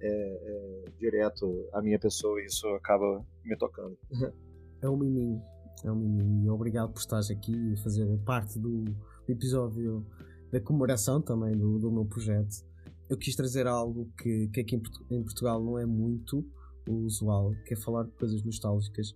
é, 0.00 0.08
é, 0.08 0.90
direto 0.98 1.68
à 1.72 1.80
minha 1.80 1.96
pessoa 1.96 2.42
e 2.42 2.46
isso 2.46 2.66
acaba 2.70 3.24
me 3.44 3.56
tocando. 3.56 3.96
É 4.80 4.88
um 4.88 4.96
miminho, 4.96 5.42
é 5.84 5.90
um 5.90 5.96
miminho. 5.96 6.46
E 6.46 6.50
obrigado 6.50 6.92
por 6.92 7.00
estares 7.00 7.30
aqui 7.32 7.52
e 7.52 7.76
fazer 7.82 8.06
parte 8.24 8.58
do 8.60 8.84
episódio 9.28 10.06
da 10.52 10.60
comemoração 10.60 11.20
também 11.20 11.56
do, 11.56 11.80
do 11.80 11.90
meu 11.90 12.04
projeto. 12.04 12.64
Eu 13.08 13.16
quis 13.16 13.34
trazer 13.34 13.66
algo 13.66 14.08
que, 14.20 14.48
que 14.48 14.60
aqui 14.60 14.76
em, 15.10 15.22
Portugal 15.22 15.60
não 15.62 15.76
é 15.78 15.84
muito 15.84 16.44
usual, 16.88 17.52
que 17.66 17.74
é 17.74 17.76
falar 17.76 18.04
de 18.04 18.12
coisas 18.12 18.40
nostálgicas. 18.44 19.10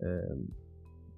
Uh, 0.00 0.69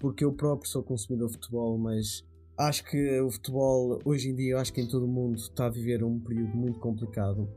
porque 0.03 0.24
eu 0.24 0.32
próprio 0.32 0.68
sou 0.68 0.82
consumidor 0.82 1.28
de 1.28 1.34
futebol, 1.34 1.78
mas 1.78 2.24
acho 2.59 2.84
que 2.84 3.20
o 3.20 3.30
futebol 3.30 4.00
hoje 4.05 4.30
em 4.30 4.34
dia, 4.34 4.59
acho 4.59 4.72
que 4.72 4.80
em 4.80 4.88
todo 4.88 5.05
o 5.05 5.09
mundo 5.09 5.36
está 5.36 5.66
a 5.66 5.70
viver 5.70 6.03
um 6.03 6.18
período 6.18 6.57
muito 6.57 6.80
complicado 6.80 7.48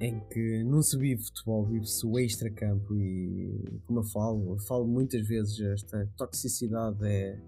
em 0.00 0.18
que 0.30 0.64
não 0.64 0.80
se 0.80 0.96
vive 0.96 1.22
futebol, 1.22 1.66
vive-se 1.66 2.06
o 2.06 2.18
extra-campo 2.18 2.96
e 2.96 3.80
como 3.86 3.98
eu 3.98 4.04
falo, 4.04 4.54
eu 4.54 4.58
falo 4.60 4.86
muitas 4.86 5.26
vezes 5.28 5.60
esta 5.60 6.08
toxicidade 6.16 7.04
é, 7.04 7.38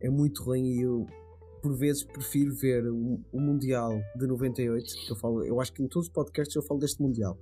é 0.00 0.08
muito 0.08 0.42
ruim 0.42 0.78
e 0.78 0.80
eu 0.80 1.06
por 1.60 1.76
vezes 1.76 2.02
prefiro 2.04 2.54
ver 2.54 2.86
o, 2.86 3.20
o 3.30 3.40
Mundial 3.40 4.00
de 4.16 4.26
98, 4.26 4.94
que 5.04 5.12
eu 5.12 5.16
falo, 5.16 5.44
eu 5.44 5.60
acho 5.60 5.72
que 5.72 5.82
em 5.82 5.88
todos 5.88 6.06
os 6.06 6.12
podcasts 6.12 6.54
eu 6.56 6.62
falo 6.62 6.80
deste 6.80 7.02
Mundial. 7.02 7.36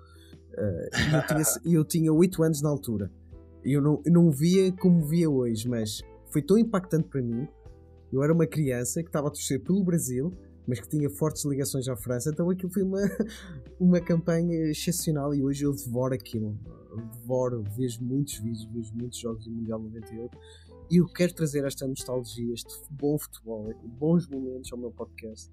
Uh, 0.55 1.15
eu 1.15 1.27
tinha, 1.27 1.77
eu 1.77 1.85
tinha 1.85 2.13
8 2.13 2.43
anos 2.43 2.63
na 2.63 2.71
altura. 2.71 3.13
Eu 3.63 3.81
não, 3.83 4.03
eu 4.05 4.13
não 4.13 4.31
via 4.31 4.73
como 4.73 5.05
via 5.07 5.29
hoje, 5.29 5.69
mas 5.69 6.03
foi 6.35 6.43
tão 6.43 6.59
impactante 6.59 7.09
para 7.09 7.23
mim. 7.23 7.47
Eu 8.13 8.25
era 8.25 8.33
uma 8.33 8.47
criança 8.47 9.01
que 9.01 9.09
estava 9.09 9.29
a 9.29 9.31
torcer 9.31 9.63
pelo 9.63 9.85
Brasil, 9.85 10.37
mas 10.67 10.81
que 10.81 10.89
tinha 10.89 11.09
fortes 11.09 11.45
ligações 11.45 11.87
à 11.87 11.97
França, 11.97 12.31
então 12.31 12.51
aquilo 12.51 12.73
foi 12.73 12.83
uma, 12.83 12.99
uma 13.79 14.01
campanha 14.01 14.69
excepcional 14.69 15.33
e 15.33 15.45
hoje 15.45 15.65
eu 15.65 15.73
devoro 15.73 16.13
aquilo. 16.13 16.59
Eu 16.91 17.07
devoro, 17.07 17.63
vejo 17.77 18.03
muitos 18.03 18.39
vídeos, 18.39 18.65
vejo 18.65 18.93
muitos 18.97 19.19
jogos 19.21 19.45
do 19.45 19.53
Mundial 19.53 19.79
98 19.79 20.37
e 20.91 20.97
eu 20.97 21.07
quero 21.07 21.33
trazer 21.35 21.65
esta 21.65 21.87
nostalgia, 21.87 22.53
este 22.53 22.75
bom 22.91 23.17
futebol, 23.17 23.73
bons 23.85 24.27
momentos 24.27 24.73
ao 24.73 24.79
meu 24.79 24.91
podcast. 24.91 25.53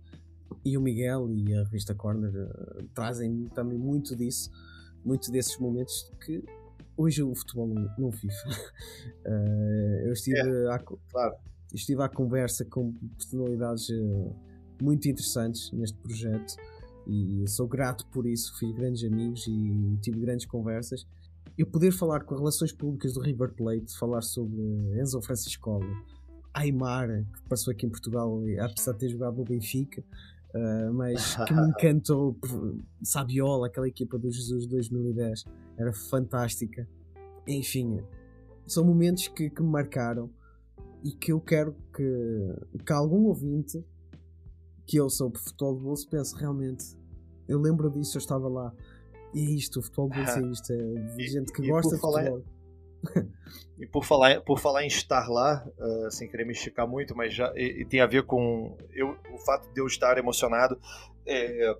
E 0.65 0.75
o 0.77 0.81
Miguel 0.81 1.29
e 1.29 1.53
a 1.53 1.63
revista 1.63 1.93
Corner 1.93 2.33
uh, 2.33 2.83
trazem 2.95 3.45
também 3.53 3.77
muito 3.77 4.15
disso, 4.15 4.49
muito 5.05 5.31
desses 5.31 5.59
momentos 5.59 6.11
que 6.25 6.43
hoje 6.97 7.23
o 7.23 7.33
futebol 7.35 7.67
não, 7.67 7.89
não 7.97 8.09
vive. 8.09 8.33
Uh, 9.25 10.05
eu 10.07 10.13
estive, 10.13 10.39
é, 10.39 10.73
à, 10.73 10.79
claro. 10.79 11.35
estive 11.73 12.01
à 12.01 12.09
conversa 12.09 12.65
com 12.65 12.93
personalidades 13.17 13.89
uh, 13.89 14.35
muito 14.81 15.07
interessantes 15.07 15.71
neste 15.71 15.97
projeto 15.97 16.55
e 17.07 17.47
sou 17.47 17.67
grato 17.67 18.05
por 18.07 18.25
isso. 18.25 18.57
Fiz 18.57 18.71
grandes 18.73 19.03
amigos 19.03 19.45
e 19.47 19.97
tive 20.01 20.19
grandes 20.19 20.45
conversas. 20.45 21.05
Eu 21.57 21.65
poder 21.65 21.91
falar 21.91 22.21
com 22.21 22.35
relações 22.35 22.71
públicas 22.71 23.13
do 23.13 23.21
River 23.21 23.53
Plate, 23.53 23.97
falar 23.97 24.21
sobre 24.21 24.61
Enzo 24.99 25.21
Francisco, 25.21 25.79
Aymar, 26.53 27.07
que 27.07 27.49
passou 27.49 27.71
aqui 27.71 27.85
em 27.85 27.89
Portugal, 27.89 28.41
apesar 28.59 28.93
de 28.93 28.99
ter 28.99 29.09
jogado 29.09 29.37
no 29.37 29.43
Benfica, 29.43 30.03
Uh, 30.53 30.93
mas 30.93 31.35
que 31.45 31.53
me 31.53 31.69
encantou. 31.69 32.37
Sabiola, 33.03 33.67
aquela 33.67 33.87
equipa 33.87 34.17
do 34.17 34.29
Jesus 34.31 34.63
de 34.63 34.69
2010, 34.69 35.45
era 35.77 35.93
fantástica. 35.93 36.87
Enfim, 37.47 38.01
são 38.67 38.85
momentos 38.85 39.27
que, 39.27 39.49
que 39.49 39.61
me 39.61 39.69
marcaram 39.69 40.29
e 41.03 41.11
que 41.11 41.31
eu 41.31 41.39
quero 41.39 41.75
que, 41.95 42.83
que 42.85 42.93
algum 42.93 43.25
ouvinte 43.25 43.83
que 44.85 44.97
eu 44.97 45.09
sou 45.09 45.31
por 45.31 45.39
futebol 45.39 45.75
de 45.77 45.83
bolso 45.83 46.09
pense 46.09 46.35
realmente. 46.35 46.97
Eu 47.47 47.59
lembro 47.59 47.89
disso, 47.89 48.17
eu 48.17 48.19
estava 48.19 48.47
lá. 48.47 48.73
E 49.33 49.39
é 49.39 49.51
isto, 49.51 49.79
o 49.79 49.81
futebol 49.81 50.09
de 50.09 50.17
bolso 50.23 50.39
é 50.39 50.51
isto. 50.51 50.73
É 50.73 51.15
de 51.15 51.27
gente 51.27 51.51
que 51.51 51.67
gosta 51.67 51.95
de 51.95 52.01
futebol. 52.01 52.43
E 53.79 53.87
por 53.87 54.05
falar, 54.05 54.41
por 54.41 54.59
falar 54.59 54.83
em 54.83 54.87
estar 54.87 55.27
lá, 55.27 55.65
uh, 55.77 56.11
sem 56.11 56.29
querer 56.29 56.45
me 56.45 56.53
esticar 56.53 56.87
muito, 56.87 57.15
mas 57.15 57.33
já 57.33 57.51
e, 57.55 57.81
e 57.81 57.85
tem 57.85 58.01
a 58.01 58.05
ver 58.05 58.23
com 58.23 58.77
eu, 58.93 59.17
o 59.33 59.37
fato 59.39 59.71
de 59.73 59.81
eu 59.81 59.87
estar 59.87 60.17
emocionado. 60.17 60.79
É, 61.25 61.75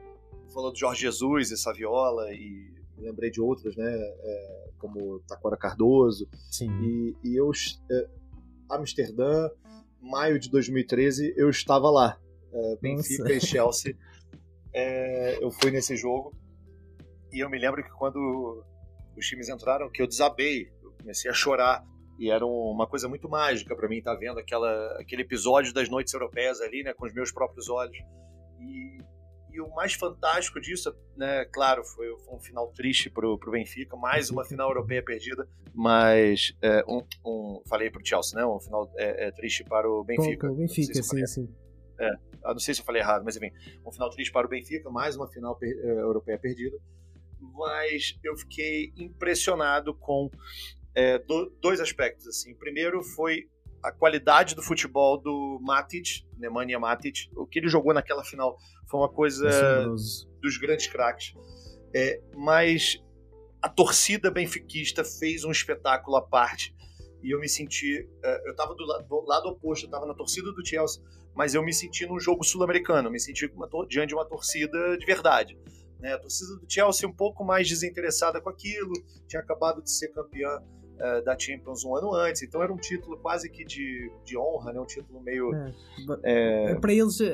falou 0.54 0.72
do 0.72 0.78
Jorge 0.78 1.02
Jesus 1.02 1.52
e 1.52 1.58
Saviola, 1.58 2.34
e 2.34 2.74
lembrei 2.98 3.32
de 3.32 3.42
outros, 3.42 3.76
né? 3.76 3.92
É, 3.94 4.70
como 4.78 5.20
Taquara 5.22 5.58
Cardoso. 5.58 6.28
Sim. 6.50 6.70
E, 6.82 7.16
e 7.24 7.36
eu, 7.36 7.52
é, 7.92 8.08
Amsterdã, 8.70 9.50
maio 10.00 10.40
de 10.40 10.50
2013, 10.50 11.34
eu 11.38 11.50
estava 11.50 11.90
lá. 11.90 12.20
É, 12.54 12.76
Benfica 12.82 13.32
e 13.32 13.40
Chelsea. 13.40 13.96
É, 14.74 15.44
eu 15.44 15.52
fui 15.52 15.72
nesse 15.72 15.96
jogo. 15.96 16.36
E 17.32 17.40
eu 17.40 17.50
me 17.50 17.58
lembro 17.58 17.84
que 17.84 17.92
quando 17.92 18.64
os 19.16 19.26
times 19.26 19.50
entraram, 19.50 19.90
que 19.90 20.02
eu 20.02 20.08
desabei 20.08 20.72
comecei 21.02 21.30
a 21.30 21.34
chorar. 21.34 21.84
E 22.20 22.30
era 22.30 22.46
uma 22.46 22.86
coisa 22.86 23.10
muito 23.10 23.28
mágica 23.28 23.76
para 23.76 23.88
mim 23.88 23.98
estar 23.98 24.14
tá 24.14 24.20
vendo 24.20 24.40
aquela, 24.40 25.00
aquele 25.00 25.24
episódio 25.24 25.74
das 25.74 25.90
noites 25.90 26.14
europeias 26.14 26.62
ali, 26.62 26.84
né, 26.84 26.94
com 26.94 27.06
os 27.06 27.14
meus 27.14 27.32
próprios 27.32 27.68
olhos. 27.68 27.98
E, 28.60 29.00
e 29.54 29.60
o 29.60 29.68
mais 29.74 29.94
fantástico 29.94 30.62
disso, 30.62 30.96
né, 31.18 31.46
claro, 31.46 31.84
foi, 31.84 32.08
foi 32.20 32.36
um 32.36 32.40
final 32.40 32.68
triste 32.74 33.10
pro, 33.10 33.40
pro 33.40 33.52
Benfica, 33.52 33.98
mais 33.98 34.30
uma 34.30 34.46
final 34.46 34.70
europeia 34.70 35.04
perdida, 35.04 35.48
mas 35.74 36.56
é, 36.62 36.84
um, 36.88 37.02
um, 37.26 37.64
falei 37.68 37.90
pro 37.90 38.06
Chelsea, 38.06 38.40
né, 38.40 38.46
um 38.46 38.60
final 38.60 38.92
é, 38.98 39.28
é 39.28 39.32
triste 39.32 39.64
para 39.64 39.90
o 39.90 40.04
Benfica. 40.04 40.52
o 40.52 40.56
Benfica, 40.56 41.02
sim, 41.02 41.26
sim. 41.26 41.50
É, 42.00 42.12
não 42.44 42.60
sei 42.60 42.74
se 42.74 42.82
eu 42.82 42.86
falei 42.86 43.02
errado, 43.02 43.24
mas 43.24 43.36
enfim, 43.36 43.52
um 43.86 43.92
final 43.92 44.10
triste 44.10 44.32
para 44.32 44.46
o 44.46 44.50
Benfica, 44.50 44.90
mais 44.90 45.16
uma 45.16 45.28
final 45.28 45.56
per, 45.56 45.70
é, 45.70 46.02
europeia 46.02 46.38
perdida. 46.38 46.78
Mas 47.40 48.18
eu 48.24 48.36
fiquei 48.38 48.94
impressionado 48.96 49.96
com 49.96 50.30
é, 50.96 51.20
do, 51.20 51.52
dois 51.62 51.80
aspectos. 51.80 52.28
Assim. 52.28 52.54
O 52.54 52.58
primeiro 52.58 53.04
foi 53.04 53.48
a 53.84 53.92
qualidade 53.92 54.56
do 54.56 54.62
futebol 54.62 55.18
do 55.18 55.60
Matic, 55.62 56.24
Nemanja 56.38 56.80
Matic. 56.80 57.30
O 57.36 57.46
que 57.46 57.60
ele 57.60 57.68
jogou 57.68 57.94
naquela 57.94 58.24
final 58.24 58.58
foi 58.90 59.00
uma 59.00 59.10
coisa 59.10 59.50
dos 60.42 60.58
grandes 60.58 60.88
craques. 60.88 61.34
É, 61.94 62.22
mas 62.36 63.02
a 63.62 63.70
torcida 63.70 64.32
benfiquista 64.32 65.04
fez 65.04 65.44
um 65.44 65.52
espetáculo 65.52 66.16
à 66.18 66.22
parte 66.22 66.74
e 67.22 67.32
eu 67.32 67.40
me 67.40 67.48
senti. 67.48 68.08
É, 68.24 68.48
eu 68.48 68.52
estava 68.52 68.74
do, 68.74 68.86
do, 68.86 69.26
lado 69.26 69.50
oposto, 69.50 69.86
eu 69.86 69.88
estava 69.88 70.06
na 70.06 70.14
torcida 70.14 70.52
do 70.52 70.66
Chelsea, 70.66 71.02
mas 71.36 71.54
eu 71.54 71.64
me 71.64 71.74
senti 71.74 72.06
num 72.06 72.20
jogo 72.20 72.44
sul-americano, 72.44 73.12
me 73.12 73.20
senti 73.20 73.52
diante 73.88 74.10
de 74.10 74.16
uma 74.16 74.26
torcida 74.26 74.98
de 74.98 75.06
verdade. 75.06 75.58
Né? 76.00 76.14
A 76.14 76.20
torcida 76.20 76.56
do 76.56 76.66
Chelsea 76.68 77.08
um 77.08 77.14
pouco 77.14 77.44
mais 77.44 77.68
desinteressada 77.68 78.42
com 78.42 78.50
aquilo, 78.50 78.94
tinha 79.28 79.42
acabado 79.42 79.84
de 79.84 79.92
ser 79.92 80.10
campeã 80.10 80.60
uh, 81.02 81.24
da 81.24 81.38
Champions 81.38 81.84
um 81.84 81.96
ano 81.96 82.14
antes, 82.14 82.44
então 82.44 82.62
era 82.62 82.72
um 82.72 82.78
título 82.78 83.18
quase 83.18 83.50
que 83.50 83.66
de, 83.66 84.12
de 84.24 84.38
honra, 84.38 84.72
né? 84.72 84.80
um 84.80 84.86
título 84.86 85.22
meio. 85.22 85.54
É, 85.56 86.72
é, 86.72 86.76
para 86.76 86.94
eles 86.94 87.20
é, 87.20 87.34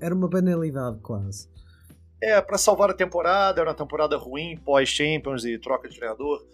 era 0.00 0.14
uma 0.14 0.28
banalidade 0.28 1.00
quase. 1.00 1.48
É, 2.20 2.40
para 2.40 2.58
salvar 2.58 2.90
a 2.90 2.94
temporada, 2.94 3.60
era 3.60 3.70
uma 3.70 3.76
temporada 3.76 4.16
ruim, 4.16 4.56
pós-Champions 4.64 5.44
e 5.44 5.56
troca 5.58 5.88
de 5.88 5.96
treinador. 5.96 6.44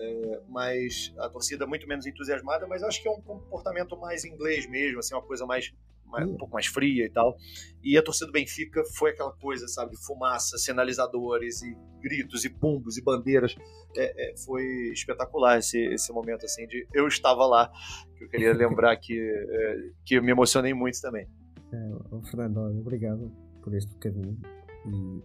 É, 0.00 0.40
mas 0.48 1.12
a 1.18 1.28
torcida 1.28 1.66
muito 1.66 1.88
menos 1.88 2.06
entusiasmada, 2.06 2.68
mas 2.68 2.84
acho 2.84 3.02
que 3.02 3.08
é 3.08 3.10
um 3.10 3.20
comportamento 3.20 3.96
mais 3.96 4.24
inglês 4.24 4.64
mesmo, 4.70 5.00
assim, 5.00 5.12
uma 5.12 5.22
coisa 5.22 5.44
mais, 5.44 5.74
mais 6.08 6.28
um 6.28 6.36
pouco 6.36 6.54
mais 6.54 6.66
fria 6.66 7.04
e 7.04 7.10
tal. 7.10 7.36
E 7.82 7.96
a 7.96 8.02
torcida 8.02 8.26
do 8.26 8.32
Benfica 8.32 8.82
foi 8.96 9.10
aquela 9.10 9.32
coisa, 9.32 9.66
sabe, 9.68 9.92
de 9.92 10.04
fumaça, 10.04 10.58
sinalizadores 10.58 11.62
e 11.62 11.76
gritos 12.00 12.44
e 12.44 12.48
bumbos 12.48 12.96
e 12.96 13.02
bandeiras. 13.02 13.54
É, 13.96 14.32
é, 14.32 14.36
foi 14.36 14.62
espetacular 14.92 15.58
esse, 15.58 15.78
esse 15.78 16.12
momento, 16.12 16.44
assim, 16.44 16.66
de 16.66 16.86
eu 16.92 17.06
estava 17.06 17.46
lá, 17.46 17.70
que 18.16 18.24
eu 18.24 18.28
queria 18.28 18.52
lembrar 18.52 18.96
que, 18.96 19.18
é, 19.18 19.90
que 20.04 20.20
me 20.20 20.30
emocionei 20.30 20.74
muito 20.74 21.00
também. 21.00 21.28
É, 21.72 22.26
Fernando, 22.30 22.58
obrigado 22.80 23.30
por 23.62 23.74
este 23.74 23.92
bocadinho 23.92 24.38
e, 24.86 25.22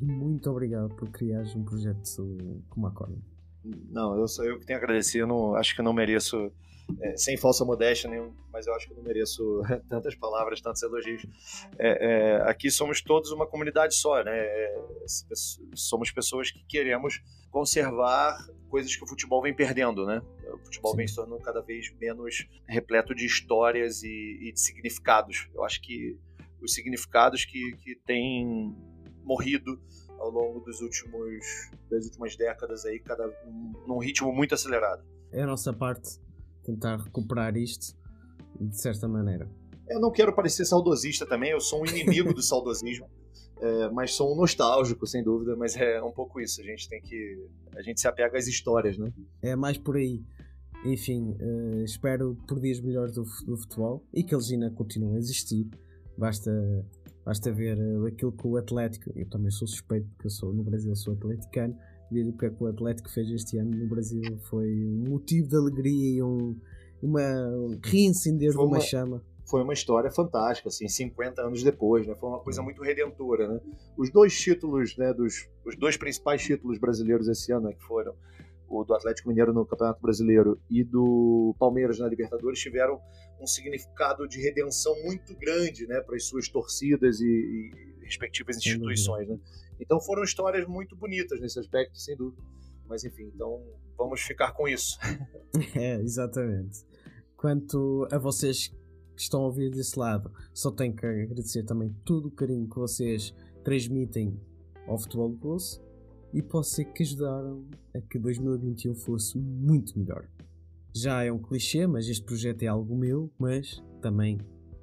e 0.00 0.04
muito 0.04 0.50
obrigado 0.50 0.94
por 0.94 1.10
criares 1.10 1.54
um 1.54 1.64
projeto 1.64 2.02
como 2.70 2.86
a 2.86 2.90
Corner. 2.90 3.18
Não, 3.90 4.18
eu 4.18 4.28
sou 4.28 4.44
eu 4.44 4.58
que 4.58 4.66
tenho 4.66 4.78
a 4.78 4.82
agradecer. 4.82 5.22
Eu 5.22 5.26
não, 5.26 5.54
acho 5.54 5.74
que 5.74 5.82
não 5.82 5.92
mereço, 5.92 6.52
é, 7.00 7.16
sem 7.16 7.36
falsa 7.36 7.64
modéstia 7.64 8.08
nenhum, 8.10 8.34
mas 8.52 8.66
eu 8.66 8.74
acho 8.74 8.86
que 8.86 8.92
eu 8.92 8.96
não 8.96 9.04
mereço 9.04 9.62
tantas 9.88 10.14
palavras, 10.14 10.60
tantos 10.60 10.82
elogios. 10.82 11.24
É, 11.78 12.06
é, 12.06 12.42
aqui 12.48 12.70
somos 12.70 13.00
todos 13.02 13.30
uma 13.30 13.46
comunidade 13.46 13.94
só, 13.94 14.22
né? 14.22 14.36
É, 14.36 14.76
somos 15.74 16.10
pessoas 16.10 16.50
que 16.50 16.64
queremos 16.66 17.22
conservar 17.50 18.36
coisas 18.68 18.94
que 18.94 19.04
o 19.04 19.06
futebol 19.06 19.40
vem 19.42 19.54
perdendo, 19.54 20.04
né? 20.06 20.20
O 20.52 20.58
futebol 20.58 20.92
Sim. 20.92 20.96
vem 20.98 21.08
se 21.08 21.14
tornando 21.16 21.42
cada 21.42 21.62
vez 21.62 21.92
menos 22.00 22.46
repleto 22.68 23.14
de 23.14 23.24
histórias 23.24 24.02
e, 24.02 24.38
e 24.42 24.52
de 24.52 24.60
significados. 24.60 25.48
Eu 25.54 25.64
acho 25.64 25.80
que 25.80 26.18
os 26.60 26.74
significados 26.74 27.44
que, 27.44 27.76
que 27.82 27.96
têm 28.06 28.74
morrido 29.22 29.80
ao 30.18 30.30
longo 30.30 30.60
dos 30.60 30.80
últimos 30.80 31.44
das 31.90 32.04
últimas 32.06 32.36
décadas 32.36 32.84
aí, 32.84 32.98
cada 32.98 33.26
num 33.86 33.98
ritmo 33.98 34.32
muito 34.32 34.54
acelerado. 34.54 35.04
É 35.32 35.42
a 35.42 35.46
nossa 35.46 35.72
parte 35.72 36.23
tentar 36.64 36.96
recuperar 36.96 37.56
isto 37.56 37.96
de 38.60 38.80
certa 38.80 39.06
maneira. 39.06 39.48
Eu 39.88 40.00
não 40.00 40.10
quero 40.10 40.34
parecer 40.34 40.64
saudosista 40.64 41.26
também, 41.26 41.50
eu 41.50 41.60
sou 41.60 41.82
um 41.82 41.86
inimigo 41.86 42.32
do 42.32 42.42
saudosismo, 42.42 43.06
é, 43.60 43.90
mas 43.90 44.14
sou 44.14 44.32
um 44.32 44.36
nostálgico, 44.36 45.06
sem 45.06 45.22
dúvida, 45.22 45.54
mas 45.56 45.76
é 45.76 46.02
um 46.02 46.12
pouco 46.12 46.40
isso, 46.40 46.60
a 46.60 46.64
gente 46.64 46.88
tem 46.88 47.00
que... 47.00 47.46
a 47.76 47.82
gente 47.82 48.00
se 48.00 48.08
apega 48.08 48.38
às 48.38 48.46
histórias, 48.46 48.96
né? 48.96 49.12
É 49.42 49.54
mais 49.54 49.76
por 49.76 49.96
aí. 49.96 50.22
Enfim, 50.84 51.36
uh, 51.40 51.82
espero 51.84 52.36
por 52.46 52.60
dias 52.60 52.80
melhores 52.80 53.14
do, 53.14 53.24
do 53.46 53.56
futebol 53.56 54.04
e 54.12 54.22
que 54.22 54.34
eles 54.34 54.50
ainda 54.50 54.70
continuem 54.70 55.16
a 55.16 55.18
existir. 55.18 55.66
Basta 56.16 56.50
Basta 57.24 57.50
ver 57.50 57.78
uh, 57.78 58.06
aquilo 58.06 58.32
que 58.32 58.46
o 58.46 58.56
Atlético, 58.56 59.10
eu 59.16 59.26
também 59.28 59.50
sou 59.50 59.66
suspeito 59.66 60.06
porque 60.10 60.26
eu 60.26 60.30
sou 60.30 60.52
no 60.52 60.62
Brasil, 60.62 60.94
sou 60.94 61.14
atleticano, 61.14 61.76
ver 62.10 62.26
o 62.28 62.32
que 62.32 62.46
é 62.46 62.50
que 62.50 62.62
o 62.62 62.66
Atlético 62.66 63.10
fez 63.10 63.30
este 63.30 63.58
ano 63.58 63.70
no 63.70 63.86
Brasil 63.86 64.22
foi 64.44 64.68
um 64.68 65.10
motivo 65.10 65.48
de 65.48 65.56
alegria 65.56 66.16
e 66.16 66.22
um, 66.22 66.56
uma 67.02 67.48
um 67.48 67.78
reacender 67.82 68.50
de 68.50 68.56
uma, 68.56 68.64
uma 68.64 68.80
chama. 68.80 69.22
Foi 69.46 69.62
uma 69.62 69.74
história 69.74 70.10
fantástica, 70.10 70.68
assim, 70.68 70.88
50 70.88 71.42
anos 71.42 71.62
depois, 71.62 72.06
né? 72.06 72.14
Foi 72.14 72.30
uma 72.30 72.40
coisa 72.40 72.62
muito 72.62 72.82
redentora, 72.82 73.46
né? 73.46 73.60
Os 73.96 74.10
dois 74.10 74.38
títulos, 74.38 74.96
né, 74.96 75.12
dos 75.12 75.48
os 75.66 75.76
dois 75.76 75.96
principais 75.96 76.42
títulos 76.42 76.78
brasileiros 76.78 77.28
esse 77.28 77.52
ano, 77.52 77.68
né, 77.68 77.74
que 77.74 77.84
foram 77.84 78.14
o 78.68 78.84
do 78.84 78.94
Atlético 78.94 79.28
Mineiro 79.28 79.52
no 79.52 79.66
Campeonato 79.66 80.00
Brasileiro 80.00 80.58
e 80.70 80.82
do 80.82 81.54
Palmeiras 81.58 81.98
na 81.98 82.08
Libertadores 82.08 82.58
tiveram 82.58 83.00
um 83.40 83.46
significado 83.46 84.26
de 84.26 84.40
redenção 84.40 84.94
muito 85.02 85.36
grande 85.36 85.86
né, 85.86 86.00
para 86.00 86.16
as 86.16 86.24
suas 86.24 86.48
torcidas 86.48 87.20
e, 87.20 87.26
e 87.26 87.93
respectivas 88.04 88.56
instituições. 88.56 89.28
Né? 89.28 89.38
Então 89.80 90.00
foram 90.00 90.22
histórias 90.22 90.66
muito 90.66 90.96
bonitas 90.96 91.40
nesse 91.40 91.58
aspecto, 91.58 91.98
sem 91.98 92.16
dúvida. 92.16 92.42
Mas 92.86 93.04
enfim, 93.04 93.30
então 93.34 93.62
vamos 93.96 94.20
ficar 94.20 94.52
com 94.52 94.68
isso. 94.68 94.98
é, 95.74 96.00
exatamente. 96.00 96.84
Quanto 97.36 98.06
a 98.10 98.18
vocês 98.18 98.68
que 98.68 99.22
estão 99.22 99.42
a 99.42 99.46
ouvir 99.46 99.70
desse 99.70 99.98
lado, 99.98 100.30
só 100.52 100.70
tenho 100.70 100.94
que 100.94 101.06
agradecer 101.06 101.62
também 101.64 101.94
todo 102.04 102.26
o 102.26 102.30
carinho 102.30 102.68
que 102.68 102.76
vocês 102.76 103.34
transmitem 103.62 104.38
ao 104.86 104.98
Futebol 104.98 105.28
do 105.28 105.36
Bolso 105.36 105.82
e 106.32 106.42
pode 106.42 106.68
ser 106.68 106.86
que 106.86 107.02
ajudaram 107.02 107.64
a 107.94 108.00
que 108.00 108.18
2021 108.18 108.94
fosse 108.94 109.38
muito 109.38 109.98
melhor. 109.98 110.28
Já 110.94 111.22
é 111.24 111.32
um 111.32 111.38
clichê, 111.38 111.86
mas 111.86 112.08
este 112.08 112.24
projeto 112.24 112.62
é 112.62 112.66
algo 112.66 112.96
meu, 112.96 113.32
mas 113.38 113.82
também 114.00 114.38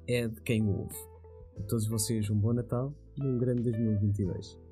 é 0.06 0.28
de 0.28 0.40
quem 0.40 0.62
o 0.62 0.80
ouve. 0.80 0.96
A 1.58 1.62
todos 1.62 1.86
vocês 1.86 2.28
um 2.30 2.38
bom 2.38 2.52
Natal 2.52 2.94
e 3.22 3.26
um 3.26 3.38
grande 3.38 3.62
2022. 3.62 4.71